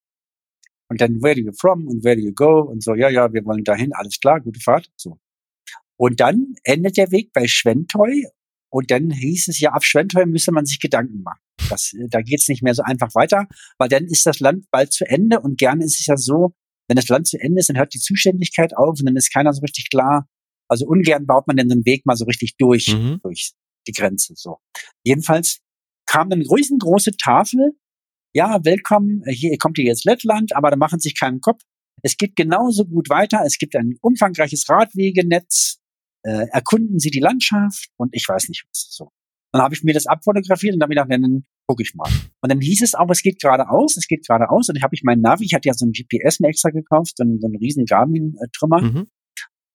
[0.89, 2.61] Und dann, where do you from und where do you go?
[2.61, 4.89] Und so, ja, ja, wir wollen dahin, alles klar, gute Fahrt.
[4.97, 5.19] So.
[6.01, 8.25] Und dann endet der Weg bei Schwentoy.
[8.71, 11.41] Und dann hieß es ja, ab Schwentoy müsse man sich Gedanken machen.
[11.69, 13.47] Das, äh, da geht's nicht mehr so einfach weiter,
[13.77, 15.41] weil dann ist das Land bald zu Ende.
[15.41, 16.55] Und gerne ist es ja so,
[16.87, 19.53] wenn das Land zu Ende ist, dann hört die Zuständigkeit auf und dann ist keiner
[19.53, 20.27] so richtig klar.
[20.67, 23.19] Also ungern baut man denn den Weg mal so richtig durch, mhm.
[23.21, 23.51] durch
[23.87, 24.33] die Grenze.
[24.35, 24.57] So.
[25.03, 25.59] Jedenfalls
[26.07, 27.73] kam dann eine riesengroße Tafel.
[28.33, 31.61] Ja, willkommen, hier kommt ihr jetzt Lettland, aber da machen sich keinen Kopf.
[32.01, 33.43] Es geht genauso gut weiter.
[33.45, 35.80] Es gibt ein umfangreiches Radwegenetz
[36.23, 38.87] äh, erkunden Sie die Landschaft und ich weiß nicht was.
[38.91, 39.11] So.
[39.51, 42.09] Dann habe ich mir das abfotografiert und dann habe ich gedacht, dann gucke ich mal.
[42.41, 44.69] Und dann hieß es auch, es geht geradeaus, es geht geradeaus.
[44.69, 47.17] Und dann habe ich meinen Navi, ich hatte ja so ein GPS mir extra gekauft,
[47.17, 48.81] so einen, so einen riesen Garmin-Trümmer.
[48.81, 49.07] Mhm.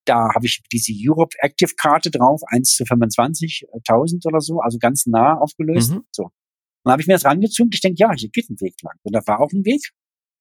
[0.06, 5.06] Da habe ich diese Europe Active Karte drauf, 1 zu 25.000 oder so, also ganz
[5.06, 5.92] nah aufgelöst.
[5.92, 6.04] Mhm.
[6.10, 6.30] So.
[6.84, 7.74] Dann habe ich mir das rangezoomt.
[7.74, 8.94] Ich denke, ja, hier geht ein Weg lang.
[9.02, 9.82] Und da war auch ein Weg.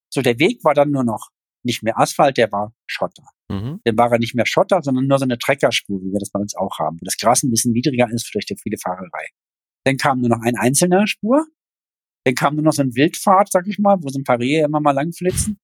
[0.08, 1.30] So, der Weg war dann nur noch
[1.66, 3.24] nicht mehr Asphalt, der war Schotter.
[3.50, 3.80] Mhm.
[3.84, 6.40] Dann war er nicht mehr Schotter, sondern nur so eine Treckerspur, wie wir das bei
[6.40, 9.28] uns auch haben, wo das Gras ein bisschen niedriger ist durch die viele Fahrerei.
[9.84, 11.46] Dann kam nur noch ein einzelner Spur.
[12.24, 14.64] Dann kam nur noch so ein Wildfahrt, sag ich mal, wo so ein paar Rehe
[14.64, 15.58] immer mal langflitzen.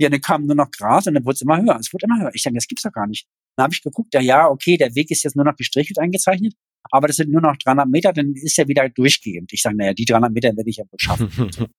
[0.00, 1.78] Ja, dann kam nur noch Gras und dann wurde es immer höher.
[1.78, 2.30] Es wurde immer höher.
[2.34, 3.28] Ich denke, das gibt's doch gar nicht.
[3.56, 6.54] Dann habe ich geguckt, ja, ja, okay, der Weg ist jetzt nur noch gestrichelt eingezeichnet,
[6.90, 9.52] aber das sind nur noch 300 Meter, dann ist er wieder durchgehend.
[9.52, 11.30] Ich sage, naja, die 300 Meter werde ich ja wohl schaffen.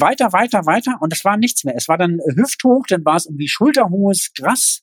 [0.00, 1.74] weiter, weiter, weiter und es war nichts mehr.
[1.76, 4.82] Es war dann hüfthoch, dann war es irgendwie schulterhohes Gras.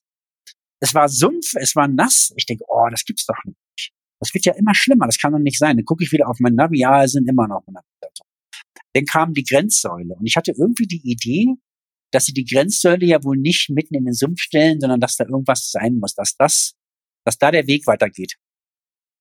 [0.79, 2.33] Es war Sumpf, es war nass.
[2.35, 3.91] Ich denke, oh, das gibt's doch nicht.
[4.19, 5.77] Das wird ja immer schlimmer, das kann doch nicht sein.
[5.77, 8.11] Dann gucke ich wieder auf mein Navi, ja, es sind immer noch 100 Meter.
[8.93, 11.55] Dann kam die Grenzsäule und ich hatte irgendwie die Idee,
[12.11, 15.25] dass sie die Grenzsäule ja wohl nicht mitten in den Sumpf stellen, sondern dass da
[15.25, 16.73] irgendwas sein muss, dass das,
[17.25, 18.37] dass da der Weg weitergeht.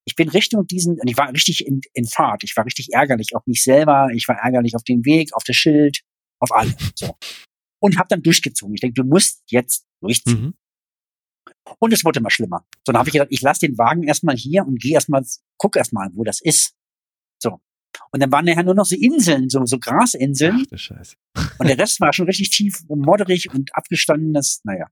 [0.07, 3.35] Ich bin Richtung diesen, und ich war richtig in, in Fahrt, ich war richtig ärgerlich
[3.35, 6.01] auf mich selber, ich war ärgerlich auf den Weg, auf das Schild,
[6.39, 6.73] auf alle.
[6.95, 7.17] So.
[7.79, 8.73] Und habe dann durchgezogen.
[8.73, 10.41] Ich denke, du musst jetzt durchziehen.
[10.41, 10.53] Mhm.
[11.79, 12.65] Und es wurde immer schlimmer.
[12.85, 15.23] So, dann habe ich gedacht, ich lasse den Wagen erstmal hier und gehe erstmal,
[15.57, 16.73] guck erstmal, wo das ist.
[17.43, 17.59] So.
[18.11, 20.65] Und dann waren nachher nur noch so Inseln, so, so Grasinseln.
[20.73, 21.15] Ach, Scheiße.
[21.59, 24.87] Und der Rest war schon richtig tief und modderig und abgestandenes, naja.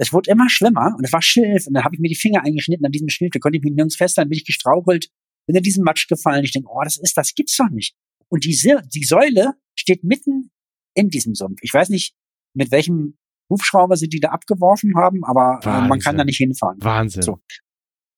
[0.00, 2.44] Es wurde immer schlimmer und es war Schilf und dann habe ich mir die Finger
[2.44, 5.08] eingeschnitten an diesem Schilf, da konnte ich mich nirgends festhalten, bin ich gestrauchelt,
[5.46, 6.44] bin in diesen Matsch gefallen.
[6.44, 7.96] Ich denke, oh, das ist, das gibt's doch nicht.
[8.28, 8.56] Und die,
[8.94, 10.50] die Säule steht mitten
[10.94, 11.58] in diesem Sumpf.
[11.62, 12.14] Ich weiß nicht,
[12.54, 13.18] mit welchem
[13.50, 16.78] Hubschrauber sie die da abgeworfen haben, aber äh, man kann da nicht hinfahren.
[16.80, 17.22] Wahnsinn.
[17.22, 17.40] So.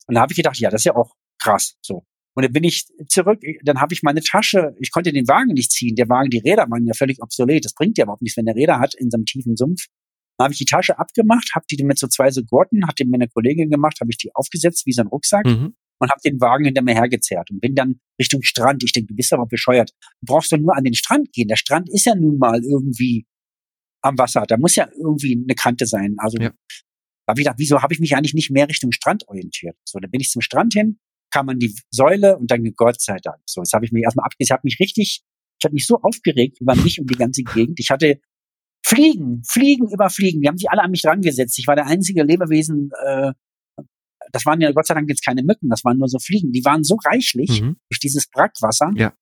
[0.07, 1.77] Und da habe ich gedacht, ja, das ist ja auch krass.
[1.83, 2.05] So.
[2.35, 5.71] Und dann bin ich zurück, dann habe ich meine Tasche, ich konnte den Wagen nicht
[5.71, 5.95] ziehen.
[5.95, 7.65] Der Wagen, die Räder waren ja völlig obsolet.
[7.65, 9.87] Das bringt ja überhaupt nichts, wenn der Räder hat in so einem tiefen Sumpf.
[10.41, 13.05] Dann habe ich die Tasche abgemacht, habe die mit so zwei so Gurten, hat die
[13.05, 15.75] mir eine Kollegin gemacht, habe ich die aufgesetzt wie so ein Rucksack mhm.
[15.99, 18.83] und habe den Wagen hinter mir hergezerrt und bin dann Richtung Strand.
[18.83, 19.91] Ich denke, du bist aber bescheuert.
[20.23, 21.49] Du brauchst doch nur an den Strand gehen.
[21.49, 23.27] Der Strand ist ja nun mal irgendwie
[24.01, 24.45] am Wasser.
[24.49, 26.15] Da muss ja irgendwie eine Kante sein.
[26.17, 26.53] Also ja.
[27.29, 29.77] habe ich gedacht, wieso habe ich mich eigentlich nicht mehr Richtung Strand orientiert?
[29.85, 30.99] So, dann bin ich zum Strand hin,
[31.31, 33.43] kam an die Säule und dann Gott sei Dank.
[33.45, 34.47] So, jetzt habe ich mich erstmal abgesehen.
[34.47, 35.23] Ich habe mich richtig,
[35.59, 37.79] ich habe mich so aufgeregt über mich und die ganze Gegend.
[37.79, 38.23] Ich hatte
[38.85, 40.41] Fliegen, Fliegen über Fliegen.
[40.41, 41.59] Die haben sich alle an mich dran gesetzt.
[41.59, 43.33] Ich war der einzige Lebewesen, äh,
[44.33, 46.53] das waren ja Gott sei Dank jetzt keine Mücken, das waren nur so Fliegen.
[46.53, 47.77] Die waren so reichlich mhm.
[47.91, 48.91] durch dieses Brackwasser.
[48.95, 49.13] Ja.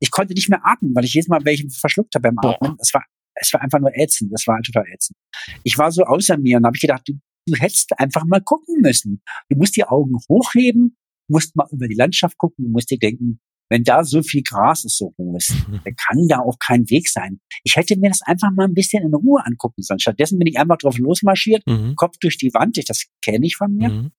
[0.00, 2.76] Ich konnte nicht mehr atmen, weil ich jedes Mal welche verschluckt habe beim Atmen.
[2.80, 3.04] Es war
[3.40, 4.32] es war einfach nur ätzend.
[4.32, 5.16] Das war total ätzend.
[5.62, 7.14] Ich war so außer mir und habe ich gedacht, du,
[7.46, 9.22] du hättest einfach mal gucken müssen.
[9.48, 10.96] Du musst die Augen hochheben,
[11.28, 13.40] musst mal über die Landschaft gucken, du musst dir denken,
[13.70, 15.52] wenn da so viel Gras ist, so hoch ist,
[15.84, 17.40] dann kann da auch kein Weg sein.
[17.64, 20.00] Ich hätte mir das einfach mal ein bisschen in Ruhe angucken sollen.
[20.00, 21.94] Stattdessen bin ich einfach drauf losmarschiert, mhm.
[21.96, 22.78] Kopf durch die Wand.
[22.78, 23.88] Ich, das kenne ich von mir.
[23.88, 24.10] Mhm.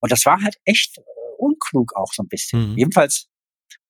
[0.00, 1.02] Und das war halt echt äh,
[1.38, 2.72] unklug auch so ein bisschen.
[2.72, 2.78] Mhm.
[2.78, 3.28] Jedenfalls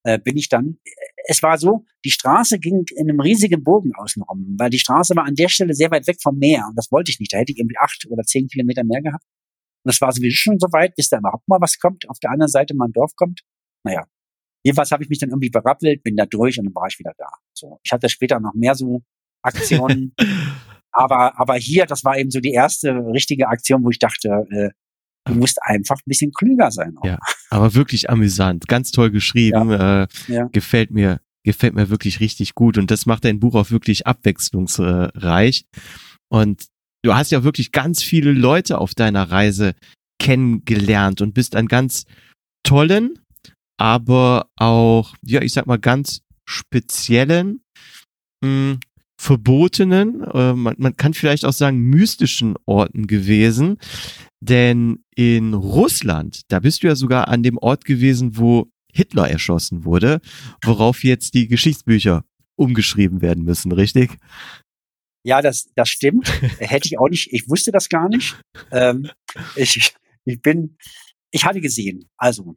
[0.05, 0.79] äh, bin ich dann,
[1.27, 5.25] es war so, die Straße ging in einem riesigen Bogen außenrum, weil die Straße war
[5.25, 7.33] an der Stelle sehr weit weg vom Meer und das wollte ich nicht.
[7.33, 9.25] Da hätte ich irgendwie acht oder zehn Kilometer mehr gehabt.
[9.85, 12.31] Und das war sowieso schon so weit, bis da überhaupt mal was kommt, auf der
[12.31, 13.43] anderen Seite mal ein Dorf kommt.
[13.85, 14.07] Naja,
[14.69, 17.15] jedenfalls habe ich mich dann irgendwie berappelt, bin da durch und dann war ich wieder
[17.17, 17.29] da.
[17.55, 19.03] So, ich hatte später noch mehr so
[19.43, 20.15] Aktionen.
[20.93, 24.71] aber, aber hier, das war eben so die erste richtige Aktion, wo ich dachte, äh,
[25.27, 26.97] Du musst einfach ein bisschen klüger sein.
[26.97, 27.05] Auch.
[27.05, 27.19] Ja,
[27.51, 30.05] aber wirklich amüsant, ganz toll geschrieben, ja.
[30.05, 30.45] Äh, ja.
[30.53, 35.67] gefällt mir, gefällt mir wirklich richtig gut und das macht dein Buch auch wirklich abwechslungsreich.
[36.31, 36.69] Und
[37.05, 39.75] du hast ja wirklich ganz viele Leute auf deiner Reise
[40.19, 42.05] kennengelernt und bist an ganz
[42.63, 43.19] tollen,
[43.79, 47.63] aber auch, ja, ich sag mal, ganz speziellen,
[48.43, 48.81] mh, hm,
[49.21, 53.79] verbotenen, äh, man, man kann vielleicht auch sagen mystischen Orten gewesen.
[54.41, 59.85] Denn in Russland, da bist du ja sogar an dem Ort gewesen, wo Hitler erschossen
[59.85, 60.21] wurde,
[60.63, 62.25] worauf jetzt die Geschichtsbücher
[62.57, 64.17] umgeschrieben werden müssen, richtig?
[65.25, 66.29] Ja, das, das stimmt.
[66.59, 68.41] Hätte ich auch nicht, ich wusste das gar nicht.
[68.71, 69.11] Ähm,
[69.57, 70.77] ich, ich bin,
[71.33, 72.57] ich hatte gesehen, also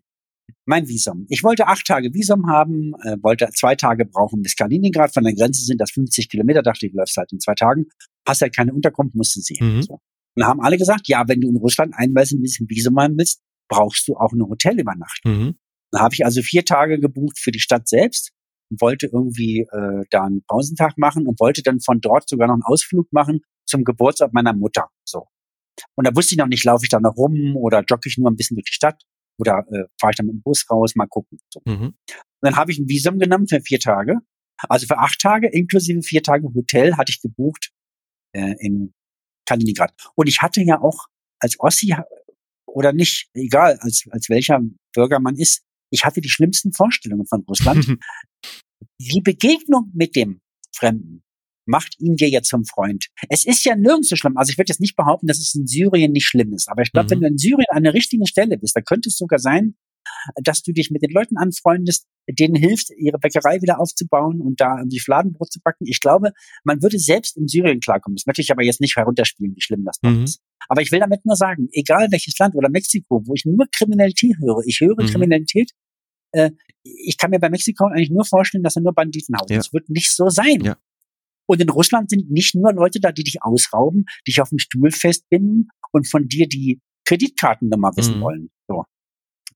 [0.65, 1.25] mein Visum.
[1.29, 5.13] Ich wollte acht Tage Visum haben, äh, wollte zwei Tage brauchen bis Kaliningrad.
[5.13, 6.61] Von der Grenze sind das 50 Kilometer.
[6.61, 7.85] Dachte ich, läufst halt in zwei Tagen.
[8.27, 9.77] Hast halt keine Unterkunft, musste sehen.
[9.77, 9.81] Mhm.
[9.81, 9.99] So.
[10.35, 13.41] Und haben alle gesagt, ja, wenn du in Russland einweisen willst, ein Visum haben willst,
[13.69, 15.31] brauchst du auch eine Hotelübernachtung.
[15.31, 15.55] Mhm.
[15.91, 18.31] Dann habe ich also vier Tage gebucht für die Stadt selbst
[18.69, 22.55] und wollte irgendwie äh, da einen Pausentag machen und wollte dann von dort sogar noch
[22.55, 24.87] einen Ausflug machen zum Geburtstag meiner Mutter.
[25.03, 25.27] So.
[25.95, 28.29] Und da wusste ich noch nicht, laufe ich da noch rum oder jogge ich nur
[28.29, 29.01] ein bisschen durch die Stadt
[29.41, 31.39] oder äh, fahre ich dann mit dem Bus raus, mal gucken.
[31.51, 31.61] So.
[31.65, 31.95] Mhm.
[32.41, 34.19] Dann habe ich ein Visum genommen für vier Tage.
[34.69, 37.71] Also für acht Tage inklusive vier Tage Hotel hatte ich gebucht
[38.33, 38.93] äh, in
[39.47, 39.93] Kaliningrad.
[40.15, 41.07] Und ich hatte ja auch
[41.39, 41.95] als Ossi
[42.67, 44.61] oder nicht, egal als, als welcher
[44.93, 47.85] Bürger man ist, ich hatte die schlimmsten Vorstellungen von Russland.
[48.99, 50.41] die Begegnung mit dem
[50.73, 51.23] Fremden
[51.71, 53.07] macht ihn dir ja zum Freund.
[53.29, 54.37] Es ist ja nirgends so schlimm.
[54.37, 56.69] Also ich würde jetzt nicht behaupten, dass es in Syrien nicht schlimm ist.
[56.69, 57.09] Aber ich glaube, mhm.
[57.11, 59.75] wenn du in Syrien an der richtigen Stelle bist, da könnte es sogar sein,
[60.43, 64.77] dass du dich mit den Leuten anfreundest, denen hilft, ihre Bäckerei wieder aufzubauen und da
[64.77, 65.85] irgendwie Fladenbrot zu backen.
[65.87, 66.31] Ich glaube,
[66.63, 68.15] man würde selbst in Syrien klarkommen.
[68.15, 70.23] Das möchte ich aber jetzt nicht herunterspielen, wie schlimm das mhm.
[70.23, 70.41] ist.
[70.67, 74.35] Aber ich will damit nur sagen, egal welches Land oder Mexiko, wo ich nur Kriminalität
[74.39, 75.07] höre, ich höre mhm.
[75.07, 75.71] Kriminalität,
[76.31, 76.51] äh,
[76.83, 79.49] ich kann mir bei Mexiko eigentlich nur vorstellen, dass er nur Banditen haut.
[79.49, 79.57] Ja.
[79.57, 80.61] Das wird nicht so sein.
[80.61, 80.77] Ja.
[81.47, 84.91] Und in Russland sind nicht nur Leute da, die dich ausrauben, dich auf dem Stuhl
[84.91, 88.21] festbinden und von dir die Kreditkartennummer wissen mhm.
[88.21, 88.49] wollen.
[88.67, 88.85] So.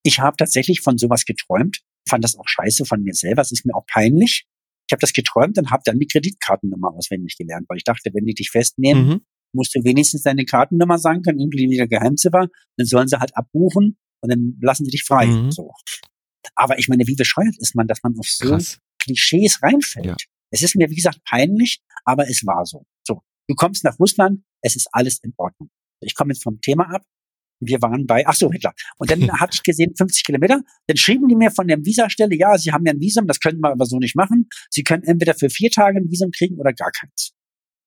[0.03, 3.65] Ich habe tatsächlich von sowas geträumt, fand das auch scheiße von mir selber, es ist
[3.65, 4.45] mir auch peinlich.
[4.87, 8.25] Ich habe das geträumt und habe dann die Kreditkartennummer auswendig gelernt, weil ich dachte, wenn
[8.25, 9.21] die dich festnehmen, mhm.
[9.53, 14.31] musst du wenigstens deine Kartennummer sagen können, inklusive Geheimziffer, dann sollen sie halt abbuchen und
[14.31, 15.25] dann lassen sie dich frei.
[15.27, 15.51] Mhm.
[15.51, 15.71] So.
[16.53, 18.79] Aber ich meine, wie bescheuert ist man, dass man auf so Krass.
[18.99, 20.05] Klischees reinfällt?
[20.05, 20.15] Ja.
[20.55, 22.85] Es ist mir, wie gesagt, peinlich, aber es war so.
[23.05, 25.69] So, du kommst nach Russland, es ist alles in Ordnung.
[25.99, 27.03] Ich komme jetzt vom Thema ab.
[27.59, 28.73] Wir waren bei, ach so, Hitler.
[28.97, 30.61] Und dann hatte ich gesehen, 50 Kilometer.
[30.87, 33.59] Dann schrieben die mir von der Visastelle, ja, Sie haben ja ein Visum, das können
[33.59, 34.47] wir aber so nicht machen.
[34.69, 37.33] Sie können entweder für vier Tage ein Visum kriegen oder gar keins.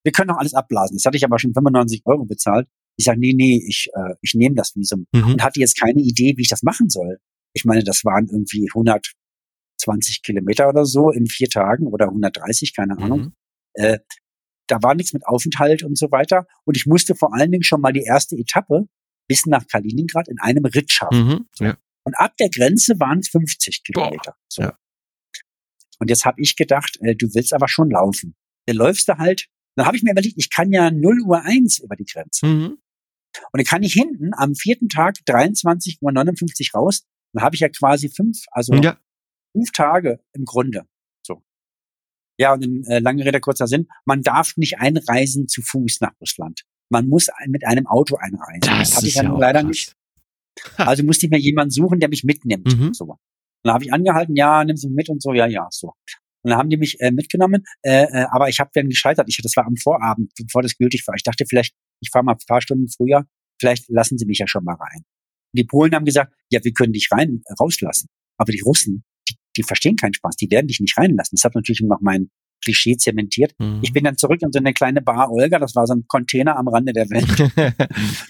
[0.04, 0.96] Wir können auch alles abblasen.
[0.98, 2.68] Das hatte ich aber schon 95 Euro bezahlt.
[2.98, 5.06] Ich sage, nee, nee, ich, äh, ich nehme das Visum.
[5.12, 5.32] Mhm.
[5.32, 7.18] Und hatte jetzt keine Idee, wie ich das machen soll.
[7.54, 8.68] Ich meine, das waren irgendwie
[9.78, 13.20] 120 Kilometer oder so in vier Tagen oder 130, keine Ahnung.
[13.20, 13.32] Mhm.
[13.74, 13.98] Äh,
[14.66, 16.46] da war nichts mit Aufenthalt und so weiter.
[16.64, 18.86] Und ich musste vor allen Dingen schon mal die erste Etappe
[19.26, 21.26] bis nach Kaliningrad in einem Ritt schaffen.
[21.26, 21.76] Mhm, ja.
[22.04, 24.34] Und ab der Grenze waren es 50 Kilometer.
[24.48, 24.62] So.
[24.62, 24.78] Ja.
[25.98, 28.34] Und jetzt habe ich gedacht, äh, du willst aber schon laufen.
[28.66, 29.46] Dann läufst du halt.
[29.76, 32.46] Dann habe ich mir überlegt, ich kann ja 0 Uhr 1 über die Grenze.
[32.46, 32.78] Mhm.
[33.52, 36.00] Und dann kann ich hinten am vierten Tag 23.59
[36.74, 37.04] Uhr raus.
[37.32, 38.98] Dann habe ich ja quasi fünf, also ja.
[39.58, 40.86] Fünf Tage im Grunde.
[41.26, 41.42] So.
[42.38, 46.12] Ja, und in äh, lange Rede, kurzer Sinn, man darf nicht einreisen zu Fuß nach
[46.20, 48.60] Russland man muss mit einem Auto einreisen.
[48.60, 49.68] Das, das habe ich ja leider krass.
[49.68, 49.94] nicht.
[50.76, 52.66] Also musste ich mir jemanden suchen, der mich mitnimmt.
[52.66, 52.94] Mhm.
[52.94, 53.04] So.
[53.04, 53.18] Und
[53.62, 55.92] dann habe ich angehalten, ja, nimm sie mit und so, ja, ja, so.
[56.42, 59.28] Und dann haben die mich äh, mitgenommen, äh, äh, aber ich habe dann gescheitert.
[59.28, 61.14] Ich, das war am Vorabend, bevor das gültig war.
[61.14, 63.24] Ich dachte vielleicht, ich fahre mal ein paar Stunden früher,
[63.60, 65.02] vielleicht lassen sie mich ja schon mal rein.
[65.52, 68.08] Die Polen haben gesagt, ja, wir können dich rein äh, rauslassen.
[68.36, 69.04] Aber die Russen,
[69.58, 71.36] die, verstehen keinen Spaß, die werden dich nicht reinlassen.
[71.36, 72.30] Das hat natürlich noch mein
[72.64, 73.52] Klischee zementiert.
[73.58, 73.80] Mhm.
[73.82, 76.56] Ich bin dann zurück in so eine kleine Bar Olga, das war so ein Container
[76.56, 77.78] am Rande der Welt.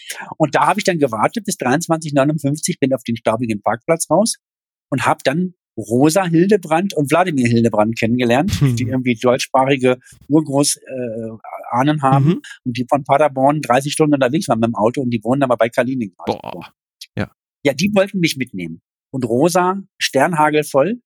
[0.39, 4.37] und da habe ich dann gewartet bis 23.59, bin auf den staubigen Parkplatz raus
[4.91, 8.77] und habe dann Rosa Hildebrand und Wladimir Hildebrand kennengelernt, mhm.
[8.77, 9.99] die irgendwie deutschsprachige
[10.29, 12.43] Urgroßahnen äh, haben mhm.
[12.65, 15.57] und die von Paderborn 30 Stunden unterwegs waren mit dem Auto und die wohnen aber
[15.57, 16.27] bei Kaliningrad.
[16.27, 16.73] Boah.
[17.17, 17.31] Ja.
[17.65, 18.81] ja, die wollten mich mitnehmen.
[19.11, 21.01] Und Rosa, Sternhagel voll,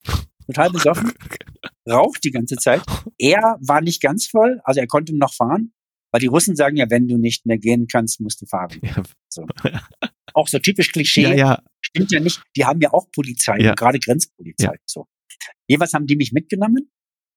[0.46, 1.12] total besoffen,
[1.88, 2.82] raucht die ganze Zeit.
[3.18, 5.72] Er war nicht ganz voll, also er konnte noch fahren,
[6.12, 8.78] weil die Russen sagen ja, wenn du nicht mehr gehen kannst, musst du fahren.
[8.82, 9.02] Ja.
[9.28, 9.46] So.
[10.34, 11.22] Auch so typisch Klischee.
[11.22, 11.62] Ja, ja.
[11.80, 12.42] Stimmt ja nicht.
[12.56, 13.74] Die haben ja auch Polizei, ja.
[13.74, 14.76] gerade Grenzpolizei.
[14.86, 15.06] So.
[15.68, 16.90] Jeweils haben die mich mitgenommen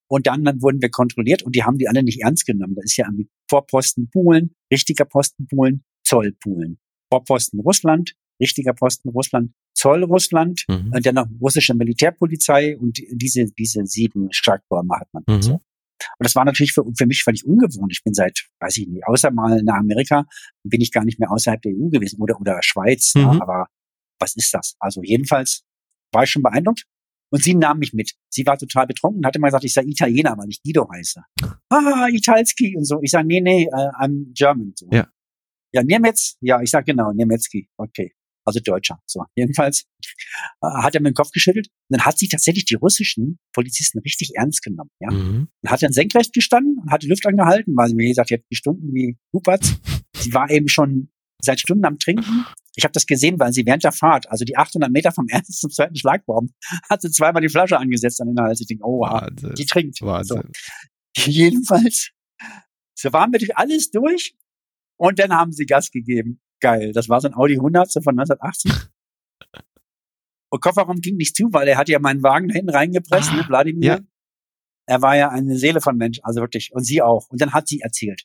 [0.08, 2.76] und dann, dann wurden wir kontrolliert und die haben die alle nicht ernst genommen.
[2.76, 3.10] Das ist ja
[3.50, 6.80] Vorposten Polen, richtiger Posten Polen, Zoll Polen.
[7.12, 10.92] Vorposten Russland, richtiger Posten Russland, Zoll Russland mhm.
[10.94, 15.24] und dann noch russische Militärpolizei und diese, diese sieben Starktürme hat man.
[15.28, 15.42] Mhm.
[15.42, 15.54] So.
[15.54, 17.92] Und das war natürlich für, für mich völlig ungewohnt.
[17.92, 20.26] Ich bin seit, weiß ich nicht, außer mal nach Amerika,
[20.64, 23.14] bin ich gar nicht mehr außerhalb der EU gewesen oder, oder Schweiz.
[23.16, 23.22] Mhm.
[23.22, 23.68] Ja, aber
[24.20, 24.76] was ist das?
[24.80, 25.64] Also jedenfalls
[26.12, 26.86] war ich schon beeindruckt.
[27.32, 28.14] Und sie nahm mich mit.
[28.30, 31.22] Sie war total betrunken und hatte mal gesagt, ich sei Italiener, weil ich Guido heiße.
[31.70, 33.02] Ah, Italski und so.
[33.02, 34.74] Ich sage, nee, nee, uh, I'm German.
[34.76, 34.88] So.
[34.92, 35.08] Ja.
[35.74, 36.38] Ja, Niemetz?
[36.40, 37.68] Ja, ich sage genau, Niemetzki.
[37.78, 38.14] Okay
[38.46, 39.00] also Deutscher.
[39.06, 39.86] So, jedenfalls
[40.62, 41.68] äh, hat er mir den Kopf geschüttelt.
[41.90, 44.92] Und dann hat sich tatsächlich die russischen Polizisten richtig ernst genommen.
[45.00, 45.48] Ja, mhm.
[45.62, 48.42] und hat dann senkrecht gestanden und hat die Luft angehalten, weil sie mir gesagt, hat
[48.50, 49.76] gestunken wie Hupatz.
[50.18, 51.10] Sie war eben schon
[51.42, 52.46] seit Stunden am Trinken.
[52.76, 55.54] Ich habe das gesehen, weil sie während der Fahrt, also die 800 Meter vom ersten
[55.54, 56.50] zum zweiten Schlagbaum,
[56.90, 58.62] hat sie zweimal die Flasche angesetzt an den Hals.
[58.62, 59.54] Ich denke, oh, Wahnsinn.
[59.56, 60.02] die trinkt.
[60.02, 60.44] Wahnsinn.
[61.18, 61.32] So.
[61.32, 62.12] Jedenfalls,
[62.94, 64.36] so waren wir durch alles durch
[64.98, 66.92] und dann haben sie Gas gegeben geil.
[66.94, 68.72] Das war so ein Audi 100 von 1980.
[70.50, 73.36] Und Kofferraum ging nicht zu, weil er hat ja meinen Wagen da hinten reingepresst, ah,
[73.36, 73.88] ne, Vladimir.
[73.88, 74.00] Ja.
[74.88, 76.72] Er war ja eine Seele von Mensch, also wirklich.
[76.72, 77.28] Und sie auch.
[77.30, 78.24] Und dann hat sie erzählt.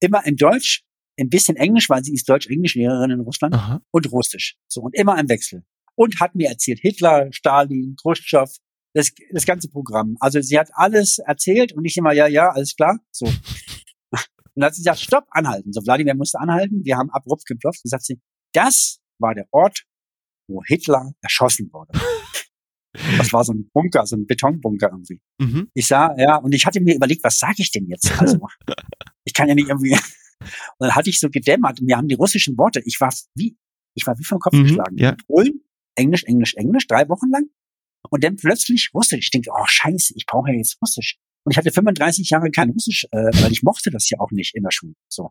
[0.00, 0.84] Immer in Deutsch,
[1.18, 3.82] ein bisschen Englisch, weil sie ist Deutsch-Englisch-Lehrerin in Russland Aha.
[3.90, 4.56] und Russisch.
[4.68, 5.64] So, und immer im Wechsel.
[5.96, 8.52] Und hat mir erzählt, Hitler, Stalin, Khrushchev,
[8.94, 10.16] das, das ganze Programm.
[10.20, 13.00] Also sie hat alles erzählt und ich immer, ja, ja, alles klar.
[13.10, 13.26] So.
[14.58, 15.72] Und dann hat sie gesagt, stopp, anhalten.
[15.72, 16.84] So, Wladimir musste anhalten.
[16.84, 17.78] Wir haben abrupt geklopft.
[17.84, 18.20] Und sagt sie,
[18.52, 19.84] das war der Ort,
[20.48, 21.92] wo Hitler erschossen wurde.
[23.16, 25.20] Das war so ein Bunker, so ein Betonbunker irgendwie.
[25.38, 25.70] Mhm.
[25.74, 28.10] Ich sah, ja, und ich hatte mir überlegt, was sage ich denn jetzt?
[28.18, 28.40] Also,
[29.24, 29.92] ich kann ja nicht irgendwie.
[30.40, 33.56] Und dann hatte ich so gedämmert und mir haben die russischen Worte, ich war wie,
[33.94, 34.96] ich war wie vom Kopf mhm, geschlagen.
[34.96, 35.16] Ja.
[35.26, 35.60] Polen,
[35.96, 37.44] Englisch, Englisch, Englisch, drei Wochen lang.
[38.10, 39.26] Und dann plötzlich Russisch.
[39.26, 41.18] Ich denke, oh scheiße, ich brauche ja jetzt Russisch.
[41.44, 44.54] Und ich hatte 35 Jahre kein Russisch, äh, weil ich mochte das ja auch nicht
[44.54, 44.94] in der Schule.
[45.08, 45.30] So.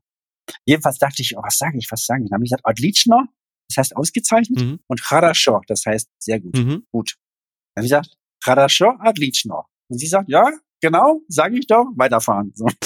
[0.66, 2.30] Jedenfalls dachte ich, oh, was sage ich, was sage ich?
[2.30, 3.26] Dann habe ich gesagt, Odlichno,
[3.70, 4.80] das heißt ausgezeichnet, mhm.
[4.88, 6.86] und Harasho, das heißt sehr gut, mhm.
[6.92, 7.18] gut.
[7.76, 9.66] Dann habe ich gesagt, Harasho, Odlichno.
[9.90, 10.44] Und sie sagt, ja,
[10.82, 12.52] genau, sage ich doch, weiterfahren.
[12.56, 12.68] So.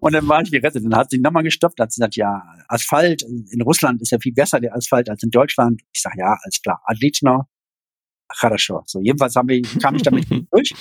[0.00, 0.84] Und dann war ich gerettet.
[0.84, 4.32] Dann hat sie nochmal gestoppt, hat sie gesagt, ja, Asphalt, in Russland ist ja viel
[4.32, 5.82] besser der Asphalt als in Deutschland.
[5.92, 7.44] Ich sage, ja, alles klar, Adlichno,
[8.28, 8.82] Kharasho.
[8.86, 10.74] So, jedenfalls haben wir, kam ich damit durch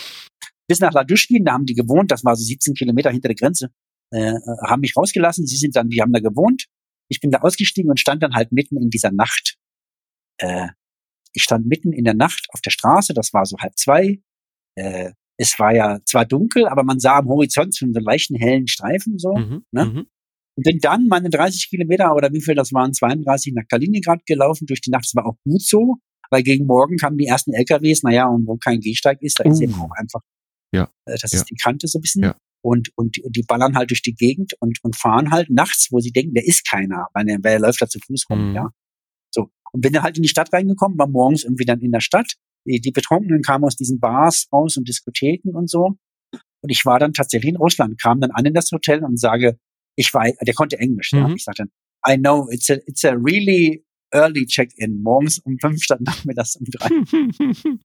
[0.73, 3.69] bis nach Laduschkin, da haben die gewohnt, das war so 17 Kilometer hinter der Grenze,
[4.09, 4.33] äh,
[4.65, 5.45] haben mich rausgelassen.
[5.45, 6.65] Sie sind dann, die haben da gewohnt.
[7.09, 9.55] ich bin da ausgestiegen und stand dann halt mitten in dieser Nacht.
[10.39, 10.69] Äh,
[11.31, 14.19] ich stand mitten in der Nacht auf der Straße, das war so halb zwei.
[14.75, 18.65] Äh, es war ja zwar dunkel, aber man sah am Horizont schon so leichten hellen
[18.65, 19.35] Streifen so.
[19.35, 19.85] Mhm, ne?
[19.85, 20.07] Mhm.
[20.55, 24.65] Und bin dann meine 30 Kilometer oder wie viel das waren, 32 nach Kaliningrad gelaufen
[24.65, 25.05] durch die Nacht.
[25.05, 25.97] Das war auch gut so,
[26.31, 28.01] weil gegen morgen kamen die ersten LKWs.
[28.01, 29.51] Naja, und wo kein Gehsteig ist, da uh.
[29.51, 30.21] ist eben auch einfach,
[30.73, 30.89] ja.
[31.05, 31.39] Äh, das ja.
[31.39, 32.23] ist die Kante so ein bisschen.
[32.23, 32.35] Ja.
[32.65, 35.99] Und, und, und die ballern halt durch die Gegend und, und fahren halt nachts, wo
[35.99, 38.55] sie denken, der ist keiner, weil der, wer läuft da zu Fuß rum, mhm.
[38.55, 38.69] ja.
[39.31, 39.49] So.
[39.73, 42.33] Und bin dann halt in die Stadt reingekommen, war morgens irgendwie dann in der Stadt.
[42.65, 45.97] Die, die Betrunkenen kamen aus diesen Bars raus und Diskotheken und so.
[46.61, 49.57] Und ich war dann tatsächlich in Russland, kam dann an in das Hotel und sage,
[49.97, 51.19] ich war, der konnte Englisch, mhm.
[51.19, 51.33] ja.
[51.33, 51.71] Ich sagte dann,
[52.15, 53.83] I know, it's a, it's a really
[54.13, 55.01] early check-in.
[55.01, 56.89] Morgens um fünf statt nachmittags um drei.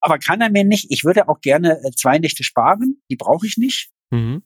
[0.00, 0.86] Aber kann er mir nicht.
[0.90, 3.02] Ich würde auch gerne äh, zwei Nächte sparen.
[3.10, 3.90] Die brauche ich nicht.
[4.10, 4.42] Mhm.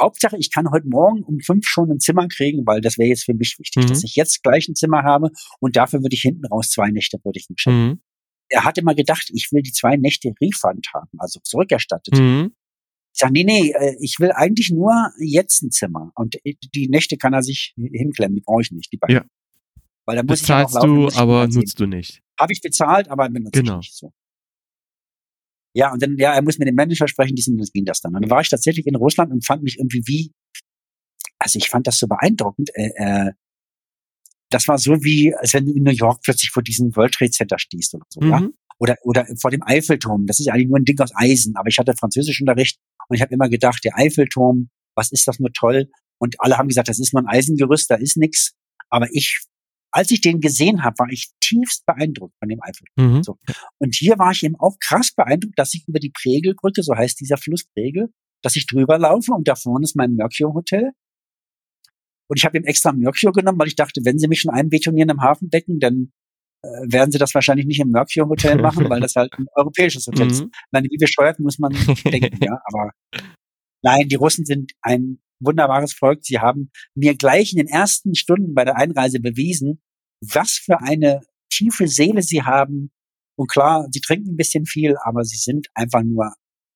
[0.00, 3.24] Hauptsache, ich kann heute Morgen um fünf schon ein Zimmer kriegen, weil das wäre jetzt
[3.24, 3.88] für mich wichtig, mhm.
[3.88, 5.30] dass ich jetzt gleich ein Zimmer habe
[5.60, 7.86] und dafür würde ich hinten raus zwei Nächte würde ich ihm schenken.
[7.86, 8.00] Mhm.
[8.48, 12.18] Er hatte mal gedacht, ich will die zwei Nächte Refund haben, also zurückerstattet.
[12.18, 12.54] Mhm.
[13.14, 16.10] Ich sage, nee, nee, äh, ich will eigentlich nur jetzt ein Zimmer.
[16.16, 19.16] Und äh, die Nächte kann er sich hinklemmen, die brauche ich nicht, die beiden.
[19.16, 19.24] Ja.
[20.06, 22.22] Weil da muss Bezahlst ich ja laufen, du, aber nutzt du nicht.
[22.38, 23.74] Habe ich bezahlt, aber benutze genau.
[23.80, 24.12] ich nicht so.
[25.76, 28.14] Ja, und dann, ja, er muss mit dem Manager sprechen, diesen, das ging das dann.
[28.14, 30.32] Und dann war ich tatsächlich in Russland und fand mich irgendwie wie,
[31.38, 32.70] also ich fand das so beeindruckend.
[32.74, 33.32] Äh, äh,
[34.50, 37.32] das war so wie, als wenn du in New York plötzlich vor diesem World Trade
[37.32, 38.30] Center stehst oder so, mhm.
[38.30, 38.48] ja.
[38.78, 40.26] Oder, oder vor dem Eiffelturm.
[40.26, 41.56] Das ist eigentlich nur ein Ding aus Eisen.
[41.56, 42.78] Aber ich hatte Französischunterricht
[43.08, 45.90] und ich habe immer gedacht, der Eiffelturm, was ist das nur toll?
[46.18, 48.52] Und alle haben gesagt, das ist nur ein Eisengerüst, da ist nix.
[48.90, 49.44] Aber ich
[49.94, 53.18] als ich den gesehen habe, war ich tiefst beeindruckt von dem Eiffelturm.
[53.18, 53.22] Mhm.
[53.22, 53.38] So.
[53.78, 57.20] Und hier war ich eben auch krass beeindruckt, dass ich über die Pregelbrücke, so heißt
[57.20, 58.08] dieser Fluss Pregel,
[58.42, 60.90] dass ich drüber laufe und da vorne ist mein Mercure Hotel.
[62.28, 65.10] Und ich habe ihm extra Mercure genommen, weil ich dachte, wenn sie mich schon einbetonieren
[65.10, 66.12] im Hafenbecken, dann
[66.62, 70.08] äh, werden sie das wahrscheinlich nicht im Mercure Hotel machen, weil das halt ein europäisches
[70.08, 70.42] Hotel ist.
[70.42, 70.50] Mhm.
[70.72, 71.72] Meine, wie bescheuert muss man
[72.04, 72.90] denken, ja, aber
[73.82, 76.24] nein, die Russen sind ein wunderbares Volk.
[76.24, 79.80] Sie haben mir gleich in den ersten Stunden bei der Einreise bewiesen,
[80.32, 81.20] was für eine
[81.50, 82.90] tiefe Seele sie haben.
[83.36, 86.32] Und klar, sie trinken ein bisschen viel, aber sie sind einfach nur,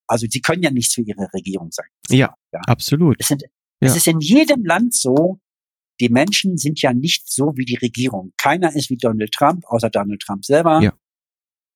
[0.07, 1.87] also sie können ja nichts für ihre Regierung sein.
[2.09, 2.61] Ja, ja.
[2.67, 3.17] absolut.
[3.19, 3.49] Es, sind, ja.
[3.81, 5.41] es ist in jedem Land so,
[6.01, 8.33] die Menschen sind ja nicht so wie die Regierung.
[8.37, 10.81] Keiner ist wie Donald Trump, außer Donald Trump selber.
[10.81, 10.93] Ja.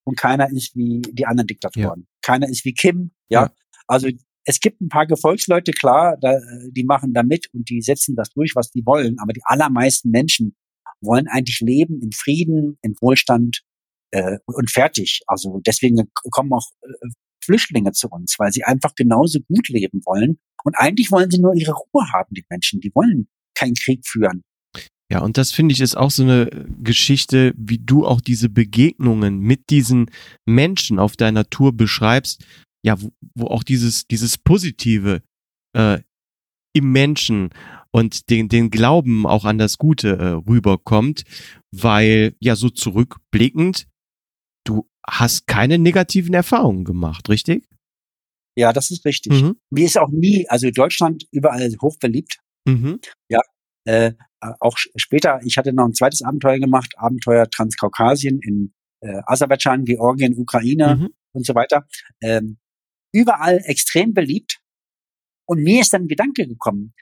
[0.05, 2.01] Und keiner ist wie die anderen Diktatoren.
[2.01, 2.07] Ja.
[2.23, 3.13] Keiner ist wie Kim.
[3.29, 3.45] Ja.
[3.45, 3.53] ja.
[3.87, 4.09] Also
[4.45, 6.39] es gibt ein paar Gefolgsleute, klar, da,
[6.71, 9.17] die machen da mit und die setzen das durch, was die wollen.
[9.21, 10.57] Aber die allermeisten Menschen
[11.03, 13.63] wollen eigentlich leben in Frieden, in Wohlstand
[14.13, 15.21] äh, und fertig.
[15.27, 17.09] Also deswegen kommen auch äh,
[17.45, 20.39] Flüchtlinge zu uns, weil sie einfach genauso gut leben wollen.
[20.65, 22.81] Und eigentlich wollen sie nur ihre Ruhe haben, die Menschen.
[22.81, 24.43] Die wollen keinen Krieg führen.
[25.11, 26.49] Ja, und das finde ich ist auch so eine
[26.83, 30.11] Geschichte, wie du auch diese Begegnungen mit diesen
[30.47, 32.47] Menschen auf deiner Tour beschreibst,
[32.83, 35.23] ja, wo, wo auch dieses, dieses Positive
[35.77, 36.01] äh,
[36.75, 37.51] im Menschen
[37.93, 41.25] und den, den Glauben auch an das Gute äh, rüberkommt,
[41.71, 43.87] weil ja so zurückblickend,
[44.65, 47.69] du hast keine negativen Erfahrungen gemacht, richtig?
[48.57, 49.33] Ja, das ist richtig.
[49.33, 49.57] Mhm.
[49.71, 52.39] Mir ist auch nie, also Deutschland überall hoch beliebt.
[52.67, 53.01] Mhm.
[53.29, 53.41] Ja,
[53.85, 59.85] äh, auch später, ich hatte noch ein zweites Abenteuer gemacht, Abenteuer Transkaukasien in äh, Aserbaidschan,
[59.85, 61.09] Georgien, Ukraine mhm.
[61.33, 61.87] und so weiter.
[62.21, 62.59] Ähm,
[63.13, 64.61] überall extrem beliebt.
[65.47, 66.95] Und mir ist dann ein Gedanke gekommen.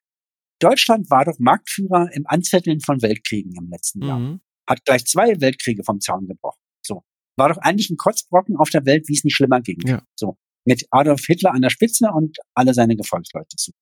[0.60, 4.18] Deutschland war doch Marktführer im Anzetteln von Weltkriegen im letzten Jahr.
[4.18, 4.40] Mhm.
[4.68, 6.60] Hat gleich zwei Weltkriege vom Zaun gebrochen.
[6.82, 7.02] So.
[7.36, 9.80] War doch eigentlich ein Kotzbrocken auf der Welt, wie es nicht schlimmer ging.
[9.86, 10.02] Ja.
[10.14, 10.36] So.
[10.64, 13.56] Mit Adolf Hitler an der Spitze und alle seine Gefolgsleute.
[13.56, 13.72] So.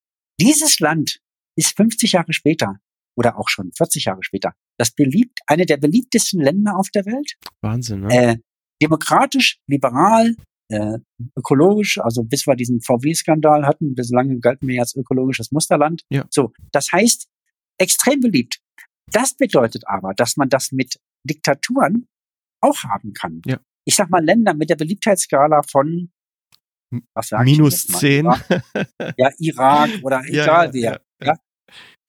[0.40, 1.20] Dieses Land
[1.56, 2.78] ist 50 Jahre später
[3.16, 7.34] oder auch schon 40 Jahre später das beliebt, eine der beliebtesten Länder auf der Welt.
[7.60, 8.14] Wahnsinn, ne?
[8.14, 8.36] Äh,
[8.80, 10.36] demokratisch, liberal,
[10.68, 10.98] äh,
[11.36, 16.02] ökologisch, also bis wir diesen VW-Skandal hatten, bislang galten wir als ökologisches Musterland.
[16.10, 16.26] Ja.
[16.30, 17.28] So, das heißt,
[17.78, 18.60] extrem beliebt.
[19.10, 22.08] Das bedeutet aber, dass man das mit Diktaturen
[22.60, 23.40] auch haben kann.
[23.46, 23.58] Ja.
[23.84, 26.10] Ich sag mal Länder mit der Beliebtheitsskala von
[27.14, 28.26] was sag minus zehn.
[29.16, 31.00] Ja, Irak oder egal ja, wer.
[31.22, 31.34] Ja,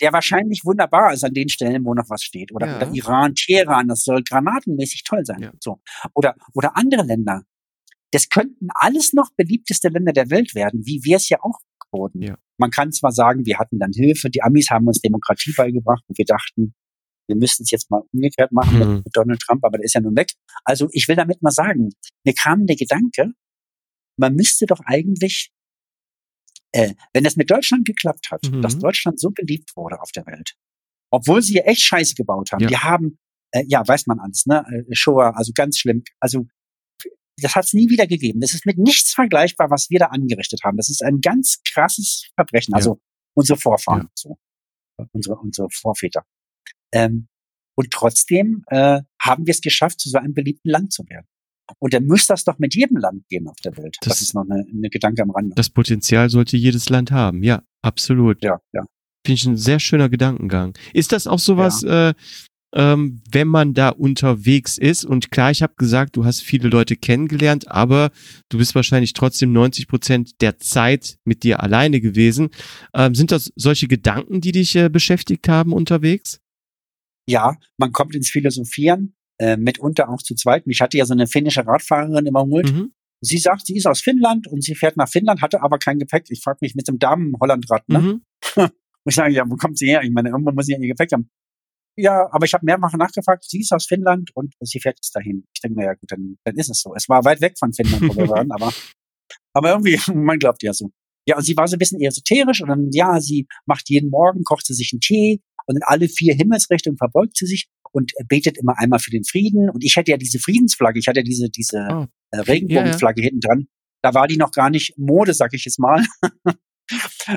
[0.01, 2.51] der wahrscheinlich wunderbar ist an den Stellen, wo noch was steht.
[2.53, 5.51] Oder, oder Iran, Teheran, das soll granatenmäßig toll sein.
[5.59, 5.81] So.
[6.13, 7.43] Oder, oder andere Länder,
[8.11, 11.59] das könnten alles noch beliebteste Länder der Welt werden, wie wir es ja auch
[11.91, 12.21] wurden.
[12.21, 12.37] Ja.
[12.57, 16.17] Man kann zwar sagen, wir hatten dann Hilfe, die Amis haben uns Demokratie beigebracht und
[16.17, 16.73] wir dachten,
[17.27, 18.95] wir müssten es jetzt mal umgekehrt machen mhm.
[19.05, 20.31] mit Donald Trump, aber der ist ja nun weg.
[20.63, 21.89] Also ich will damit mal sagen,
[22.25, 23.33] mir kam der Gedanke,
[24.17, 25.51] man müsste doch eigentlich,
[26.73, 28.61] äh, wenn es mit Deutschland geklappt hat, mhm.
[28.61, 30.55] dass Deutschland so beliebt wurde auf der Welt,
[31.11, 32.61] Obwohl sie ja echt Scheiße gebaut haben.
[32.61, 32.67] Ja.
[32.67, 33.19] Die haben,
[33.51, 34.65] äh, ja, weiß man alles, ne?
[34.67, 36.03] Äh, Shoah, also ganz schlimm.
[36.19, 36.47] Also
[37.41, 38.39] das hat es nie wieder gegeben.
[38.39, 40.77] Das ist mit nichts vergleichbar, was wir da angerichtet haben.
[40.77, 42.73] Das ist ein ganz krasses Verbrechen.
[42.73, 43.01] Also ja.
[43.35, 44.09] unsere Vorfahren, ja.
[44.15, 44.37] so.
[45.11, 46.25] unsere, unsere Vorväter.
[46.93, 47.27] Ähm,
[47.75, 51.27] und trotzdem äh, haben wir es geschafft, zu so einem beliebten Land zu werden.
[51.77, 53.95] Und dann müsste das doch mit jedem Land gehen auf der Welt.
[54.01, 55.53] Das, das ist noch eine, eine Gedanke am Rande.
[55.55, 57.43] Das Potenzial sollte jedes Land haben.
[57.43, 58.43] Ja, absolut.
[58.43, 58.83] Ja, ja.
[59.25, 60.77] Finde ich ein sehr schöner Gedankengang.
[60.93, 62.09] Ist das auch sowas, ja.
[62.09, 62.13] äh,
[62.73, 65.05] ähm, wenn man da unterwegs ist?
[65.05, 68.11] Und klar, ich habe gesagt, du hast viele Leute kennengelernt, aber
[68.49, 72.49] du bist wahrscheinlich trotzdem 90 Prozent der Zeit mit dir alleine gewesen.
[72.93, 76.39] Ähm, sind das solche Gedanken, die dich äh, beschäftigt haben unterwegs?
[77.27, 80.67] Ja, man kommt ins Philosophieren äh, mitunter auch zu zweit.
[80.67, 82.71] Mich hatte ja so eine finnische Radfahrerin immer geholt.
[82.71, 82.91] Mhm.
[83.21, 86.25] Sie sagt, sie ist aus Finnland und sie fährt nach Finnland, hatte aber kein Gepäck.
[86.29, 87.99] Ich frage mich mit dem Damen-Hollandrad, ne?
[87.99, 88.21] Mhm.
[88.55, 88.71] und
[89.05, 90.03] ich sage, ja, wo kommt sie her?
[90.03, 91.29] Ich meine, irgendwo muss sie ja ihr Gepäck haben.
[91.99, 95.45] Ja, aber ich habe mehrfach nachgefragt, sie ist aus Finnland und sie fährt jetzt dahin.
[95.53, 96.93] Ich denke, naja, gut, dann, dann ist es so.
[96.95, 98.71] Es war weit weg von Finnland, wo wir waren, aber,
[99.53, 100.91] aber irgendwie, man glaubt ja so.
[101.27, 104.43] Ja, und sie war so ein bisschen esoterisch und dann, ja, sie macht jeden Morgen,
[104.43, 108.57] kocht sie sich einen Tee und in alle vier Himmelsrichtungen verbeugt sie sich und betet
[108.57, 109.69] immer einmal für den Frieden.
[109.69, 112.05] Und ich hätte ja diese Friedensflagge, ich hatte ja diese, diese oh.
[112.31, 113.29] äh, Regenbogenflagge ja, ja.
[113.29, 113.67] hinten dran.
[114.01, 116.05] Da war die noch gar nicht Mode, sag ich jetzt mal.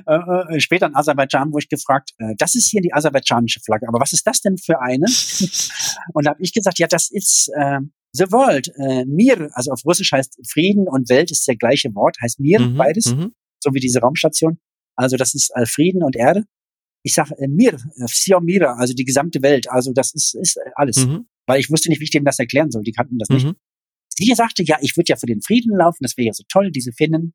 [0.06, 3.86] Äh, äh, später in Aserbaidschan wurde ich gefragt, äh, das ist hier die aserbaidschanische Flagge,
[3.86, 5.06] aber was ist das denn für eine?
[6.14, 7.80] und da habe ich gesagt, ja, das ist äh,
[8.12, 12.16] The World, äh, Mir, also auf Russisch heißt Frieden und Welt ist der gleiche Wort,
[12.22, 13.34] heißt Mir, mhm, beides, mhm.
[13.62, 14.58] so wie diese Raumstation.
[14.96, 16.44] Also das ist äh, Frieden und Erde
[17.02, 20.70] ich sage äh, mir, äh, Mira, also die gesamte Welt, also das ist, ist äh,
[20.74, 21.06] alles.
[21.06, 21.26] Mhm.
[21.46, 22.82] Weil ich wusste nicht, wie ich denen das erklären soll.
[22.82, 23.34] Die kannten das mhm.
[23.34, 23.56] nicht.
[24.08, 26.70] Sie sagte, ja, ich würde ja für den Frieden laufen, das wäre ja so toll,
[26.70, 27.34] diese Finnen.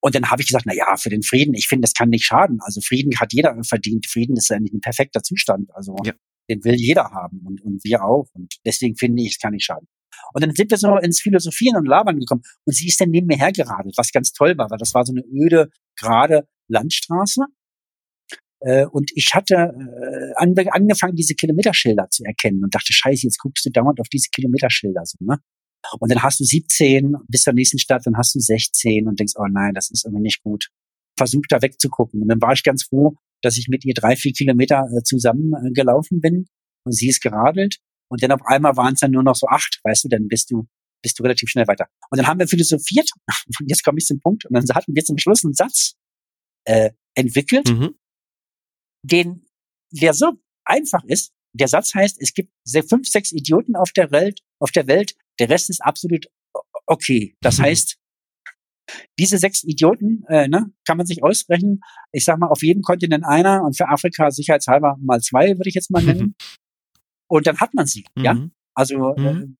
[0.00, 2.24] Und dann habe ich gesagt, na ja, für den Frieden, ich finde, das kann nicht
[2.24, 2.58] schaden.
[2.60, 4.06] Also Frieden hat jeder verdient.
[4.06, 5.70] Frieden ist ja nicht ein perfekter Zustand.
[5.74, 6.12] Also ja.
[6.48, 8.28] den will jeder haben und, und wir auch.
[8.34, 9.88] Und deswegen finde ich, es kann nicht schaden.
[10.32, 12.42] Und dann sind wir so ins Philosophieren und Labern gekommen.
[12.64, 15.12] Und sie ist dann neben mir hergeradelt, was ganz toll war, weil das war so
[15.12, 17.44] eine öde, gerade Landstraße.
[18.60, 23.64] Äh, und ich hatte äh, angefangen, diese Kilometerschilder zu erkennen und dachte, scheiße, jetzt guckst
[23.66, 25.38] du dauernd auf diese Kilometerschilder so, ne?
[25.98, 29.34] Und dann hast du 17 bis zur nächsten Stadt, dann hast du 16 und denkst,
[29.36, 30.70] oh nein, das ist irgendwie nicht gut.
[31.16, 32.22] Versuch da wegzugucken.
[32.22, 35.52] Und dann war ich ganz froh, dass ich mit ihr drei, vier Kilometer äh, zusammen
[35.54, 36.46] äh, gelaufen bin
[36.84, 37.78] und sie ist geradelt.
[38.10, 40.50] Und dann auf einmal waren es dann nur noch so acht, weißt du, dann bist
[40.50, 40.66] du,
[41.02, 41.86] bist du relativ schnell weiter.
[42.10, 43.10] Und dann haben wir philosophiert,
[43.60, 45.94] und jetzt komme ich zum Punkt, und dann hatten wir zum Schluss einen Satz
[46.64, 47.94] äh, entwickelt, mhm
[49.04, 49.46] den,
[49.90, 50.32] der so
[50.64, 51.32] einfach ist.
[51.52, 52.50] Der Satz heißt, es gibt
[52.88, 56.26] fünf, sechs Idioten auf der Welt, auf der Welt, der Rest ist absolut
[56.86, 57.36] okay.
[57.40, 57.62] Das mhm.
[57.64, 57.96] heißt,
[59.18, 61.80] diese sechs Idioten, äh, ne, kann man sich ausrechnen.
[62.12, 65.74] Ich sag mal, auf jedem Kontinent einer und für Afrika sicherheitshalber mal zwei, würde ich
[65.74, 66.34] jetzt mal nennen.
[67.26, 68.24] Und dann hat man sie, mhm.
[68.24, 68.48] ja.
[68.74, 69.56] Also äh, mhm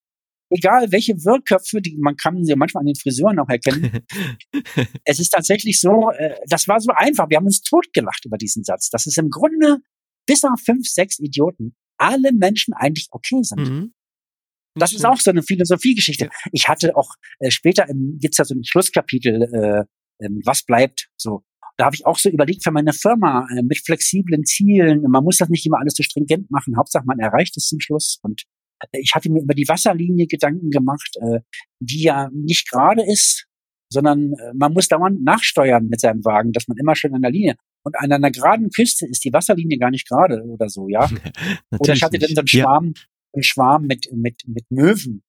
[0.55, 4.05] egal welche Wirrköpfe, die man kann sie manchmal an den Friseuren auch erkennen.
[5.05, 7.29] es ist tatsächlich so, äh, das war so einfach.
[7.29, 8.89] Wir haben uns totgelacht über diesen Satz.
[8.91, 9.79] Das ist im Grunde
[10.27, 13.61] bis auf fünf, sechs Idioten alle Menschen eigentlich okay sind.
[13.61, 13.95] Mhm.
[14.75, 16.31] Das ist auch so eine Philosophiegeschichte.
[16.53, 21.09] Ich hatte auch äh, später im, gibt's ja so ein Schlusskapitel, äh, äh, was bleibt
[21.17, 21.43] so.
[21.77, 25.03] Da habe ich auch so überlegt für meine Firma äh, mit flexiblen Zielen.
[25.03, 26.77] Man muss das nicht immer alles so stringent machen.
[26.77, 28.19] Hauptsache man erreicht es zum Schluss.
[28.23, 28.45] Und
[28.93, 31.41] ich hatte mir über die Wasserlinie Gedanken gemacht, äh,
[31.81, 33.47] die ja nicht gerade ist,
[33.91, 37.31] sondern äh, man muss dauernd nachsteuern mit seinem Wagen, dass man immer schön an der
[37.31, 37.57] Linie.
[37.85, 41.09] Und an einer geraden Küste ist die Wasserlinie gar nicht gerade oder so, ja.
[41.79, 43.03] oder ich hatte dann so einen Schwarm, ja.
[43.35, 45.23] Einen Schwarm mit, mit, mit Möwen.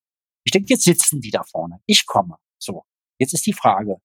[0.45, 1.79] Ich denke, jetzt sitzen die da vorne.
[1.85, 2.37] Ich komme.
[2.59, 2.83] So.
[3.19, 3.97] Jetzt ist die Frage.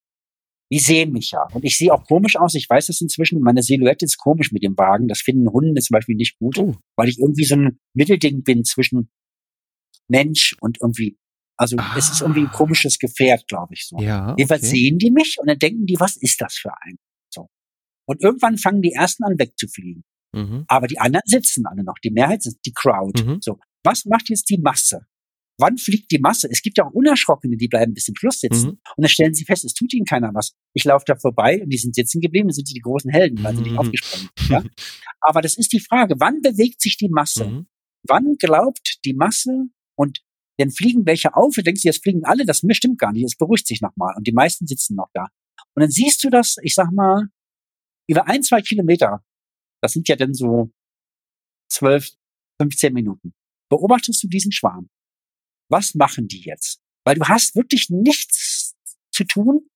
[0.73, 1.47] Die sehen mich ja.
[1.53, 2.55] Und ich sehe auch komisch aus.
[2.55, 3.41] Ich weiß das inzwischen.
[3.41, 5.09] Meine Silhouette ist komisch mit dem Wagen.
[5.09, 6.77] Das finden Hunde zum Beispiel nicht gut, oh.
[6.97, 9.11] weil ich irgendwie so ein Mittelding bin zwischen
[10.09, 11.19] Mensch und irgendwie,
[11.57, 11.95] also ah.
[11.99, 12.57] es ist irgendwie ein ah.
[12.57, 13.99] komisches Gefährt, glaube ich so.
[13.99, 14.35] Ja, okay.
[14.39, 16.97] Jedenfalls sehen die mich und dann denken die, was ist das für ein?
[17.33, 17.49] So.
[18.07, 20.05] Und irgendwann fangen die ersten an wegzufliegen.
[20.33, 20.65] Mhm.
[20.69, 21.99] Aber die anderen sitzen alle noch.
[22.05, 23.21] Die Mehrheit sind die Crowd.
[23.23, 23.39] Mhm.
[23.41, 23.59] So.
[23.85, 25.07] Was macht jetzt die Masse?
[25.59, 26.49] Wann fliegt die Masse?
[26.51, 28.67] Es gibt ja auch Unerschrockene, die bleiben bis zum Schluss sitzen.
[28.67, 28.79] Mhm.
[28.97, 30.55] Und dann stellen sie fest, es tut ihnen keiner was.
[30.73, 33.43] Ich laufe da vorbei und die sind sitzen geblieben, dann sind die die großen Helden,
[33.45, 33.79] weil sie nicht mhm.
[33.79, 34.51] aufgesprungen sind.
[34.51, 34.65] Ja?
[35.21, 37.47] Aber das ist die Frage, wann bewegt sich die Masse?
[37.47, 37.67] Mhm.
[38.07, 39.69] Wann glaubt die Masse,
[40.01, 40.23] und
[40.57, 43.67] dann fliegen welche auf, du denkst, jetzt fliegen alle, das stimmt gar nicht, es beruhigt
[43.67, 45.29] sich nochmal und die meisten sitzen noch da.
[45.75, 47.29] Und dann siehst du das, ich sag mal,
[48.09, 49.23] über ein, zwei Kilometer,
[49.83, 50.71] das sind ja dann so
[51.71, 52.11] zwölf,
[52.61, 53.35] 15 Minuten,
[53.71, 54.89] beobachtest du diesen Schwarm.
[55.71, 56.81] Was machen die jetzt?
[57.05, 58.75] Weil du hast wirklich nichts
[59.13, 59.69] zu tun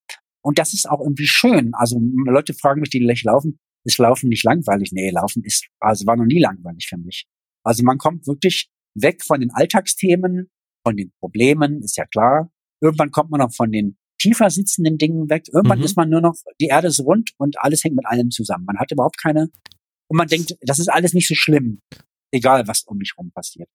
[0.44, 1.72] und das ist auch irgendwie schön.
[1.74, 4.92] Also Leute fragen mich, die gleich laufen, ist Laufen nicht langweilig?
[4.92, 7.26] Nee, Laufen ist, also war noch nie langweilig für mich.
[7.64, 10.50] Also man kommt wirklich weg von den Alltagsthemen,
[10.86, 12.50] von den Problemen, ist ja klar.
[12.80, 15.44] Irgendwann kommt man auch von den tiefer sitzenden Dingen weg.
[15.52, 15.84] Irgendwann mhm.
[15.84, 18.64] ist man nur noch, die Erde ist rund und alles hängt mit allem zusammen.
[18.64, 19.50] Man hat überhaupt keine,
[20.08, 21.80] und man denkt, das ist alles nicht so schlimm,
[22.32, 23.68] egal was um mich rum passiert.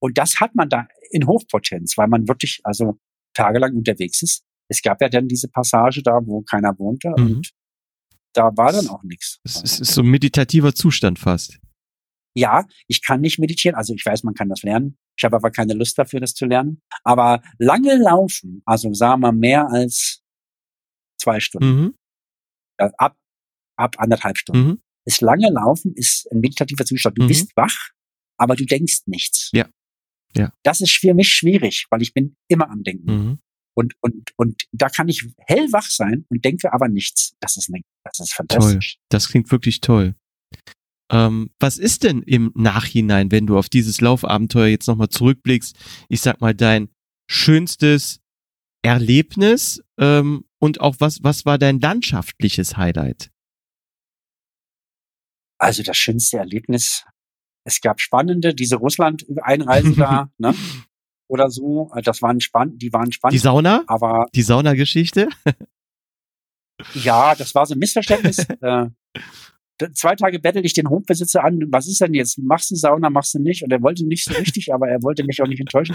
[0.00, 2.98] Und das hat man da in Hochpotenz, weil man wirklich also
[3.34, 4.42] tagelang unterwegs ist.
[4.68, 7.26] Es gab ja dann diese Passage da, wo keiner wohnte mhm.
[7.26, 7.50] und
[8.32, 9.40] da war dann auch nichts.
[9.44, 11.58] Es ist so ein meditativer Zustand fast.
[12.34, 13.74] Ja, ich kann nicht meditieren.
[13.74, 14.96] Also ich weiß, man kann das lernen.
[15.18, 16.80] Ich habe aber keine Lust dafür, das zu lernen.
[17.02, 20.22] Aber lange laufen, also sagen wir mehr als
[21.20, 21.94] zwei Stunden, mhm.
[22.78, 23.16] ab,
[23.76, 24.82] ab anderthalb Stunden, mhm.
[25.04, 27.18] ist lange Laufen, ist ein meditativer Zustand.
[27.18, 27.28] Du mhm.
[27.28, 27.90] bist wach,
[28.40, 29.50] aber du denkst nichts.
[29.52, 29.68] Ja.
[30.34, 30.52] Ja.
[30.62, 33.12] Das ist für mich schwierig, weil ich bin immer am Denken.
[33.12, 33.38] Mhm.
[33.74, 37.34] Und, und, und da kann ich hellwach sein und denke aber nichts.
[37.40, 38.96] Das ist, ne, das ist fantastisch.
[38.96, 39.04] Toll.
[39.10, 40.14] Das klingt wirklich toll.
[41.12, 45.76] Ähm, was ist denn im Nachhinein, wenn du auf dieses Laufabenteuer jetzt nochmal zurückblickst,
[46.08, 46.88] ich sag mal, dein
[47.28, 48.20] schönstes
[48.82, 53.30] Erlebnis ähm, und auch was, was war dein landschaftliches Highlight?
[55.58, 57.04] Also das schönste Erlebnis,
[57.70, 60.54] es gab spannende, diese Russland-Einreise da, ne?
[61.28, 63.34] Oder so, das waren spannend, die waren spannend.
[63.34, 63.84] Die Sauna?
[63.86, 64.26] Aber.
[64.34, 65.28] Die Saunageschichte?
[66.94, 68.38] ja, das war so ein Missverständnis.
[68.60, 68.86] äh,
[69.94, 72.38] zwei Tage bettel ich den Hofbesitzer an, was ist denn jetzt?
[72.38, 73.62] Machst du Sauna, machst du nicht?
[73.62, 75.94] Und er wollte nicht so richtig, aber er wollte mich auch nicht enttäuschen.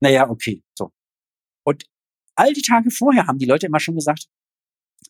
[0.00, 0.90] Naja, okay, so.
[1.66, 1.84] Und
[2.34, 4.26] all die Tage vorher haben die Leute immer schon gesagt,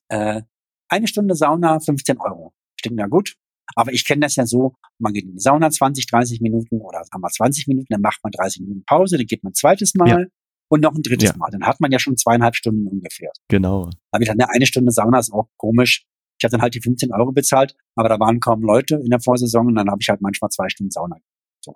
[0.09, 0.43] äh,
[0.89, 2.53] eine Stunde Sauna, 15 Euro.
[2.85, 3.37] Denke, na gut.
[3.77, 7.03] Aber ich kenne das ja so, man geht in die Sauna 20, 30 Minuten oder
[7.05, 9.95] sagen wir 20 Minuten, dann macht man 30 Minuten Pause, dann geht man ein zweites
[9.95, 10.27] Mal ja.
[10.69, 11.37] und noch ein drittes ja.
[11.37, 11.51] Mal.
[11.51, 13.31] Dann hat man ja schon zweieinhalb Stunden ungefähr.
[13.49, 13.91] Genau.
[14.13, 16.05] Damit dann eine Stunde Sauna ist auch komisch.
[16.39, 19.21] Ich habe dann halt die 15 Euro bezahlt, aber da waren kaum Leute in der
[19.21, 21.17] Vorsaison und dann habe ich halt manchmal zwei Stunden Sauna.
[21.61, 21.75] So.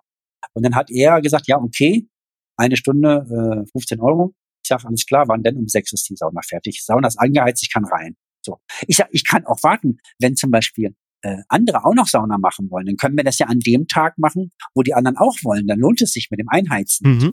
[0.55, 2.09] Und dann hat er gesagt, ja, okay,
[2.56, 4.35] eine Stunde äh, 15 Euro.
[4.62, 6.85] Ich sage, alles klar, wann denn um sechs ist die Sauna fertig?
[6.85, 8.16] Sauna ist angeheizt, ich kann rein.
[8.44, 8.59] So.
[8.86, 12.70] Ich sag, ich kann auch warten, wenn zum Beispiel äh, andere auch noch Sauna machen
[12.70, 15.66] wollen, dann können wir das ja an dem Tag machen, wo die anderen auch wollen.
[15.66, 17.16] Dann lohnt es sich mit dem Einheizen.
[17.16, 17.32] Mhm.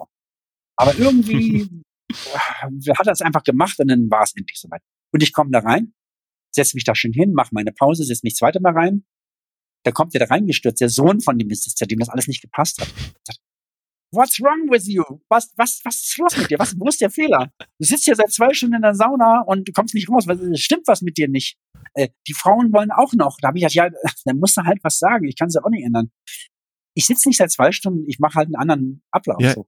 [0.78, 1.62] Aber irgendwie
[2.12, 4.82] äh, hat er es einfach gemacht und dann war es endlich soweit.
[5.12, 5.94] Und ich komme da rein
[6.56, 9.06] setze mich da schön hin, mache meine Pause, setze mich das zweite Mal rein.
[9.84, 12.82] Da kommt der da reingestürzt, der Sohn von dem Besitzer, dem das alles nicht gepasst
[12.82, 12.92] hat.
[13.24, 13.40] Sagt,
[14.16, 15.04] What's wrong with you?
[15.30, 16.60] Was, was, was ist los mit dir?
[16.60, 17.52] Was, wo ist der Fehler?
[17.60, 20.26] Du sitzt hier seit zwei Stunden in der Sauna und du kommst nicht raus.
[20.28, 21.58] Was, stimmt was mit dir nicht?
[21.94, 23.38] Äh, die Frauen wollen auch noch.
[23.42, 25.28] Da habe ich gesagt, ja, dann musst du halt was sagen.
[25.28, 26.12] Ich kann es ja auch nicht ändern.
[26.96, 29.42] Ich sitze nicht seit zwei Stunden, ich mache halt einen anderen Ablauf.
[29.42, 29.54] Ja.
[29.54, 29.68] So.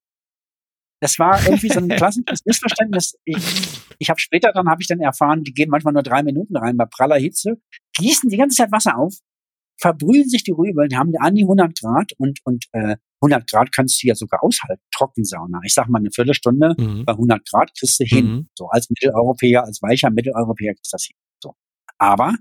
[0.99, 3.17] Das war irgendwie so ein klassisches Missverständnis.
[3.25, 3.37] Ich,
[3.99, 6.75] ich habe später dann habe ich dann erfahren, die gehen manchmal nur drei Minuten rein
[6.77, 7.61] bei praller Hitze,
[7.97, 9.13] gießen die ganze Zeit Wasser auf,
[9.79, 13.71] verbrühen sich die Rübe, die haben an die 100 Grad und und äh, 100 Grad
[13.71, 15.59] kannst du ja sogar aushalten, Trockensauna.
[15.65, 17.05] Ich sag mal eine Viertelstunde mhm.
[17.05, 18.25] bei 100 Grad kriegst du hin.
[18.25, 18.49] Mhm.
[18.55, 21.15] So als Mitteleuropäer, als weicher Mitteleuropäer kriegst du das hin.
[21.41, 21.53] So.
[21.97, 22.33] Aber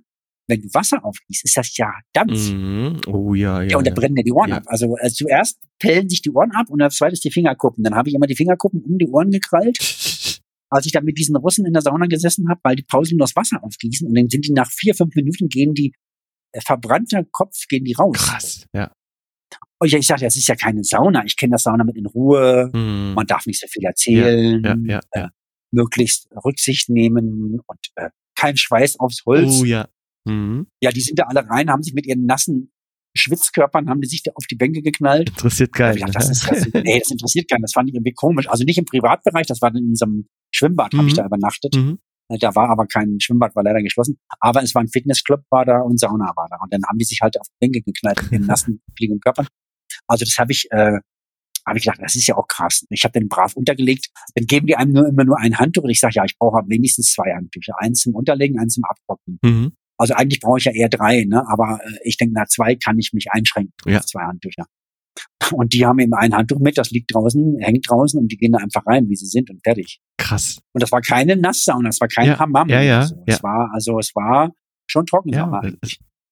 [0.49, 2.51] wenn du Wasser aufgießt, ist das ja Dampf.
[2.51, 3.01] Mhm.
[3.07, 3.71] Oh ja, ja.
[3.71, 4.57] Ja, und da brennen dir die Ohren ja.
[4.59, 4.65] ab.
[4.67, 7.83] Also, also zuerst pellen sich die Ohren ab und als zweites die Fingerkuppen.
[7.83, 9.79] Dann habe ich immer die Fingerkuppen um die Ohren gekrallt.
[10.69, 13.25] als ich da mit diesen Russen in der Sauna gesessen habe, weil die Pausen nur
[13.25, 15.93] das Wasser aufgießen und dann sind die nach vier, fünf Minuten gehen die
[16.65, 18.17] verbrannter Kopf, gehen die raus.
[18.17, 18.93] Krass, ja.
[19.79, 21.25] Und ich, ich sagte, das ist ja keine Sauna.
[21.25, 22.71] Ich kenne das Sauna mit in Ruhe.
[22.73, 23.15] Mm.
[23.15, 24.65] Man darf nicht so viel erzählen.
[24.65, 25.29] Ja, ja, ja, äh,
[25.71, 29.61] möglichst Rücksicht nehmen und äh, kein Schweiß aufs Holz.
[29.61, 29.89] Oh ja.
[30.25, 30.67] Mhm.
[30.81, 32.73] Ja, die sind da alle rein, haben sich mit ihren nassen
[33.15, 35.31] Schwitzkörpern, haben die sich da auf die Bänke geknallt.
[35.31, 35.97] Interessiert keinen.
[35.97, 37.63] Gedacht, das, ist, das, nee, das interessiert keinen.
[37.63, 38.49] Das fand ich irgendwie komisch.
[38.49, 40.99] Also nicht im Privatbereich, das war in einem Schwimmbad, mhm.
[40.99, 41.75] habe ich da übernachtet.
[41.75, 41.99] Mhm.
[42.29, 44.19] Da war aber kein Schwimmbad, war leider geschlossen.
[44.41, 46.57] Aber es war ein Fitnessclub, war da und Sauna war da.
[46.61, 49.47] Und dann haben die sich halt auf die Bänke geknallt mit ihren nassen, fliegenden Körpern.
[50.09, 50.99] Also das habe ich, äh,
[51.67, 52.85] habe ich gedacht, das ist ja auch krass.
[52.91, 54.09] Ich habe den brav untergelegt.
[54.35, 56.63] Dann geben die einem nur immer nur ein Handtuch und ich sage, ja, ich brauche
[56.67, 57.75] wenigstens zwei Handtücher.
[57.79, 59.39] Eins zum Unterlegen, eins zum Abtrocknen.
[59.43, 59.73] Mhm.
[59.99, 61.49] Also eigentlich brauche ich ja eher drei, ne?
[61.49, 63.73] aber äh, ich denke, nach zwei kann ich mich einschränken.
[63.87, 64.03] Ja.
[64.03, 64.67] Zwei Handtücher.
[65.53, 68.53] Und die haben eben ein Handtuch mit, das liegt draußen, hängt draußen und die gehen
[68.53, 70.01] da einfach rein, wie sie sind und fertig.
[70.19, 70.59] Krass.
[70.73, 72.69] Und das war keine Nasssauna, das war kein ja, Hammam.
[72.69, 73.15] Ja, ja, so.
[73.15, 73.23] ja.
[73.27, 74.51] Es war, also es war
[74.89, 75.31] schon trocken.
[75.31, 75.61] Ja,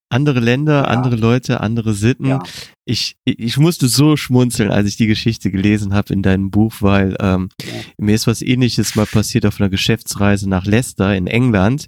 [0.09, 0.83] andere Länder, ja.
[0.83, 2.27] andere Leute, andere Sitten.
[2.27, 2.43] Ja.
[2.85, 7.15] Ich, ich musste so schmunzeln, als ich die Geschichte gelesen habe in deinem Buch, weil
[7.19, 7.73] ähm, ja.
[7.97, 11.87] mir ist was ähnliches mal passiert auf einer Geschäftsreise nach Leicester in England.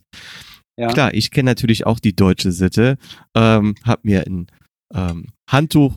[0.77, 0.87] Ja.
[0.89, 2.97] Klar, ich kenne natürlich auch die deutsche Sitte,
[3.35, 4.47] ähm, habe mir ein
[4.93, 5.95] ähm, Handtuch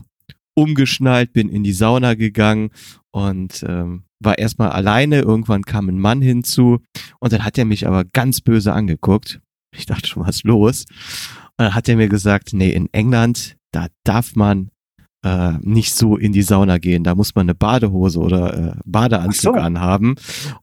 [0.55, 2.71] umgeschnallt, bin in die Sauna gegangen
[3.11, 5.19] und ähm, war erstmal alleine.
[5.21, 6.79] Irgendwann kam ein Mann hinzu
[7.19, 9.41] und dann hat er mich aber ganz böse angeguckt
[9.75, 10.85] Ich dachte schon, was ist los?
[11.57, 14.71] Und dann hat er mir gesagt, nee, in England, da darf man
[15.23, 17.03] äh, nicht so in die Sauna gehen.
[17.03, 19.61] Da muss man eine Badehose oder äh, Badeanzug so.
[19.61, 20.15] anhaben.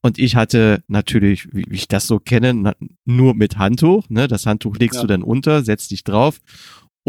[0.03, 2.75] Und ich hatte natürlich, wie ich das so kenne,
[3.05, 4.09] nur mit Handtuch.
[4.09, 4.29] Ne?
[4.29, 5.03] Das Handtuch legst ja.
[5.03, 6.41] du dann unter, setzt dich drauf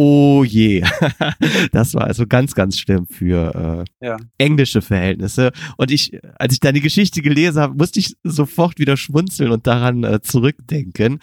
[0.01, 0.81] Oh je,
[1.73, 4.17] das war also ganz, ganz schlimm für äh, ja.
[4.37, 5.51] englische Verhältnisse.
[5.75, 10.05] Und ich, als ich deine Geschichte gelesen habe, musste ich sofort wieder schmunzeln und daran
[10.05, 11.19] äh, zurückdenken.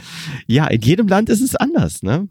[0.46, 2.28] Ja, in jedem Land ist es anders, ne?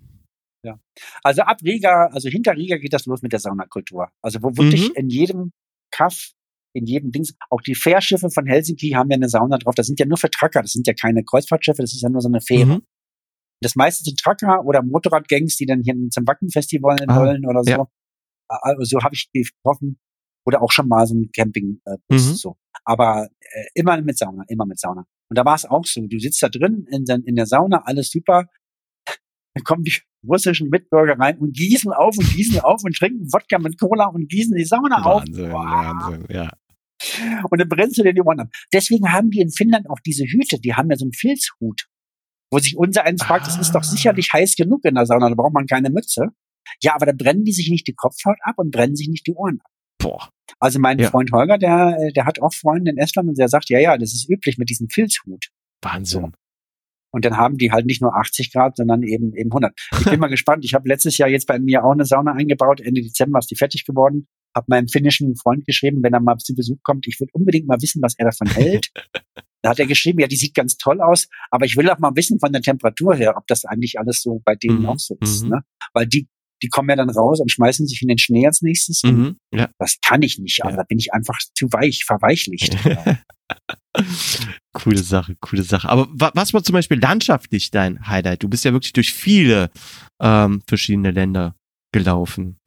[0.64, 0.80] Ja.
[1.24, 4.10] Also ab Riga, also hinter Riga geht das los mit der Saunakultur.
[4.22, 4.96] Also wo wirklich mhm.
[4.98, 5.52] in jedem
[5.90, 6.30] Kaff,
[6.74, 9.74] in jedem Dings, auch die Fährschiffe von Helsinki haben ja eine Sauna drauf.
[9.74, 12.22] Das sind ja nur für Trucker, das sind ja keine Kreuzfahrtschiffe, das ist ja nur
[12.22, 12.76] so eine Fähre.
[12.76, 12.84] Mhm.
[13.62, 17.72] Das meiste sind Trucker oder Motorradgangs, die dann hier zum Wackenfestival ah, wollen oder so.
[17.72, 17.88] Ja.
[18.48, 20.00] Also so habe ich die getroffen.
[20.48, 22.20] Oder auch schon mal so ein Camping äh, mhm.
[22.20, 22.56] so.
[22.84, 25.06] Aber äh, immer mit Sauna, immer mit Sauna.
[25.30, 26.06] Und da war es auch so.
[26.06, 28.46] Du sitzt da drin in, der, in der Sauna, alles super.
[29.56, 29.96] Dann kommen die
[30.28, 34.30] russischen Mitbürger rein und gießen auf und gießen auf und trinken Wodka mit Cola und
[34.30, 35.66] gießen die Sauna Wahnsinn, auf.
[35.66, 36.52] Wahnsinn, ja.
[37.50, 38.50] Und dann brennst du dir die Ohren ab.
[38.74, 41.88] Deswegen haben die in Finnland auch diese Hüte, die haben ja so einen Filzhut.
[42.56, 45.36] Wo sich unser eins fragt, es ist doch sicherlich heiß genug in der Sauna, da
[45.36, 46.30] braucht man keine Mütze.
[46.82, 49.34] Ja, aber da brennen die sich nicht die Kopfhaut ab und brennen sich nicht die
[49.34, 49.70] Ohren ab.
[49.98, 50.30] Boah.
[50.58, 51.10] Also mein ja.
[51.10, 54.14] Freund Holger, der, der hat auch Freunde in Estland und der sagt, ja, ja, das
[54.14, 55.50] ist üblich mit diesem Filzhut.
[55.82, 56.32] Wahnsinn.
[57.12, 59.78] Und dann haben die halt nicht nur 80 Grad, sondern eben eben 100.
[60.00, 60.64] Ich bin mal gespannt.
[60.64, 62.80] Ich habe letztes Jahr jetzt bei mir auch eine Sauna eingebaut.
[62.80, 64.30] Ende Dezember ist die fertig geworden.
[64.56, 67.82] Habe meinem finnischen Freund geschrieben, wenn er mal zu Besuch kommt, ich würde unbedingt mal
[67.82, 68.90] wissen, was er davon hält.
[69.62, 72.16] Da hat er geschrieben, ja, die sieht ganz toll aus, aber ich will auch mal
[72.16, 74.86] wissen von der Temperatur her, ob das eigentlich alles so bei denen mhm.
[74.86, 75.42] auch so ist.
[75.42, 75.50] Mhm.
[75.50, 75.64] Ne?
[75.92, 76.28] Weil die,
[76.62, 79.02] die kommen ja dann raus und schmeißen sich in den Schnee als nächstes.
[79.02, 79.38] Mhm.
[79.52, 79.72] Ja.
[79.80, 80.84] Das kann ich nicht, also ja.
[80.84, 82.78] da bin ich einfach zu weich, verweichlicht.
[84.74, 85.90] coole Sache, coole Sache.
[85.90, 88.44] Aber was war zum Beispiel landschaftlich dein Highlight?
[88.44, 89.72] Du bist ja wirklich durch viele
[90.22, 91.56] ähm, verschiedene Länder
[91.92, 92.60] gelaufen.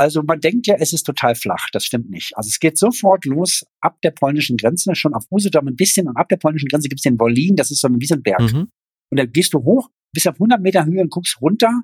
[0.00, 1.68] Also man denkt ja, es ist total flach.
[1.74, 2.34] Das stimmt nicht.
[2.34, 6.16] Also es geht sofort los ab der polnischen Grenze, schon auf Usedom ein bisschen und
[6.16, 8.22] ab der polnischen Grenze gibt es den Wolin, das ist so ein, wie so ein
[8.22, 8.40] Berg.
[8.40, 8.70] Mhm.
[9.10, 11.82] Und dann gehst du hoch bis auf 100 Meter Höhe und guckst runter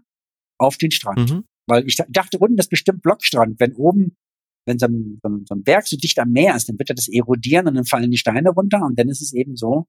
[0.58, 1.30] auf den Strand.
[1.30, 1.44] Mhm.
[1.68, 3.60] Weil ich dachte, unten ist bestimmt Blockstrand.
[3.60, 4.16] Wenn oben,
[4.66, 7.08] wenn so ein, so ein Berg so dicht am Meer ist, dann wird er das
[7.08, 9.88] erodieren und dann fallen die Steine runter und dann ist es eben so,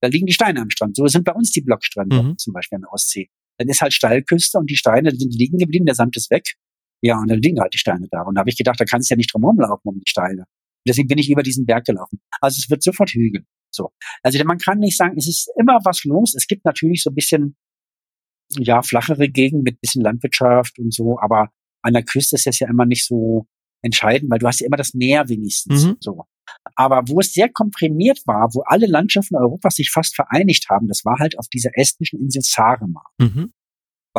[0.00, 0.96] da liegen die Steine am Strand.
[0.96, 2.38] So sind bei uns die Blockstrände, mhm.
[2.38, 3.28] zum Beispiel an der Ostsee.
[3.58, 6.54] Dann ist halt Steilküste und die Steine sind liegen geblieben, der Sand ist weg.
[7.02, 8.22] Ja, und dann liegen halt die Steine da.
[8.22, 10.44] Und da habe ich gedacht, da kannst du ja nicht drum laufen um die Steine.
[10.86, 12.20] Deswegen bin ich über diesen Berg gelaufen.
[12.40, 13.44] Also es wird sofort Hügel.
[13.70, 13.92] So.
[14.22, 16.34] Also man kann nicht sagen, es ist immer was los.
[16.34, 17.56] Es gibt natürlich so ein bisschen,
[18.56, 21.50] ja, flachere Gegend mit bisschen Landwirtschaft und so, aber
[21.82, 23.46] an der Küste ist das ja immer nicht so
[23.82, 25.84] entscheidend, weil du hast ja immer das Meer wenigstens.
[25.84, 25.96] Mhm.
[26.00, 26.24] So.
[26.74, 31.04] Aber wo es sehr komprimiert war, wo alle Landschaften Europas sich fast vereinigt haben, das
[31.04, 33.04] war halt auf dieser estnischen Insel Saaremaa.
[33.18, 33.52] Mhm.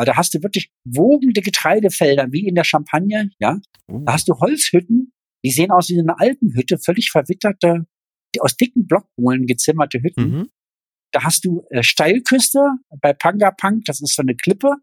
[0.00, 3.58] Weil da hast du wirklich wogende Getreidefelder wie in der Champagne, ja.
[3.86, 3.98] Oh.
[4.06, 5.12] Da hast du Holzhütten,
[5.44, 7.84] die sehen aus wie eine Alpenhütte, völlig verwitterte,
[8.38, 10.22] aus dicken Blockbohlen gezimmerte Hütten.
[10.22, 10.50] Mhm.
[11.12, 12.66] Da hast du äh, Steilküste
[13.02, 14.76] bei Pangapang, das ist so eine Klippe,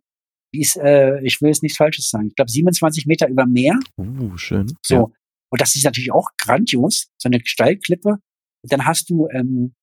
[0.53, 3.79] die ist, äh, ich will jetzt nichts Falsches sagen, ich glaube 27 Meter über Meer.
[3.97, 4.71] Uh, schön.
[4.85, 4.95] So.
[4.95, 5.01] Ja.
[5.01, 8.19] Und das ist natürlich auch grandios, so eine Steilklippe.
[8.61, 9.73] Und dann hast du ähm,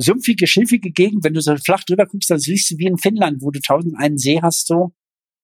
[0.00, 1.24] sumpfige, schilfige Gegend.
[1.24, 3.96] Wenn du so flach drüber guckst, dann siehst du wie in Finnland, wo du tausend
[3.96, 4.92] einen See hast, so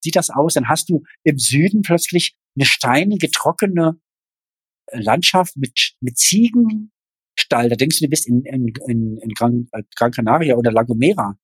[0.02, 0.54] sieht das aus.
[0.54, 4.00] Dann hast du im Süden plötzlich eine steinige, trockene
[4.86, 7.68] äh, Landschaft mit, mit Ziegenstall.
[7.68, 10.82] Da denkst du, du bist in, in, in, in Gran, äh, Gran Canaria oder La
[10.82, 11.38] Gomera,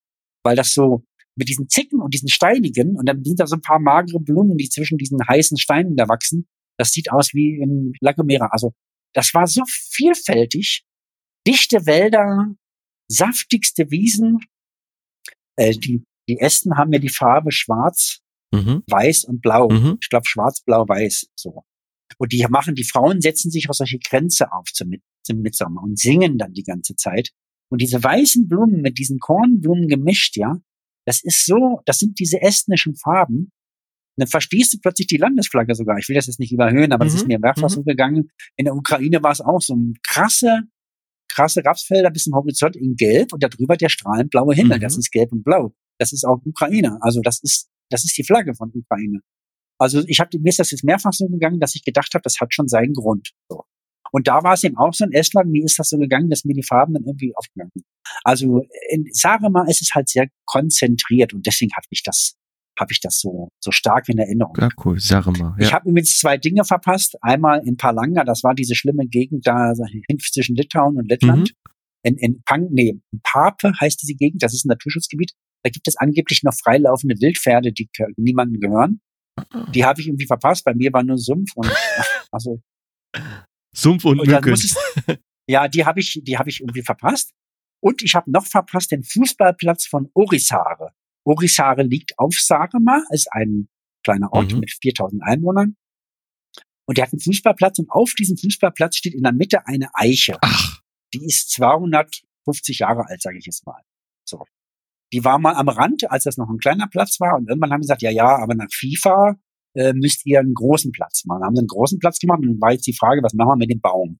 [0.45, 1.05] weil das so
[1.37, 4.59] mit diesen Zicken und diesen Steinigen und dann sind da so ein paar magere Blumen,
[4.59, 6.47] die zwischen diesen heißen Steinen da wachsen.
[6.79, 8.49] Das sieht aus wie in La Gomera.
[8.51, 8.75] Also
[9.15, 10.85] das war so vielfältig.
[11.47, 12.55] Dichte Wälder,
[13.13, 14.41] saftigste Wiesen.
[15.57, 18.21] Äh, die, die Ästen haben ja die Farbe schwarz,
[18.53, 18.83] mhm.
[18.87, 19.69] weiß und blau.
[19.69, 19.99] Mhm.
[20.01, 21.27] Ich glaube schwarz, blau, weiß.
[21.35, 21.65] So.
[22.19, 24.93] Und die machen, die Frauen setzen sich auf solche Grenze auf zum,
[25.25, 27.31] zum Mitsommer und singen dann die ganze Zeit.
[27.71, 30.59] Und diese weißen Blumen mit diesen Kornblumen gemischt, ja,
[31.07, 33.51] das ist so, das sind diese estnischen Farben.
[34.15, 35.97] Und dann verstehst du plötzlich die Landesflagge sogar.
[35.97, 37.19] Ich will das jetzt nicht überhöhen, aber es mhm.
[37.19, 37.75] ist mir mehrfach mhm.
[37.75, 38.31] so gegangen.
[38.57, 40.65] In der Ukraine war es auch so ein krasse
[41.33, 44.79] krasse Rapsfelder bis zum Horizont in Gelb und darüber der strahlend blaue Himmel.
[44.79, 44.83] Mhm.
[44.83, 45.73] Das ist Gelb und Blau.
[45.99, 46.99] Das ist auch Ukraine.
[47.01, 49.21] Also das ist das ist die Flagge von Ukraine.
[49.79, 52.41] Also ich habe mir ist das jetzt mehrfach so gegangen, dass ich gedacht habe, das
[52.41, 53.33] hat schon seinen Grund.
[53.49, 53.65] So.
[54.13, 56.45] Und da war es eben auch so in Estland, mir ist das so gegangen, dass
[56.45, 57.87] mir die Farben dann irgendwie aufgegangen sind.
[58.25, 62.35] Also in Sarema ist es halt sehr konzentriert und deswegen hat mich das
[62.83, 64.55] habe ich das so, so stark in Erinnerung.
[64.59, 65.55] Ja, cool, sag mal.
[65.59, 65.67] Ja.
[65.67, 67.17] Ich habe übrigens zwei Dinge verpasst.
[67.23, 69.73] Einmal in Palanga, das war diese schlimme Gegend da
[70.19, 71.51] zwischen Litauen und Lettland.
[71.51, 71.73] Mhm.
[72.05, 75.33] In, in Pang, nee, in Pape heißt diese Gegend, das ist ein Naturschutzgebiet.
[75.65, 79.01] Da gibt es angeblich noch freilaufende Wildpferde, die niemandem gehören.
[79.73, 80.65] Die habe ich irgendwie verpasst.
[80.65, 81.71] Bei mir war nur Sumpf und
[82.33, 82.61] also
[83.75, 84.53] Sumpf und, und Mücken.
[84.53, 84.77] Es,
[85.49, 87.33] ja, die habe ich, die habe ich irgendwie verpasst.
[87.81, 90.91] Und ich habe noch verpasst den Fußballplatz von Orisare.
[91.25, 93.69] Orisare liegt auf Sarema, ist ein
[94.05, 94.61] kleiner Ort mhm.
[94.61, 95.77] mit 4000 Einwohnern.
[96.87, 100.37] Und der hat einen Fußballplatz und auf diesem Fußballplatz steht in der Mitte eine Eiche.
[100.41, 100.81] Ach.
[101.15, 103.81] Die ist 250 Jahre alt, sage ich jetzt mal.
[104.25, 104.45] So.
[105.13, 107.37] Die war mal am Rand, als das noch ein kleiner Platz war.
[107.37, 109.37] Und irgendwann haben sie gesagt, ja, ja, aber nach FIFA
[109.75, 111.41] äh, müsst ihr einen großen Platz machen.
[111.41, 113.51] Dann haben sie einen großen Platz gemacht und dann war jetzt die Frage, was machen
[113.51, 114.19] wir mit dem Baum?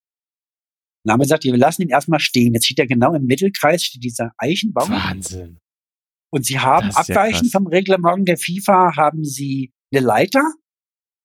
[1.05, 2.55] Dann haben wir gesagt, wir lassen ihn erstmal stehen.
[2.55, 4.91] Jetzt steht er genau im Mittelkreis, steht dieser Eichenbaum.
[4.91, 5.59] Wahnsinn.
[6.33, 10.43] Und sie haben abweichend vom Reglement der FIFA haben sie eine Leiter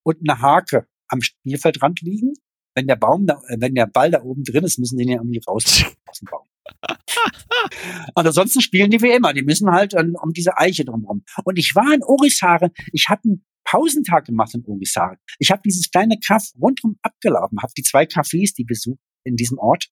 [0.03, 2.33] und eine Hake am Spielfeldrand liegen.
[2.75, 5.09] Wenn der Baum da, äh, wenn der Ball da oben drin ist, müssen die ihn
[5.09, 6.45] ja irgendwie raus aus dem Baum.
[8.15, 9.33] Und ansonsten spielen die wie immer.
[9.33, 11.23] Die müssen halt um, um diese Eiche drumherum.
[11.45, 12.71] Und ich war in Orisare.
[12.91, 15.17] Ich habe einen Pausentag gemacht in Orisare.
[15.39, 19.57] Ich habe dieses kleine Kaff rundherum abgelaufen, habe die zwei Cafés, die besucht in diesem
[19.57, 19.87] Ort,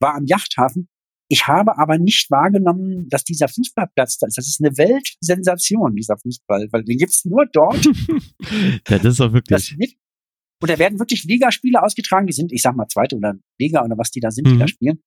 [0.00, 0.88] war am Yachthafen.
[1.32, 4.36] Ich habe aber nicht wahrgenommen, dass dieser Fußballplatz da ist.
[4.36, 7.84] Das ist eine Weltsensation, dieser Fußball, weil den gibt's nur dort.
[8.88, 9.76] ja, das ist auch wirklich.
[10.60, 13.96] und da werden wirklich Ligaspiele ausgetragen, die sind, ich sag mal, zweite oder Liga oder
[13.96, 14.52] was die da sind, mhm.
[14.52, 14.68] die da mhm.
[14.68, 15.02] spielen.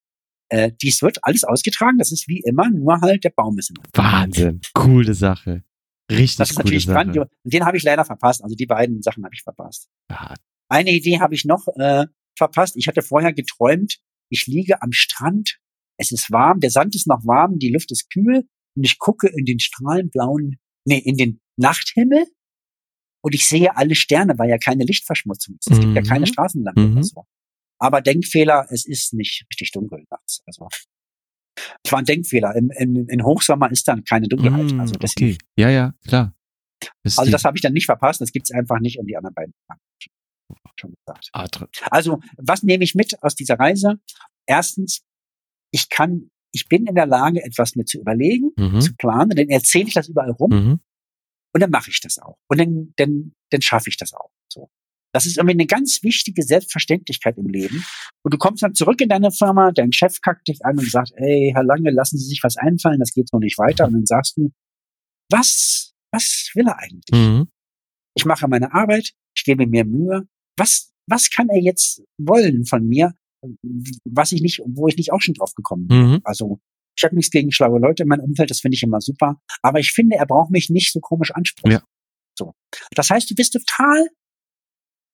[0.48, 1.98] Äh, dies wird alles ausgetragen.
[1.98, 4.62] Das ist wie immer, nur halt der Baum ist in Wahnsinn.
[4.74, 5.64] Coole Sache.
[6.10, 7.12] Richtig das ist natürlich Sache.
[7.12, 7.28] Dran.
[7.44, 8.42] Den habe ich leider verpasst.
[8.44, 9.90] Also die beiden Sachen habe ich verpasst.
[10.10, 10.36] Ja.
[10.70, 12.06] Eine Idee habe ich noch äh,
[12.38, 12.78] verpasst.
[12.78, 15.60] Ich hatte vorher geträumt, ich liege am Strand.
[15.98, 19.28] Es ist warm, der Sand ist noch warm, die Luft ist kühl und ich gucke
[19.28, 22.26] in den strahlenblauen, nee, in den Nachthimmel
[23.22, 25.72] und ich sehe alle Sterne, weil ja keine Lichtverschmutzung ist.
[25.72, 25.82] Es mhm.
[25.82, 26.08] gibt ja mhm.
[26.08, 26.94] keine Straßenlampe mhm.
[26.94, 27.26] oder so.
[27.80, 30.42] Aber Denkfehler, es ist nicht richtig dunkel nachts.
[30.46, 30.68] Also
[31.84, 32.56] es war ein Denkfehler.
[32.56, 34.72] Im, im, in Hochsommer ist dann keine Dunkelheit.
[34.72, 35.38] Mm, also okay.
[35.58, 36.34] Ja, ja, klar.
[37.04, 38.22] Das also das habe ich dann nicht verpasst.
[38.22, 39.54] Das gibt es einfach nicht und die anderen beiden
[40.80, 41.30] schon gesagt.
[41.34, 41.48] Ah,
[41.92, 44.00] also was nehme ich mit aus dieser Reise?
[44.46, 45.04] Erstens,
[45.74, 48.80] ich kann, ich bin in der Lage, etwas mir zu überlegen, mhm.
[48.80, 49.32] zu planen.
[49.32, 50.80] Dann erzähle ich das überall rum mhm.
[51.54, 52.38] und dann mache ich das auch.
[52.48, 54.32] Und dann, dann, dann schaffe ich das auch.
[54.48, 54.70] So.
[55.14, 57.84] Das ist irgendwie eine ganz wichtige Selbstverständlichkeit im Leben.
[58.24, 61.12] Und du kommst dann zurück in deine Firma, dein Chef kackt dich an und sagt,
[61.16, 63.86] ey, Herr Lange, lassen Sie sich was einfallen, das geht so nicht weiter.
[63.86, 64.52] Und dann sagst du,
[65.30, 67.12] was, was will er eigentlich?
[67.12, 67.48] Mhm.
[68.16, 70.28] Ich mache meine Arbeit, ich gebe mir Mühe.
[70.58, 73.14] Was, was kann er jetzt wollen von mir,
[74.06, 75.98] was ich nicht, wo ich nicht auch schon drauf gekommen bin?
[75.98, 76.22] Mhm.
[76.24, 76.60] Also,
[76.98, 79.42] ich habe nichts gegen schlaue Leute in meinem Umfeld, das finde ich immer super.
[79.62, 81.72] Aber ich finde, er braucht mich nicht so komisch ansprechen.
[81.72, 81.84] Ja.
[82.38, 82.54] So.
[82.96, 84.08] Das heißt, du bist total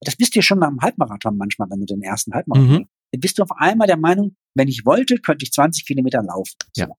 [0.02, 2.82] das bist du schon am Halbmarathon manchmal, wenn du den ersten Halbmarathon.
[2.82, 2.88] Mhm.
[3.12, 6.56] Dann bist du auf einmal der Meinung, wenn ich wollte, könnte ich 20 Kilometer laufen.
[6.74, 6.84] So.
[6.84, 6.90] Ja.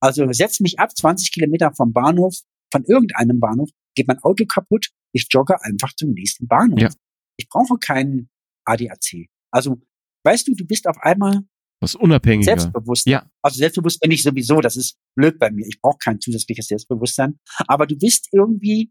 [0.00, 2.36] Also setz mich ab 20 Kilometer vom Bahnhof,
[2.72, 6.80] von irgendeinem Bahnhof, geht mein Auto kaputt, ich jogge einfach zum nächsten Bahnhof.
[6.80, 6.90] Ja.
[7.38, 8.28] Ich brauche keinen
[8.64, 9.28] ADAC.
[9.50, 9.80] Also,
[10.24, 11.42] weißt du, du bist auf einmal
[11.80, 12.56] was unabhängiger.
[12.56, 13.06] Selbstbewusst.
[13.06, 13.30] Ja.
[13.42, 15.66] Also selbstbewusst bin ich sowieso, das ist blöd bei mir.
[15.66, 17.38] Ich brauche kein zusätzliches Selbstbewusstsein.
[17.66, 18.90] Aber du bist irgendwie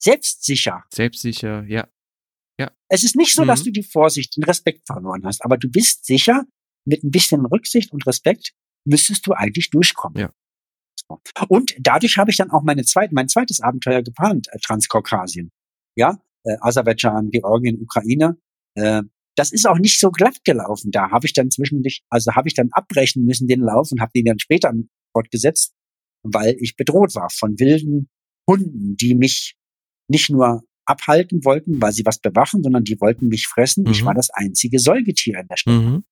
[0.00, 0.84] selbstsicher.
[0.94, 1.88] Selbstsicher, ja.
[2.60, 2.70] Ja.
[2.88, 3.48] Es ist nicht so, mhm.
[3.48, 6.44] dass du die Vorsicht, den Respekt verloren hast, aber du bist sicher,
[6.84, 8.52] mit ein bisschen Rücksicht und Respekt
[8.84, 10.18] müsstest du eigentlich durchkommen.
[10.18, 10.32] Ja.
[11.48, 15.50] Und dadurch habe ich dann auch meine zweite, mein zweites Abenteuer geplant, äh, Transkaukasien.
[15.96, 18.38] Ja, äh, Aserbaidschan, Georgien, Ukraine.
[18.74, 19.02] Äh,
[19.38, 20.90] das ist auch nicht so glatt gelaufen.
[20.90, 24.10] Da habe ich dann zwischendurch, also habe ich dann abbrechen müssen den Lauf und habe
[24.14, 24.72] den dann später
[25.12, 25.74] fortgesetzt,
[26.24, 28.08] weil ich bedroht war von wilden
[28.48, 29.54] Hunden, die mich
[30.08, 33.84] nicht nur abhalten wollten, weil sie was bewachen, sondern die wollten mich fressen.
[33.84, 33.92] Mhm.
[33.92, 35.74] Ich war das einzige Säugetier in der Stadt.
[35.74, 36.04] Mhm.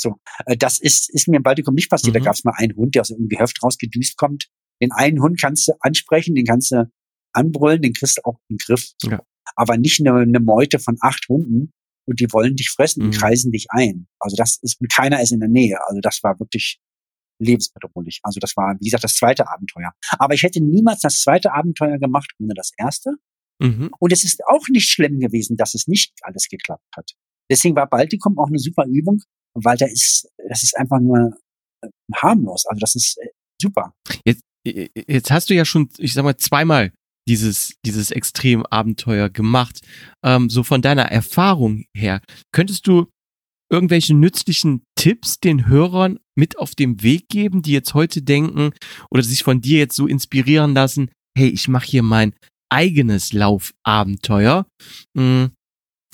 [0.00, 0.16] So,
[0.46, 2.14] äh, das ist, ist mir im Baltikum nicht passiert.
[2.14, 2.20] Mhm.
[2.20, 4.48] Da gab es mal einen Hund, der aus einem Gehöft rausgedüst kommt.
[4.80, 6.90] Den einen Hund kannst du ansprechen, den kannst du
[7.32, 8.92] anbrüllen, den kriegst du auch im Griff.
[9.02, 9.20] Ja.
[9.56, 11.72] Aber nicht eine, eine Meute von acht Hunden
[12.08, 13.18] und die wollen dich fressen und mhm.
[13.18, 14.08] kreisen dich ein.
[14.18, 15.78] Also das ist, keiner ist in der Nähe.
[15.86, 16.80] Also das war wirklich
[17.38, 18.20] lebensbedrohlich.
[18.22, 19.92] Also das war, wie gesagt, das zweite Abenteuer.
[20.18, 23.10] Aber ich hätte niemals das zweite Abenteuer gemacht ohne das erste.
[23.60, 23.90] Mhm.
[23.98, 27.12] Und es ist auch nicht schlimm gewesen, dass es nicht alles geklappt hat.
[27.50, 29.20] Deswegen war Baltikum auch eine super Übung,
[29.54, 31.32] weil da ist, das ist einfach nur
[31.82, 32.64] äh, harmlos.
[32.66, 33.28] Also das ist äh,
[33.60, 33.94] super.
[34.24, 36.92] Jetzt, jetzt hast du ja schon, ich sag mal, zweimal
[37.28, 39.80] dieses, dieses Extremabenteuer gemacht.
[40.24, 42.20] Ähm, so von deiner Erfahrung her,
[42.52, 43.06] könntest du
[43.70, 48.72] irgendwelche nützlichen Tipps den Hörern mit auf dem Weg geben, die jetzt heute denken
[49.10, 52.34] oder sich von dir jetzt so inspirieren lassen, hey, ich mache hier mein
[52.70, 54.66] eigenes Laufabenteuer.
[55.16, 55.50] Hm,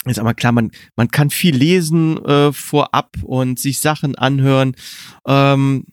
[0.06, 4.76] ist aber klar, man, man kann viel lesen äh, vorab und sich Sachen anhören.
[5.26, 5.86] Ähm,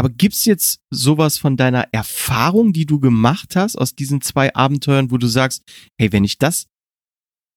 [0.00, 5.10] Aber gibt's jetzt sowas von deiner Erfahrung, die du gemacht hast aus diesen zwei Abenteuern,
[5.10, 5.62] wo du sagst,
[6.00, 6.68] hey, wenn ich das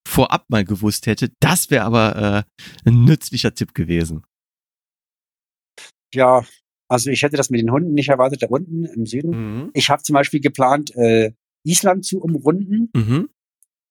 [0.06, 2.46] vorab mal gewusst hätte, das wäre aber
[2.86, 4.26] äh, ein nützlicher Tipp gewesen.
[6.14, 6.46] Ja,
[6.90, 9.30] also ich hätte das mit den Hunden nicht erwartet, da unten im Süden.
[9.30, 9.72] Mhm.
[9.74, 11.32] Ich habe zum Beispiel geplant, äh,
[11.66, 12.90] Island zu umrunden.
[12.94, 13.30] Mhm.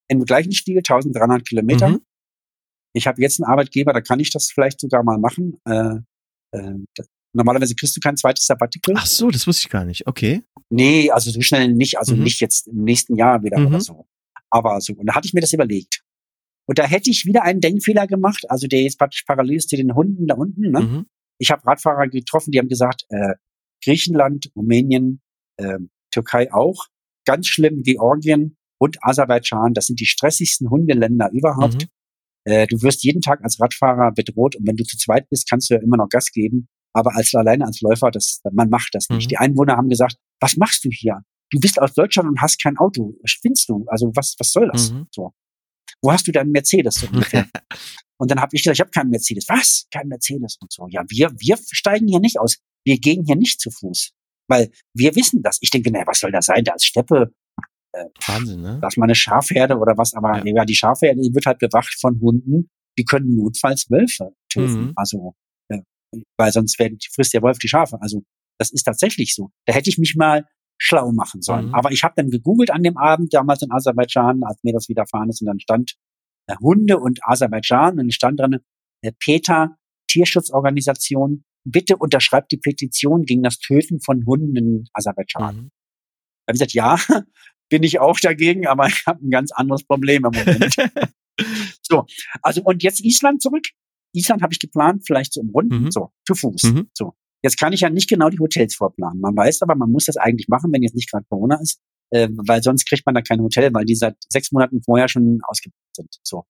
[0.08, 1.88] Im gleichen Stil, 1300 Kilometer.
[1.88, 2.02] Mhm.
[2.92, 5.58] Ich habe jetzt einen Arbeitgeber, da kann ich das vielleicht sogar mal machen.
[5.64, 6.00] Äh,
[6.54, 6.74] äh,
[7.32, 8.94] normalerweise kriegst du kein zweites Sabbatical.
[8.98, 10.06] Ach so, das wusste ich gar nicht.
[10.06, 10.42] Okay.
[10.70, 12.22] Nee, also so schnell nicht, also mhm.
[12.22, 13.66] nicht jetzt im nächsten Jahr wieder mhm.
[13.66, 14.06] oder so.
[14.50, 16.02] Aber so, und da hatte ich mir das überlegt.
[16.66, 19.76] Und da hätte ich wieder einen Denkfehler gemacht, also der jetzt praktisch parallel ist zu
[19.76, 20.70] den Hunden da unten.
[20.70, 20.80] Ne?
[20.80, 21.06] Mhm.
[21.38, 23.34] Ich habe Radfahrer getroffen, die haben gesagt, äh,
[23.84, 25.20] Griechenland, Rumänien,
[25.56, 25.78] äh,
[26.12, 26.86] Türkei auch,
[27.26, 31.82] ganz schlimm Georgien und Aserbaidschan, das sind die stressigsten Hundeländer überhaupt.
[31.82, 31.88] Mhm.
[32.44, 35.70] Äh, du wirst jeden Tag als Radfahrer bedroht und wenn du zu zweit bist, kannst
[35.70, 36.68] du ja immer noch Gas geben.
[36.94, 39.26] Aber als alleine als Läufer, das, man macht das nicht.
[39.26, 39.28] Mhm.
[39.28, 41.22] Die Einwohner haben gesagt, was machst du hier?
[41.50, 43.14] Du bist aus Deutschland und hast kein Auto.
[43.24, 43.84] Spinnst du?
[43.88, 44.92] Also was, was soll das?
[44.92, 45.06] Mhm.
[45.10, 45.32] So.
[46.02, 47.46] Wo hast du deinen Mercedes so ungefähr?
[48.18, 49.46] und dann habe ich gesagt, ich habe keinen Mercedes.
[49.48, 49.86] Was?
[49.90, 50.86] Kein Mercedes und so.
[50.88, 52.58] Ja, wir, wir steigen hier nicht aus.
[52.84, 54.12] Wir gehen hier nicht zu Fuß.
[54.48, 55.58] Weil wir wissen das.
[55.60, 56.64] Ich denke, naja, was soll das sein?
[56.64, 57.32] Da ist Steppe.
[57.92, 58.78] Äh, Wahnsinn, ne?
[58.80, 60.56] Das ist mal eine Schafherde oder was, aber ja.
[60.56, 64.86] ja, die Schafherde wird halt bewacht von Hunden, die können notfalls Wölfe töten.
[64.86, 64.92] Mhm.
[64.96, 65.34] Also,
[66.36, 68.00] weil sonst werden, frisst der Wolf die Schafe.
[68.00, 68.22] Also,
[68.58, 69.50] das ist tatsächlich so.
[69.66, 70.46] Da hätte ich mich mal
[70.78, 71.68] schlau machen sollen.
[71.68, 71.74] Mhm.
[71.74, 75.28] Aber ich habe dann gegoogelt an dem Abend, damals in Aserbaidschan, als mir das widerfahren
[75.28, 75.94] ist, und dann stand
[76.48, 78.58] äh, Hunde und Aserbaidschan und stand drin,
[79.02, 79.76] äh, PETA,
[80.08, 85.56] Tierschutzorganisation, bitte unterschreibt die Petition gegen das Töten von Hunden in Aserbaidschan.
[85.56, 85.70] Mhm.
[86.46, 86.98] Da habe ich gesagt, ja,
[87.70, 90.76] bin ich auch dagegen, aber ich habe ein ganz anderes Problem im Moment.
[91.82, 92.06] so,
[92.42, 93.68] also und jetzt Island zurück.
[94.12, 95.90] Island habe ich geplant, vielleicht so umrunden, mhm.
[95.90, 96.62] so, zu Fuß.
[96.64, 96.88] Mhm.
[96.92, 97.14] So.
[97.42, 99.20] Jetzt kann ich ja nicht genau die Hotels vorplanen.
[99.20, 101.80] Man weiß aber, man muss das eigentlich machen, wenn jetzt nicht gerade Corona ist,
[102.10, 105.40] äh, weil sonst kriegt man da kein Hotel, weil die seit sechs Monaten vorher schon
[105.46, 106.14] ausgebucht sind.
[106.22, 106.44] So.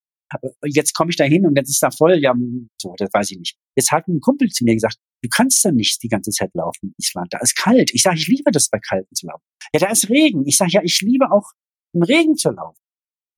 [0.64, 2.34] Jetzt komme ich da hin und jetzt ist da voll, ja,
[2.80, 3.56] so, das weiß ich nicht.
[3.76, 6.88] Jetzt hat ein Kumpel zu mir gesagt, du kannst da nicht die ganze Zeit laufen
[6.88, 7.28] in Island.
[7.32, 7.90] Da ist kalt.
[7.92, 9.42] Ich sage, ich liebe das bei Kalten zu laufen.
[9.74, 10.46] Ja, da ist Regen.
[10.46, 11.50] Ich sage, ja, ich liebe auch
[11.94, 12.78] im Regen zu laufen.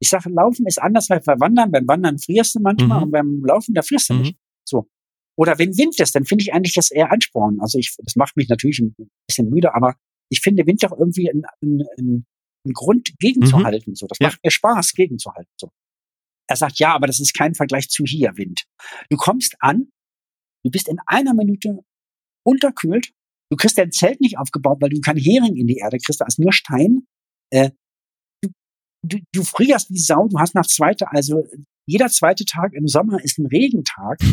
[0.01, 1.71] Ich sage, Laufen ist anders als bei Wandern.
[1.71, 3.05] Beim Wandern frierst du manchmal mhm.
[3.05, 4.21] und beim Laufen, da frierst du mhm.
[4.23, 4.39] nicht.
[4.69, 4.89] So.
[5.37, 7.59] Oder wenn Wind ist, dann finde ich eigentlich das eher Ansporn.
[7.61, 8.95] Also ich, das macht mich natürlich ein
[9.27, 9.97] bisschen müde, aber
[10.31, 12.27] ich finde Wind doch irgendwie ein, ein, ein,
[12.67, 13.93] ein Grund gegenzuhalten.
[13.93, 13.97] Mhm.
[13.97, 14.29] So, das ja.
[14.29, 15.53] macht mir Spaß, gegenzuhalten.
[15.61, 15.71] So.
[16.49, 18.65] Er sagt, ja, aber das ist kein Vergleich zu hier, Wind.
[19.11, 19.89] Du kommst an,
[20.65, 21.81] du bist in einer Minute
[22.45, 23.13] unterkühlt,
[23.51, 26.27] du kriegst dein Zelt nicht aufgebaut, weil du kein Hering in die Erde kriegst, da
[26.27, 27.07] ist nur Stein.
[27.51, 27.71] Äh,
[29.05, 31.45] du, du frierst wie Sau, du hast nach zweiter, also
[31.87, 34.19] jeder zweite Tag im Sommer ist ein Regentag.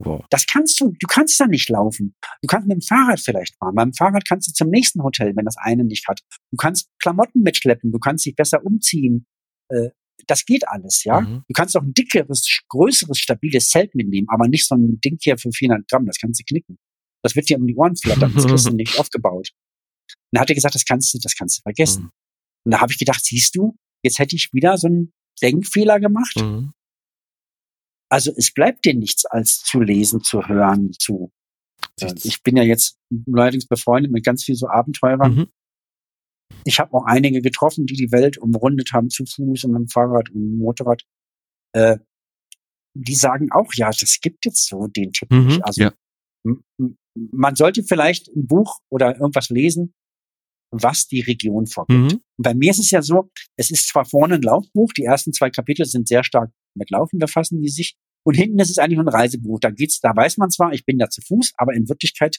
[0.00, 0.24] Wow.
[0.28, 2.16] Das kannst du, du kannst da nicht laufen.
[2.42, 3.76] Du kannst mit dem Fahrrad vielleicht fahren.
[3.76, 6.20] Beim Fahrrad kannst du zum nächsten Hotel, wenn das eine nicht hat.
[6.50, 9.24] Du kannst Klamotten mitschleppen, du kannst dich besser umziehen.
[9.68, 9.90] Äh,
[10.26, 11.20] das geht alles, ja.
[11.20, 11.44] Mhm.
[11.46, 15.38] Du kannst auch ein dickeres, größeres, stabiles Zelt mitnehmen, aber nicht so ein Ding hier
[15.38, 16.78] für 400 Gramm, das kannst du knicken.
[17.22, 19.50] Das wird dir um die Ohren flattern, das kriegst du nicht aufgebaut.
[19.52, 22.04] Und dann hat er gesagt, das kannst du, das kannst du vergessen.
[22.04, 22.10] Mhm.
[22.64, 25.12] Und da habe ich gedacht, siehst du, jetzt hätte ich wieder so einen
[25.42, 26.36] Denkfehler gemacht.
[26.36, 26.72] Mhm.
[28.08, 31.32] Also es bleibt dir nichts als zu lesen, zu hören, zu.
[32.00, 35.34] Äh, ich bin ja jetzt neuerdings befreundet mit ganz viel so Abenteurern.
[35.34, 35.46] Mhm.
[36.64, 39.88] Ich habe auch einige getroffen, die die Welt umrundet haben zu Fuß und mit dem
[39.88, 41.02] Fahrrad und mit dem Motorrad.
[41.72, 41.98] Äh,
[42.96, 45.64] die sagen auch, ja, das gibt jetzt so den Tipp mhm, nicht.
[45.64, 45.92] Also ja.
[47.32, 49.94] man sollte vielleicht ein Buch oder irgendwas lesen,
[50.82, 52.12] was die Region vorgibt.
[52.12, 52.20] Mhm.
[52.36, 55.32] Und bei mir ist es ja so, es ist zwar vorne ein Laufbuch, die ersten
[55.32, 57.96] zwei Kapitel sind sehr stark mit Laufen befassen die sich,
[58.26, 59.60] und hinten ist es eigentlich ein Reisebuch.
[59.60, 62.38] Da geht's, da weiß man zwar, ich bin da zu Fuß, aber in Wirklichkeit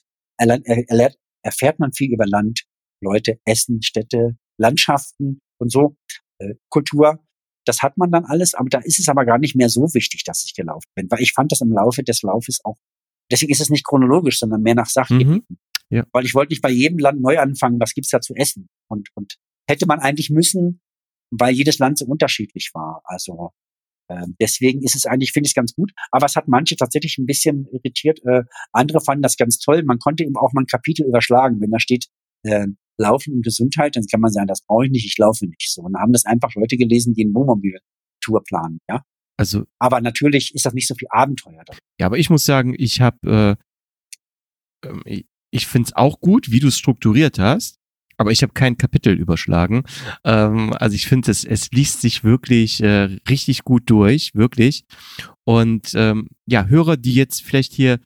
[1.44, 2.66] erfährt man viel über Land,
[3.02, 5.96] Leute, Essen, Städte, Landschaften und so,
[6.40, 7.20] äh, Kultur.
[7.66, 10.24] Das hat man dann alles, aber da ist es aber gar nicht mehr so wichtig,
[10.24, 12.78] dass ich gelaufen bin, weil ich fand das im Laufe des Laufes auch.
[13.32, 15.46] Deswegen ist es nicht chronologisch, sondern mehr nach Sachgebieten.
[15.48, 15.58] Mhm.
[15.90, 16.06] Ja.
[16.12, 18.68] Weil ich wollte nicht bei jedem Land neu anfangen, was gibt's da zu essen?
[18.90, 19.36] Und, und
[19.68, 20.82] hätte man eigentlich müssen,
[21.32, 23.02] weil jedes Land so unterschiedlich war.
[23.06, 23.52] Also
[24.10, 25.92] ähm, deswegen ist es eigentlich, finde ich es ganz gut.
[26.12, 28.20] Aber es hat manche tatsächlich ein bisschen irritiert.
[28.26, 29.84] Äh, andere fanden das ganz toll.
[29.84, 32.08] Man konnte eben auch mal ein Kapitel überschlagen, wenn da steht,
[32.44, 32.68] äh,
[32.98, 35.82] Laufen und Gesundheit, dann kann man sagen, das brauche ich nicht, ich laufe nicht so.
[35.82, 39.04] Und dann haben das einfach Leute gelesen, die einen Wohnmobil-Tour planen, ja.
[39.38, 41.62] Also, aber natürlich ist das nicht so viel Abenteuer.
[41.66, 41.74] Da.
[42.00, 43.58] Ja, aber ich muss sagen, ich habe,
[44.84, 45.04] äh, ähm,
[45.56, 47.80] ich finde es auch gut, wie du es strukturiert hast
[48.18, 49.84] aber ich habe kein Kapitel überschlagen.
[50.24, 54.86] Ähm, also ich finde, es, es liest sich wirklich äh, richtig gut durch, wirklich.
[55.44, 58.00] Und ähm, ja, Hörer, die jetzt vielleicht hier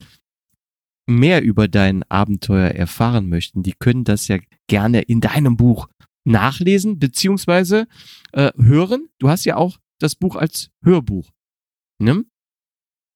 [1.07, 5.87] mehr über dein Abenteuer erfahren möchten, die können das ja gerne in deinem Buch
[6.23, 7.87] nachlesen beziehungsweise
[8.31, 9.07] äh, hören.
[9.17, 11.31] Du hast ja auch das Buch als Hörbuch.
[11.99, 12.25] Ne?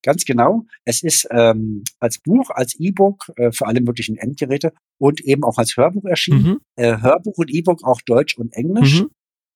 [0.04, 0.66] Ganz genau.
[0.86, 5.58] Es ist ähm, als Buch, als E-Book äh, für alle möglichen Endgeräte und eben auch
[5.58, 6.44] als Hörbuch erschienen.
[6.44, 6.60] Mhm.
[6.76, 9.02] Äh, Hörbuch und E-Book auch Deutsch und Englisch.
[9.02, 9.10] Mhm.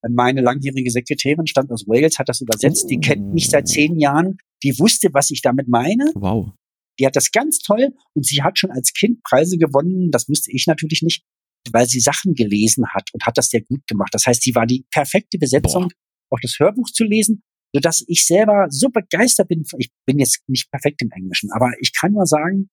[0.09, 2.85] Meine langjährige Sekretärin stammt aus Wales, hat das übersetzt.
[2.85, 2.87] Oh.
[2.87, 4.37] Die kennt mich seit zehn Jahren.
[4.63, 6.11] Die wusste, was ich damit meine.
[6.15, 6.51] Wow.
[6.99, 10.11] Die hat das ganz toll und sie hat schon als Kind Preise gewonnen.
[10.11, 11.23] Das wusste ich natürlich nicht,
[11.71, 14.09] weil sie Sachen gelesen hat und hat das sehr gut gemacht.
[14.13, 16.37] Das heißt, sie war die perfekte Besetzung, Boah.
[16.37, 17.43] auch das Hörbuch zu lesen
[17.73, 19.64] so dass ich selber so begeistert bin.
[19.77, 22.69] Ich bin jetzt nicht perfekt im Englischen, aber ich kann nur sagen,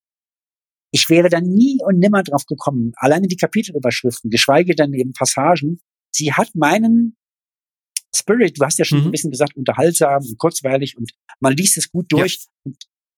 [0.93, 2.93] ich wäre da nie und nimmer drauf gekommen.
[2.97, 5.81] Alleine die Kapitelüberschriften, geschweige denn eben Passagen.
[6.15, 7.17] Sie hat meinen
[8.15, 9.07] Spirit, du hast ja schon mhm.
[9.07, 11.11] ein bisschen gesagt, unterhaltsam und kurzweilig und
[11.41, 12.47] man liest es gut durch.
[12.65, 12.73] Ja.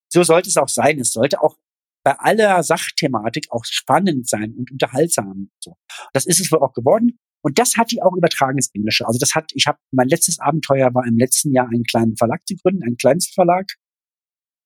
[0.09, 0.99] So sollte es auch sein.
[1.01, 1.57] Es sollte auch
[2.03, 5.51] bei aller Sachthematik auch spannend sein und unterhaltsam.
[5.59, 5.77] So.
[6.13, 7.19] Das ist es wohl auch geworden.
[7.43, 9.07] Und das hat die auch übertragen ins Englische.
[9.07, 12.41] Also das hat, ich habe, mein letztes Abenteuer war im letzten Jahr einen kleinen Verlag
[12.47, 13.67] zu gründen, einen Kleinstverlag.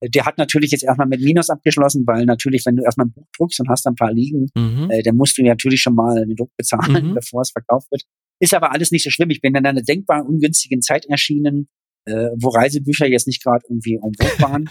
[0.03, 3.27] Der hat natürlich jetzt erstmal mit Minus abgeschlossen, weil natürlich, wenn du erstmal ein Buch
[3.37, 4.89] druckst und hast ein paar liegen, mhm.
[4.91, 7.15] äh, dann musst du natürlich schon mal den Druck bezahlen, mhm.
[7.15, 8.05] bevor es verkauft wird.
[8.41, 9.29] Ist aber alles nicht so schlimm.
[9.29, 11.69] Ich bin in einer denkbar ungünstigen Zeit erschienen,
[12.07, 14.71] äh, wo Reisebücher jetzt nicht gerade irgendwie en waren.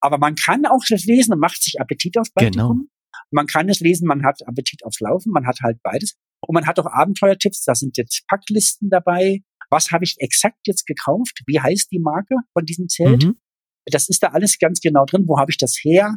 [0.00, 2.78] aber man kann auch das lesen und macht sich Appetit aufs Baltikum.
[2.78, 2.88] Genau.
[3.30, 6.16] Man kann es lesen, man hat Appetit aufs Laufen, man hat halt beides.
[6.46, 9.42] Und man hat auch Abenteuertipps, da sind jetzt Packlisten dabei.
[9.70, 11.42] Was habe ich exakt jetzt gekauft?
[11.46, 13.24] Wie heißt die Marke von diesem Zelt?
[13.24, 13.38] Mhm.
[13.86, 15.24] Das ist da alles ganz genau drin.
[15.26, 16.16] Wo habe ich das her?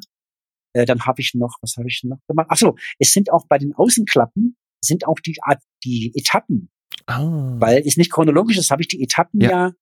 [0.73, 2.47] Äh, dann habe ich noch, was habe ich noch gemacht?
[2.49, 5.35] Ach so, es sind auch bei den Außenklappen sind auch die
[5.83, 6.69] die Etappen.
[7.07, 7.13] Oh.
[7.59, 9.73] Weil es nicht chronologisch ist, habe ich die Etappen ja, ja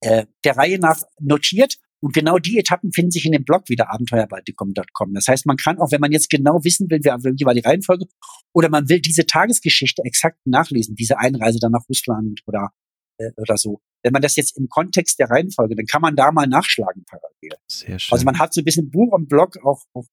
[0.00, 3.90] äh, der Reihe nach notiert und genau die Etappen finden sich in dem Blog wieder
[3.90, 5.14] abenteuerbaltikum.com.
[5.14, 8.04] Das heißt, man kann auch, wenn man jetzt genau wissen will, wie war die Reihenfolge,
[8.52, 12.68] oder man will diese Tagesgeschichte exakt nachlesen, diese Einreise dann nach Russland oder
[13.16, 13.80] äh, oder so.
[14.02, 17.58] Wenn man das jetzt im Kontext der Reihenfolge, dann kann man da mal nachschlagen parallel.
[17.70, 18.12] Sehr schön.
[18.12, 20.04] Also man hat so ein bisschen Buch und Blog auch, auch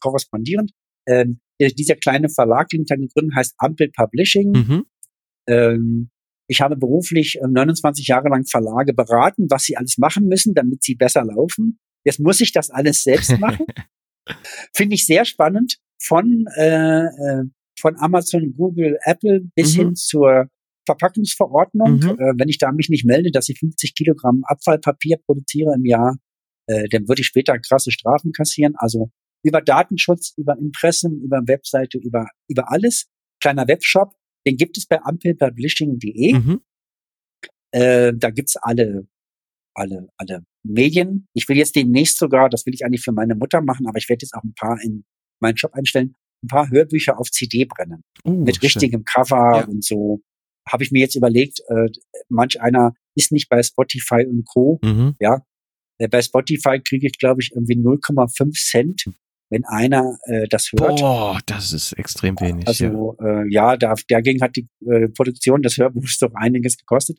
[0.00, 0.72] korrespondierend.
[1.06, 4.50] Ähm, dieser kleine Verlag, den ich dann gegründet heißt Ampel Publishing.
[4.50, 4.86] Mhm.
[5.46, 6.10] Ähm,
[6.48, 10.82] ich habe beruflich 29 ähm, Jahre lang Verlage beraten, was sie alles machen müssen, damit
[10.82, 11.78] sie besser laufen.
[12.04, 13.66] Jetzt muss ich das alles selbst machen.
[14.74, 15.78] Finde ich sehr spannend.
[16.00, 17.44] Von, äh, äh,
[17.78, 19.80] von Amazon, Google, Apple bis mhm.
[19.80, 20.48] hin zur
[20.86, 21.96] Verpackungsverordnung.
[21.96, 22.10] Mhm.
[22.10, 26.16] Äh, wenn ich da mich nicht melde, dass ich 50 Kilogramm Abfallpapier produziere im Jahr,
[26.66, 28.74] äh, dann würde ich später krasse Strafen kassieren.
[28.76, 29.10] Also
[29.42, 33.06] über Datenschutz, über Impressum, über Webseite, über, über alles.
[33.40, 34.14] Kleiner Webshop,
[34.46, 36.34] den gibt es bei ampelpublishing.de.
[36.34, 36.60] Mhm.
[37.72, 39.06] Äh, da gibt's alle,
[39.74, 41.26] alle, alle Medien.
[41.34, 44.08] Ich will jetzt demnächst sogar, das will ich eigentlich für meine Mutter machen, aber ich
[44.08, 45.04] werde jetzt auch ein paar in
[45.40, 48.02] meinen Shop einstellen, ein paar Hörbücher auf CD brennen.
[48.24, 49.64] Uh, mit richtigem Cover ja.
[49.66, 50.22] und so.
[50.68, 51.88] Habe ich mir jetzt überlegt, äh,
[52.28, 54.78] manch einer ist nicht bei Spotify und Co.
[54.82, 55.14] Mhm.
[55.20, 55.42] Ja.
[55.98, 59.04] Äh, bei Spotify kriege ich, glaube ich, irgendwie 0,5 Cent
[59.50, 61.00] wenn einer äh, das hört.
[61.00, 62.66] Boah, das ist extrem wenig.
[62.66, 67.18] Also ja, äh, ja da, dagegen hat die äh, Produktion des Hörbuchs doch einiges gekostet.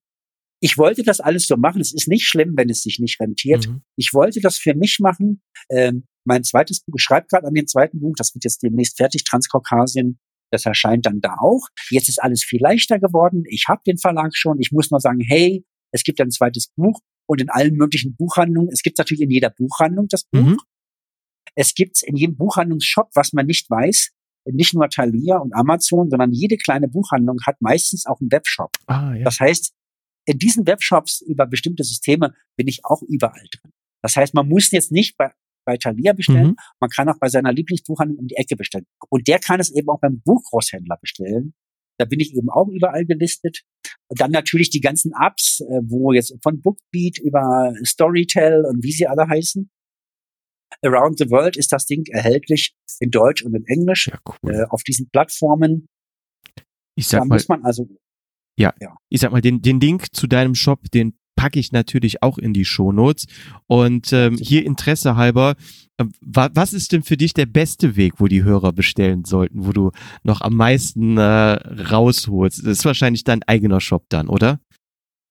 [0.60, 1.82] Ich wollte das alles so machen.
[1.82, 3.68] Es ist nicht schlimm, wenn es sich nicht rentiert.
[3.68, 3.82] Mhm.
[3.96, 5.42] Ich wollte das für mich machen.
[5.70, 8.98] Ähm, mein zweites Buch, ich schreibe gerade an dem zweiten Buch, das wird jetzt demnächst
[8.98, 10.20] fertig, Transkaukasien.
[10.52, 11.68] Das erscheint dann da auch.
[11.90, 13.44] Jetzt ist alles viel leichter geworden.
[13.50, 14.60] Ich habe den Verlag schon.
[14.60, 18.70] Ich muss nur sagen, hey, es gibt ein zweites Buch und in allen möglichen Buchhandlungen.
[18.72, 20.42] Es gibt natürlich in jeder Buchhandlung das Buch.
[20.42, 20.58] Mhm.
[21.58, 24.12] Es gibt in jedem Buchhandlungsshop, was man nicht weiß,
[24.46, 28.72] nicht nur Thalia und Amazon, sondern jede kleine Buchhandlung hat meistens auch einen Webshop.
[28.86, 29.24] Ah, ja.
[29.24, 29.74] Das heißt,
[30.26, 33.72] in diesen Webshops über bestimmte Systeme bin ich auch überall drin.
[34.04, 35.32] Das heißt, man muss jetzt nicht bei,
[35.66, 36.56] bei Thalia bestellen, mhm.
[36.80, 38.86] man kann auch bei seiner Lieblingsbuchhandlung um die Ecke bestellen.
[39.10, 41.54] Und der kann es eben auch beim Buchgroßhändler bestellen.
[42.00, 43.64] Da bin ich eben auch überall gelistet.
[44.08, 48.92] Und dann natürlich die ganzen Apps, äh, wo jetzt von Bookbeat über Storytel und wie
[48.92, 49.72] sie alle heißen.
[50.84, 54.54] Around the World ist das Ding erhältlich in Deutsch und in Englisch ja, cool.
[54.54, 55.88] äh, auf diesen Plattformen.
[56.96, 57.88] Ich sag da mal, muss man also
[58.60, 62.24] ja, ja, ich sag mal, den, den Link zu deinem Shop, den packe ich natürlich
[62.24, 63.28] auch in die Shownotes.
[63.68, 65.56] Und ähm, hier Interesse halber,
[65.98, 69.66] äh, wa was ist denn für dich der beste Weg, wo die Hörer bestellen sollten,
[69.66, 69.92] wo du
[70.24, 72.60] noch am meisten äh, rausholst?
[72.60, 74.60] Das ist wahrscheinlich dein eigener Shop dann, oder?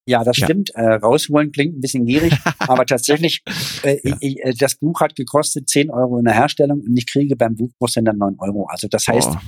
[0.08, 0.46] Ja, das ja.
[0.46, 0.70] stimmt.
[0.70, 3.42] Äh, rausholen klingt ein bisschen gierig, aber tatsächlich,
[3.82, 4.16] äh, ja.
[4.20, 7.56] ich, äh, das Buch hat gekostet 10 Euro in der Herstellung und ich kriege beim
[7.56, 8.66] Buchgroßhändler 9 Euro.
[8.66, 9.38] Also das heißt, oh.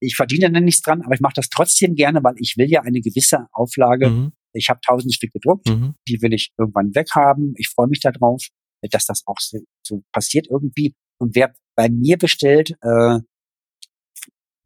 [0.00, 2.80] ich verdiene dann nichts dran, aber ich mache das trotzdem gerne, weil ich will ja
[2.80, 4.08] eine gewisse Auflage.
[4.08, 4.32] Mhm.
[4.54, 5.94] Ich habe tausend Stück gedruckt, mhm.
[6.08, 7.52] die will ich irgendwann weghaben.
[7.58, 8.42] Ich freue mich darauf,
[8.90, 10.94] dass das auch so, so passiert irgendwie.
[11.18, 13.18] Und wer bei mir bestellt, äh,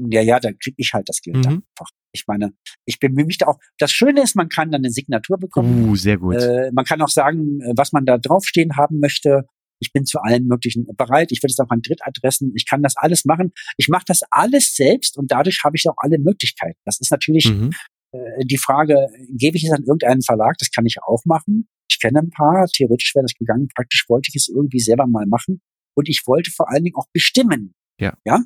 [0.08, 1.46] ja, ja, dann kriege ich halt das Geld mhm.
[1.46, 1.90] einfach.
[2.12, 2.52] Ich meine,
[2.86, 3.58] ich bemühe mich da auch.
[3.78, 5.88] Das Schöne ist, man kann dann eine Signatur bekommen.
[5.88, 6.36] Uh, sehr gut.
[6.36, 9.46] Äh, man kann auch sagen, äh, was man da draufstehen haben möchte.
[9.82, 11.32] Ich bin zu allen möglichen bereit.
[11.32, 12.52] Ich würde es auch an Drittadressen.
[12.54, 13.52] Ich kann das alles machen.
[13.78, 16.78] Ich mache das alles selbst und dadurch habe ich auch alle Möglichkeiten.
[16.84, 17.70] Das ist natürlich mhm.
[18.12, 20.56] äh, die Frage, gebe ich es an irgendeinen Verlag?
[20.58, 21.68] Das kann ich auch machen.
[21.90, 22.66] Ich kenne ein paar.
[22.66, 23.68] Theoretisch wäre das gegangen.
[23.74, 25.62] Praktisch wollte ich es irgendwie selber mal machen.
[25.94, 27.74] Und ich wollte vor allen Dingen auch bestimmen.
[27.98, 28.16] Ja.
[28.26, 28.40] Ja.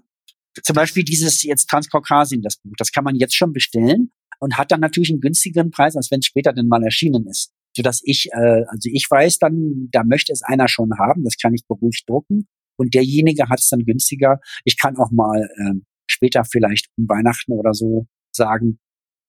[0.62, 4.70] Zum Beispiel dieses jetzt Transkaukasien, das Buch, das kann man jetzt schon bestellen und hat
[4.72, 7.52] dann natürlich einen günstigeren Preis, als wenn es später denn mal erschienen ist.
[7.76, 11.54] Sodass ich, äh, also ich weiß dann, da möchte es einer schon haben, das kann
[11.54, 12.46] ich beruhigt drucken.
[12.76, 14.40] Und derjenige hat es dann günstiger.
[14.64, 18.78] Ich kann auch mal äh, später vielleicht um Weihnachten oder so sagen,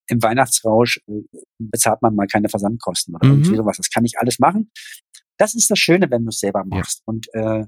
[0.08, 1.22] im Weihnachtsrausch äh,
[1.60, 3.34] bezahlt man mal keine Versandkosten oder mhm.
[3.34, 3.78] irgendwie sowas.
[3.78, 4.72] Das kann ich alles machen.
[5.38, 7.00] Das ist das Schöne, wenn du es selber machst.
[7.00, 7.04] Ja.
[7.06, 7.66] Und äh,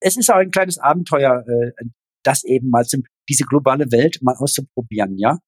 [0.00, 1.84] es ist auch ein kleines Abenteuer, äh,
[2.22, 5.38] das eben mal zum, diese globale Welt mal auszuprobieren, ja.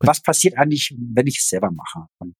[0.00, 2.06] Was passiert eigentlich, wenn ich es selber mache?
[2.18, 2.34] Und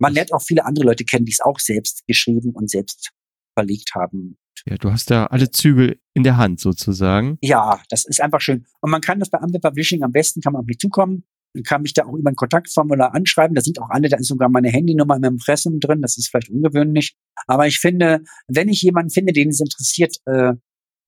[0.00, 3.10] man lernt auch viele andere Leute kennen, die es auch selbst geschrieben und selbst
[3.56, 4.38] verlegt haben.
[4.66, 7.38] Ja, du hast da alle Zügel in der Hand sozusagen.
[7.42, 8.66] Ja, das ist einfach schön.
[8.80, 11.24] Und man kann das bei Amber Publishing am besten, kann man auf mich zukommen.
[11.64, 13.54] Kann mich da auch über ein Kontaktformular anschreiben.
[13.54, 16.02] Da sind auch alle, da ist sogar meine Handynummer im Impressum drin.
[16.02, 17.16] Das ist vielleicht ungewöhnlich.
[17.46, 20.52] Aber ich finde, wenn ich jemanden finde, den es interessiert, äh,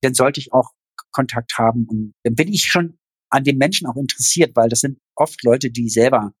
[0.01, 0.71] dann sollte ich auch
[1.11, 1.85] Kontakt haben.
[1.87, 2.97] Und dann bin ich schon
[3.29, 6.33] an den Menschen auch interessiert, weil das sind oft Leute, die selber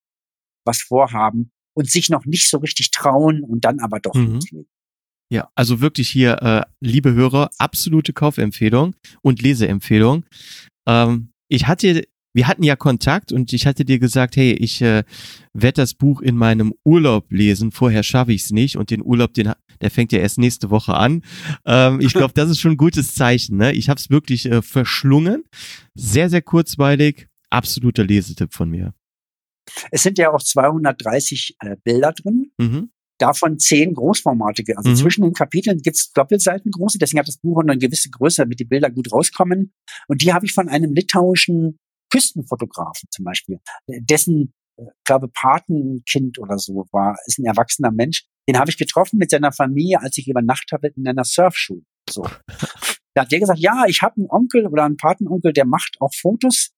[0.65, 4.39] was vorhaben und sich noch nicht so richtig trauen und dann aber doch mhm.
[5.31, 10.25] Ja, also wirklich hier, äh, liebe Hörer, absolute Kaufempfehlung und Leseempfehlung.
[10.85, 15.03] Ähm, ich hatte wir hatten ja Kontakt und ich hatte dir gesagt, hey, ich äh,
[15.53, 17.71] werde das Buch in meinem Urlaub lesen.
[17.71, 19.51] Vorher schaffe ich es nicht und den Urlaub, den,
[19.81, 21.23] der fängt ja erst nächste Woche an.
[21.65, 23.57] Ähm, ich glaube, das ist schon ein gutes Zeichen.
[23.57, 23.73] Ne?
[23.73, 25.43] Ich habe es wirklich äh, verschlungen.
[25.95, 27.27] Sehr, sehr kurzweilig.
[27.49, 28.93] Absoluter Lesetipp von mir.
[29.91, 32.51] Es sind ja auch 230 äh, Bilder drin.
[32.57, 32.89] Mhm
[33.21, 34.77] davon zehn großformatige.
[34.77, 34.95] Also mhm.
[34.95, 38.65] zwischen den Kapiteln gibt's Doppelseiten große, deswegen hat das Buch eine gewisse Größe, damit die
[38.65, 39.73] Bilder gut rauskommen.
[40.07, 41.77] Und die habe ich von einem litauischen
[42.11, 48.25] Küstenfotografen zum Beispiel, dessen, äh, glaube Patenkind oder so war, ist ein erwachsener Mensch.
[48.47, 51.81] Den habe ich getroffen mit seiner Familie, als ich übernachtet habe in einer Surfschule.
[52.09, 52.25] So.
[53.13, 56.13] Da hat der gesagt, ja, ich habe einen Onkel oder einen Patenonkel, der macht auch
[56.13, 56.71] Fotos.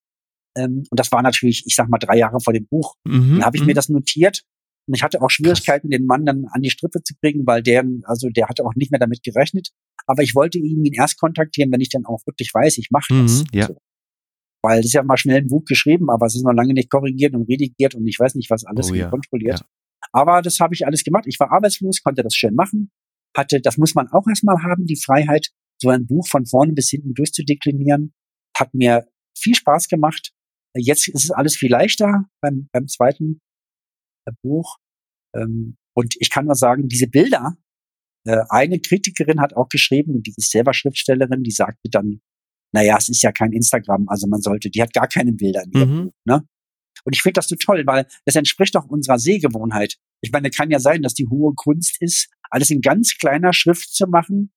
[0.57, 2.95] Ähm, und das war natürlich, ich sag mal, drei Jahre vor dem Buch.
[3.03, 3.75] Mhm, dann habe ich mir mhm.
[3.75, 4.41] das notiert.
[4.87, 7.85] Und ich hatte auch Schwierigkeiten, den Mann dann an die Strippe zu kriegen, weil der,
[8.05, 9.69] also der hatte auch nicht mehr damit gerechnet.
[10.07, 13.43] Aber ich wollte ihn erst kontaktieren, wenn ich dann auch wirklich weiß, ich mache das.
[13.43, 13.67] Mhm, ja.
[13.67, 13.77] So.
[14.63, 16.89] Weil das ist ja mal schnell ein Buch geschrieben, aber es ist noch lange nicht
[16.89, 19.09] korrigiert und redigiert und ich weiß nicht, was alles oh, ja.
[19.09, 19.59] kontrolliert.
[19.59, 19.65] Ja.
[20.11, 21.25] Aber das habe ich alles gemacht.
[21.27, 22.91] Ich war arbeitslos, konnte das schön machen.
[23.35, 25.49] Hatte, das muss man auch erstmal haben, die Freiheit,
[25.81, 28.13] so ein Buch von vorne bis hinten durchzudeklinieren.
[28.55, 29.05] Hat mir
[29.37, 30.31] viel Spaß gemacht.
[30.75, 33.41] Jetzt ist es alles viel leichter beim, beim zweiten
[34.25, 34.77] äh, Buch.
[35.35, 37.57] Ähm, und ich kann nur sagen, diese Bilder,
[38.25, 42.21] äh, eine Kritikerin hat auch geschrieben, die ist selber Schriftstellerin, die sagte dann,
[42.73, 46.11] naja, es ist ja kein Instagram, also man sollte, die hat gar keine Bilder mhm.
[46.25, 46.47] ne?
[47.05, 49.95] Und ich finde das so toll, weil das entspricht auch unserer Sehgewohnheit.
[50.21, 53.93] Ich meine, kann ja sein, dass die hohe Kunst ist, alles in ganz kleiner Schrift
[53.93, 54.53] zu machen,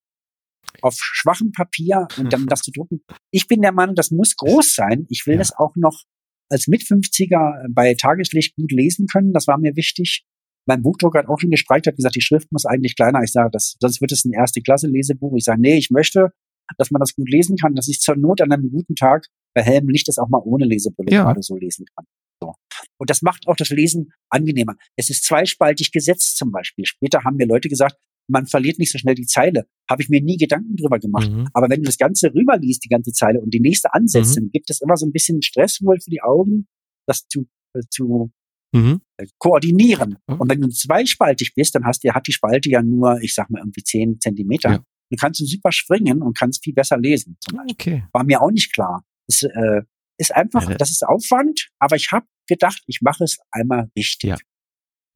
[0.83, 3.01] auf schwachem Papier und dann das zu drucken.
[3.31, 5.07] Ich bin der Meinung, das muss groß sein.
[5.09, 5.39] Ich will ja.
[5.39, 6.05] das auch noch
[6.49, 9.33] als Mit-50er bei Tageslicht gut lesen können.
[9.33, 10.25] Das war mir wichtig.
[10.67, 13.23] Mein Buchdrucker hat auch schon gestreikt, hat gesagt, die Schrift muss eigentlich kleiner.
[13.23, 15.35] Ich sage, das, sonst wird es ein erste Klasse Lesebuch.
[15.37, 16.33] Ich sage, nee, ich möchte,
[16.79, 19.63] dass man das gut lesen kann, dass ich zur Not an einem guten Tag bei
[19.63, 21.25] hellem Licht das auch mal ohne Lesebrille ja.
[21.25, 22.05] gerade so lesen kann.
[22.41, 22.55] So.
[22.99, 24.77] Und das macht auch das Lesen angenehmer.
[24.97, 26.85] Es ist zweispaltig gesetzt zum Beispiel.
[26.85, 27.97] Später haben mir Leute gesagt,
[28.29, 29.67] man verliert nicht so schnell die Zeile.
[29.89, 31.31] Habe ich mir nie Gedanken drüber gemacht.
[31.31, 31.49] Mhm.
[31.53, 34.43] Aber wenn du das Ganze rüberliest, die ganze Zeile, und die nächste ansetzt, mhm.
[34.43, 36.67] dann gibt es immer so ein bisschen Stress wohl für die Augen,
[37.07, 38.33] das zu, äh, zu
[38.73, 39.01] mhm.
[39.17, 40.19] äh, koordinieren.
[40.27, 43.49] Und wenn du zweispaltig bist, dann hast du, hat die Spalte ja nur, ich sag
[43.49, 44.71] mal, irgendwie zehn Zentimeter.
[44.71, 44.85] Ja.
[45.11, 47.37] Du kannst du super springen und kannst viel besser lesen.
[47.71, 48.05] Okay.
[48.13, 49.05] War mir auch nicht klar.
[49.29, 49.83] Ist, äh,
[50.19, 54.31] ist einfach, ja, das ist Aufwand, aber ich habe gedacht, ich mache es einmal richtig.
[54.31, 54.37] Ja.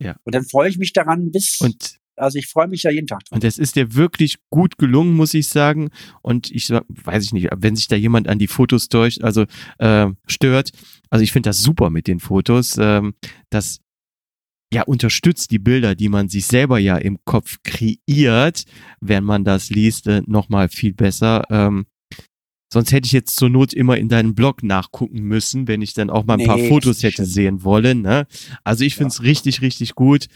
[0.02, 0.16] Ja.
[0.24, 1.60] Und dann freue ich mich daran bis.
[1.60, 3.36] Und also ich freue mich ja jeden Tag dran.
[3.36, 5.90] Und es ist dir wirklich gut gelungen, muss ich sagen.
[6.22, 9.46] Und ich weiß ich nicht, wenn sich da jemand an die Fotos durch, also
[9.78, 10.70] äh, stört.
[11.08, 12.76] Also ich finde das super mit den Fotos.
[12.78, 13.14] Ähm,
[13.50, 13.80] das
[14.72, 18.64] ja, unterstützt die Bilder, die man sich selber ja im Kopf kreiert,
[19.00, 21.44] wenn man das liest, äh, nochmal viel besser.
[21.50, 21.86] Ähm,
[22.72, 26.08] sonst hätte ich jetzt zur Not immer in deinem Blog nachgucken müssen, wenn ich dann
[26.08, 28.02] auch mal ein nee, paar Fotos hätte sehen wollen.
[28.02, 28.26] Ne?
[28.62, 29.24] Also ich finde es ja.
[29.24, 30.26] richtig, richtig gut.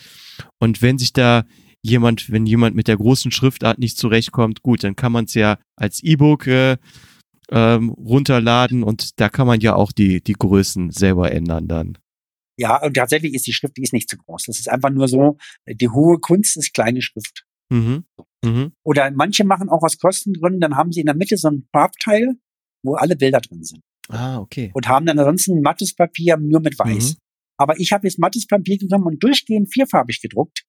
[0.58, 1.44] Und wenn sich da
[1.80, 5.58] jemand, wenn jemand mit der großen Schriftart nicht zurechtkommt, gut, dann kann man es ja
[5.76, 6.76] als E-Book äh,
[7.50, 11.98] ähm, runterladen und da kann man ja auch die, die Größen selber ändern dann.
[12.56, 14.44] Ja, und tatsächlich ist die Schrift, die ist nicht zu groß.
[14.46, 17.44] Das ist einfach nur so, die hohe Kunst ist kleine Schrift.
[17.70, 18.04] Mhm.
[18.44, 18.72] Mhm.
[18.84, 22.34] Oder manche machen auch aus Kostengründen, dann haben sie in der Mitte so ein Farbteil,
[22.84, 23.82] wo alle Bilder drin sind.
[24.08, 24.70] Ah, okay.
[24.74, 27.14] Und haben dann ansonsten mattes Papier nur mit weiß.
[27.14, 27.16] Mhm.
[27.56, 30.64] Aber ich habe jetzt mattes Papier genommen und durchgehend vierfarbig gedruckt,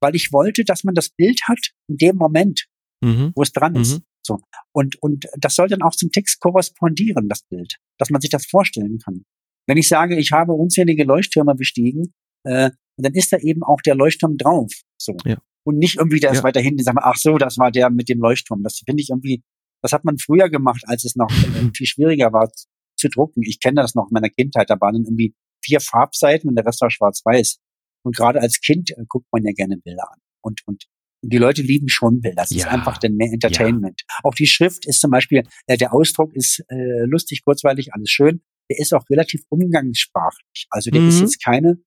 [0.00, 2.66] weil ich wollte, dass man das Bild hat in dem Moment,
[3.00, 3.32] mhm.
[3.34, 3.98] wo es dran ist.
[3.98, 4.04] Mhm.
[4.22, 4.40] So.
[4.72, 8.46] Und, und das soll dann auch zum Text korrespondieren, das Bild, dass man sich das
[8.46, 9.24] vorstellen kann.
[9.66, 12.12] Wenn ich sage, ich habe unzählige Leuchttürme bestiegen,
[12.44, 14.72] äh, dann ist da eben auch der Leuchtturm drauf.
[14.98, 15.16] So.
[15.24, 15.38] Ja.
[15.64, 16.42] Und nicht irgendwie das ja.
[16.42, 18.62] weiter hinten, sagen wir, ach so, das war der mit dem Leuchtturm.
[18.62, 19.42] Das finde ich irgendwie,
[19.82, 22.50] das hat man früher gemacht, als es noch äh, viel schwieriger war
[22.96, 23.42] zu drucken.
[23.44, 25.34] Ich kenne das noch in meiner Kindheit, da waren dann irgendwie
[25.64, 27.58] vier Farbseiten und der Rest war schwarz-weiß.
[28.02, 30.18] Und gerade als Kind äh, guckt man ja gerne Bilder an.
[30.42, 30.86] Und, und
[31.22, 32.42] die Leute lieben schon Bilder.
[32.42, 32.58] Das ja.
[32.58, 34.02] ist einfach dann mehr Entertainment.
[34.08, 34.16] Ja.
[34.24, 38.42] Auch die Schrift ist zum Beispiel, äh, der Ausdruck ist äh, lustig, kurzweilig, alles schön.
[38.70, 40.66] Der ist auch relativ umgangssprachlich.
[40.70, 41.08] Also der mhm.
[41.08, 41.82] ist jetzt keine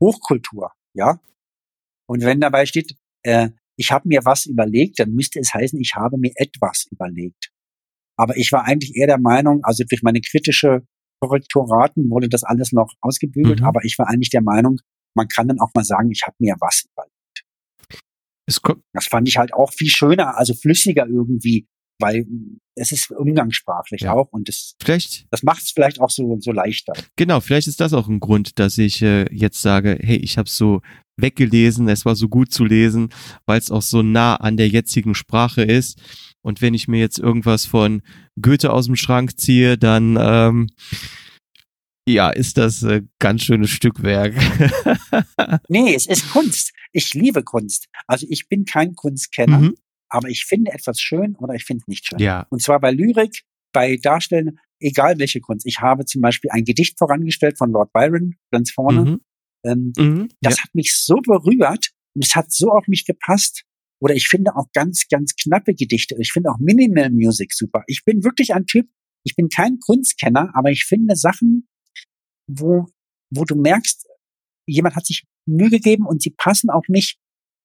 [0.00, 1.20] Hochkultur, ja.
[2.08, 5.94] Und wenn dabei steht, äh, ich habe mir was überlegt, dann müsste es heißen, ich
[5.94, 7.50] habe mir etwas überlegt.
[8.16, 10.82] Aber ich war eigentlich eher der Meinung, also durch meine kritische
[11.20, 13.66] Korrektoraten wurde das alles noch ausgebügelt, mhm.
[13.66, 14.78] aber ich war eigentlich der Meinung,
[15.16, 17.14] man kann dann auch mal sagen, ich habe mir was überlegt.
[18.92, 21.68] Das fand ich halt auch viel schöner, also flüssiger irgendwie,
[21.98, 22.26] weil
[22.74, 24.12] es ist umgangssprachlich ja.
[24.12, 26.92] auch und das, vielleicht, das macht es vielleicht auch so, so leichter.
[27.16, 30.48] Genau, vielleicht ist das auch ein Grund, dass ich äh, jetzt sage, hey, ich habe
[30.48, 30.80] so
[31.16, 33.08] weggelesen, es war so gut zu lesen,
[33.46, 36.00] weil es auch so nah an der jetzigen Sprache ist.
[36.42, 38.02] Und wenn ich mir jetzt irgendwas von
[38.40, 40.68] Goethe aus dem Schrank ziehe, dann ähm,
[42.08, 44.34] ja, ist das äh, ganz schönes Stückwerk.
[45.68, 46.72] nee, es ist Kunst.
[46.92, 47.88] Ich liebe Kunst.
[48.06, 49.74] Also ich bin kein Kunstkenner, mhm.
[50.08, 52.18] Aber ich finde etwas schön oder ich finde es nicht schön.
[52.18, 52.46] Ja.
[52.50, 55.66] Und zwar bei Lyrik, bei Darstellen, egal welche Kunst.
[55.66, 59.00] Ich habe zum Beispiel ein Gedicht vorangestellt von Lord Byron, ganz vorne.
[59.02, 59.20] Mhm.
[59.64, 60.62] Ähm, mhm, das ja.
[60.62, 63.64] hat mich so berührt und es hat so auf mich gepasst.
[64.00, 66.16] Oder ich finde auch ganz, ganz knappe Gedichte.
[66.20, 67.82] Ich finde auch Minimal Music super.
[67.88, 68.88] Ich bin wirklich ein Typ,
[69.24, 71.68] ich bin kein Kunstkenner, aber ich finde Sachen,
[72.46, 72.86] wo,
[73.30, 74.06] wo du merkst,
[74.66, 77.18] jemand hat sich Mühe gegeben und sie passen auf mich.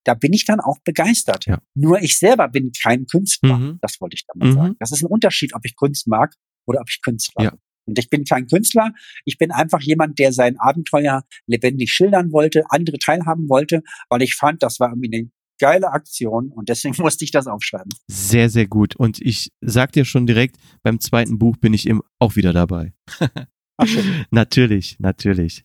[0.06, 1.46] Da bin ich dann auch begeistert.
[1.46, 1.60] Ja.
[1.76, 3.58] Nur ich selber bin kein Künstler.
[3.58, 3.80] Mhm.
[3.82, 4.60] Das wollte ich damit mhm.
[4.60, 4.76] sagen.
[4.80, 6.36] Das ist ein Unterschied, ob ich Kunst mag
[6.66, 7.54] oder ob ich Künstler ja.
[7.86, 8.94] Und ich bin kein Künstler.
[9.26, 14.36] Ich bin einfach jemand, der sein Abenteuer lebendig schildern wollte, andere teilhaben wollte, weil ich
[14.36, 17.92] fand, das war irgendwie eine geile Aktion und deswegen musste ich das aufschreiben.
[18.08, 18.96] Sehr, sehr gut.
[18.96, 22.94] Und ich sag dir schon direkt, beim zweiten Buch bin ich eben auch wieder dabei.
[23.78, 24.26] Ach, schön.
[24.32, 25.64] natürlich, natürlich.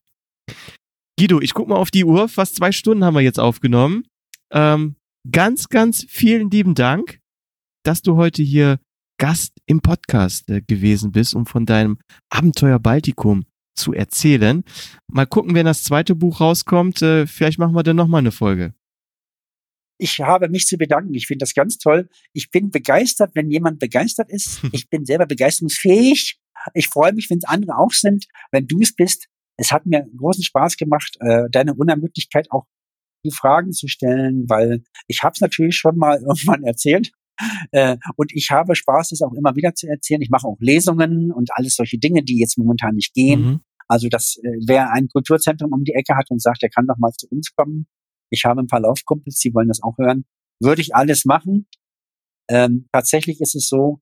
[1.19, 2.29] Guido, ich guck mal auf die Uhr.
[2.29, 4.05] Fast zwei Stunden haben wir jetzt aufgenommen.
[4.53, 4.97] Ähm,
[5.31, 7.21] ganz, ganz vielen lieben Dank,
[7.85, 8.81] dass du heute hier
[9.19, 11.99] Gast im Podcast äh, gewesen bist, um von deinem
[12.31, 13.45] Abenteuer Baltikum
[13.75, 14.65] zu erzählen.
[15.09, 17.03] Mal gucken, wenn das zweite Buch rauskommt.
[17.03, 18.75] Äh, vielleicht machen wir dann nochmal eine Folge.
[20.01, 21.15] Ich habe mich zu bedanken.
[21.15, 22.09] Ich finde das ganz toll.
[22.33, 24.61] Ich bin begeistert, wenn jemand begeistert ist.
[24.73, 26.39] Ich bin selber begeisterungsfähig.
[26.75, 29.27] Ich freue mich, wenn es andere auch sind, wenn du es bist.
[29.57, 32.67] Es hat mir großen Spaß gemacht, äh, deine Unermüdlichkeit auch
[33.25, 37.11] die Fragen zu stellen, weil ich habe es natürlich schon mal irgendwann erzählt.
[37.71, 40.23] Äh, und ich habe Spaß, es auch immer wieder zu erzählen.
[40.23, 43.41] Ich mache auch Lesungen und alles solche Dinge, die jetzt momentan nicht gehen.
[43.41, 43.61] Mhm.
[43.87, 46.99] Also das, äh, wer ein Kulturzentrum um die Ecke hat und sagt, er kann doch
[46.99, 47.87] mal zu uns kommen.
[48.31, 50.25] Ich habe ein paar Laufkumpels, die wollen das auch hören.
[50.61, 51.67] Würde ich alles machen.
[52.51, 54.01] Ähm, tatsächlich ist es so,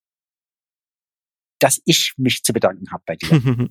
[1.61, 3.71] dass ich mich zu bedanken habe bei dir.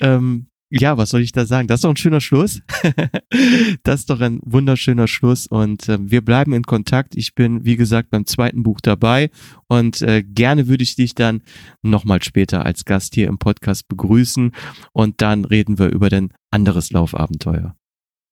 [0.00, 1.68] ähm, ja, was soll ich da sagen?
[1.68, 2.60] Das ist doch ein schöner Schluss.
[3.84, 7.14] das ist doch ein wunderschöner Schluss und äh, wir bleiben in Kontakt.
[7.14, 9.30] Ich bin, wie gesagt, beim zweiten Buch dabei
[9.68, 11.42] und äh, gerne würde ich dich dann
[11.82, 14.52] nochmal später als Gast hier im Podcast begrüßen
[14.92, 17.76] und dann reden wir über dein anderes Laufabenteuer.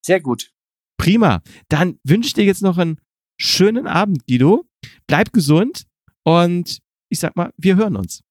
[0.05, 0.51] Sehr gut.
[0.99, 1.43] Prima.
[1.69, 2.99] Dann wünsche ich dir jetzt noch einen
[3.41, 4.65] schönen Abend, Guido.
[5.07, 5.85] Bleib gesund
[6.25, 6.79] und
[7.09, 8.23] ich sag mal, wir hören uns.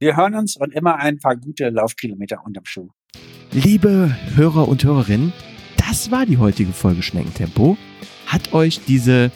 [0.00, 2.90] Wir hören uns und immer ein paar gute Laufkilometer unterm Schuh.
[3.52, 5.32] Liebe Hörer und Hörerinnen,
[5.76, 7.76] das war die heutige Folge Schneckentempo.
[8.26, 9.30] Hat euch diese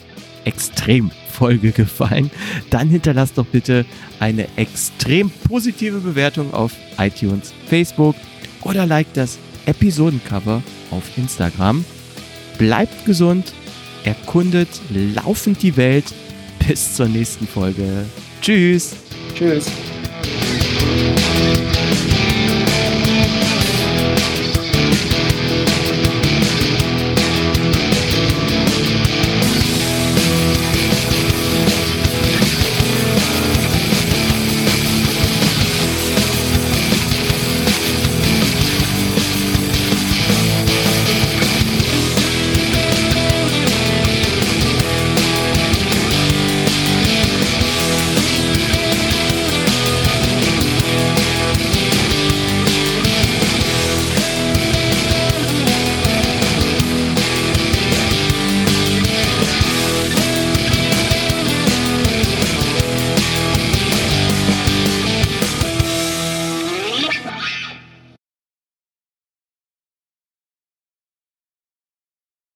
[0.45, 2.31] Extremfolge gefallen?
[2.69, 3.85] Dann hinterlasst doch bitte
[4.19, 8.15] eine extrem positive Bewertung auf iTunes, Facebook
[8.63, 11.85] oder liked das Episodencover auf Instagram.
[12.57, 13.53] Bleibt gesund,
[14.03, 16.05] erkundet laufend die Welt.
[16.67, 18.05] Bis zur nächsten Folge.
[18.41, 18.95] Tschüss.
[19.33, 19.67] Tschüss.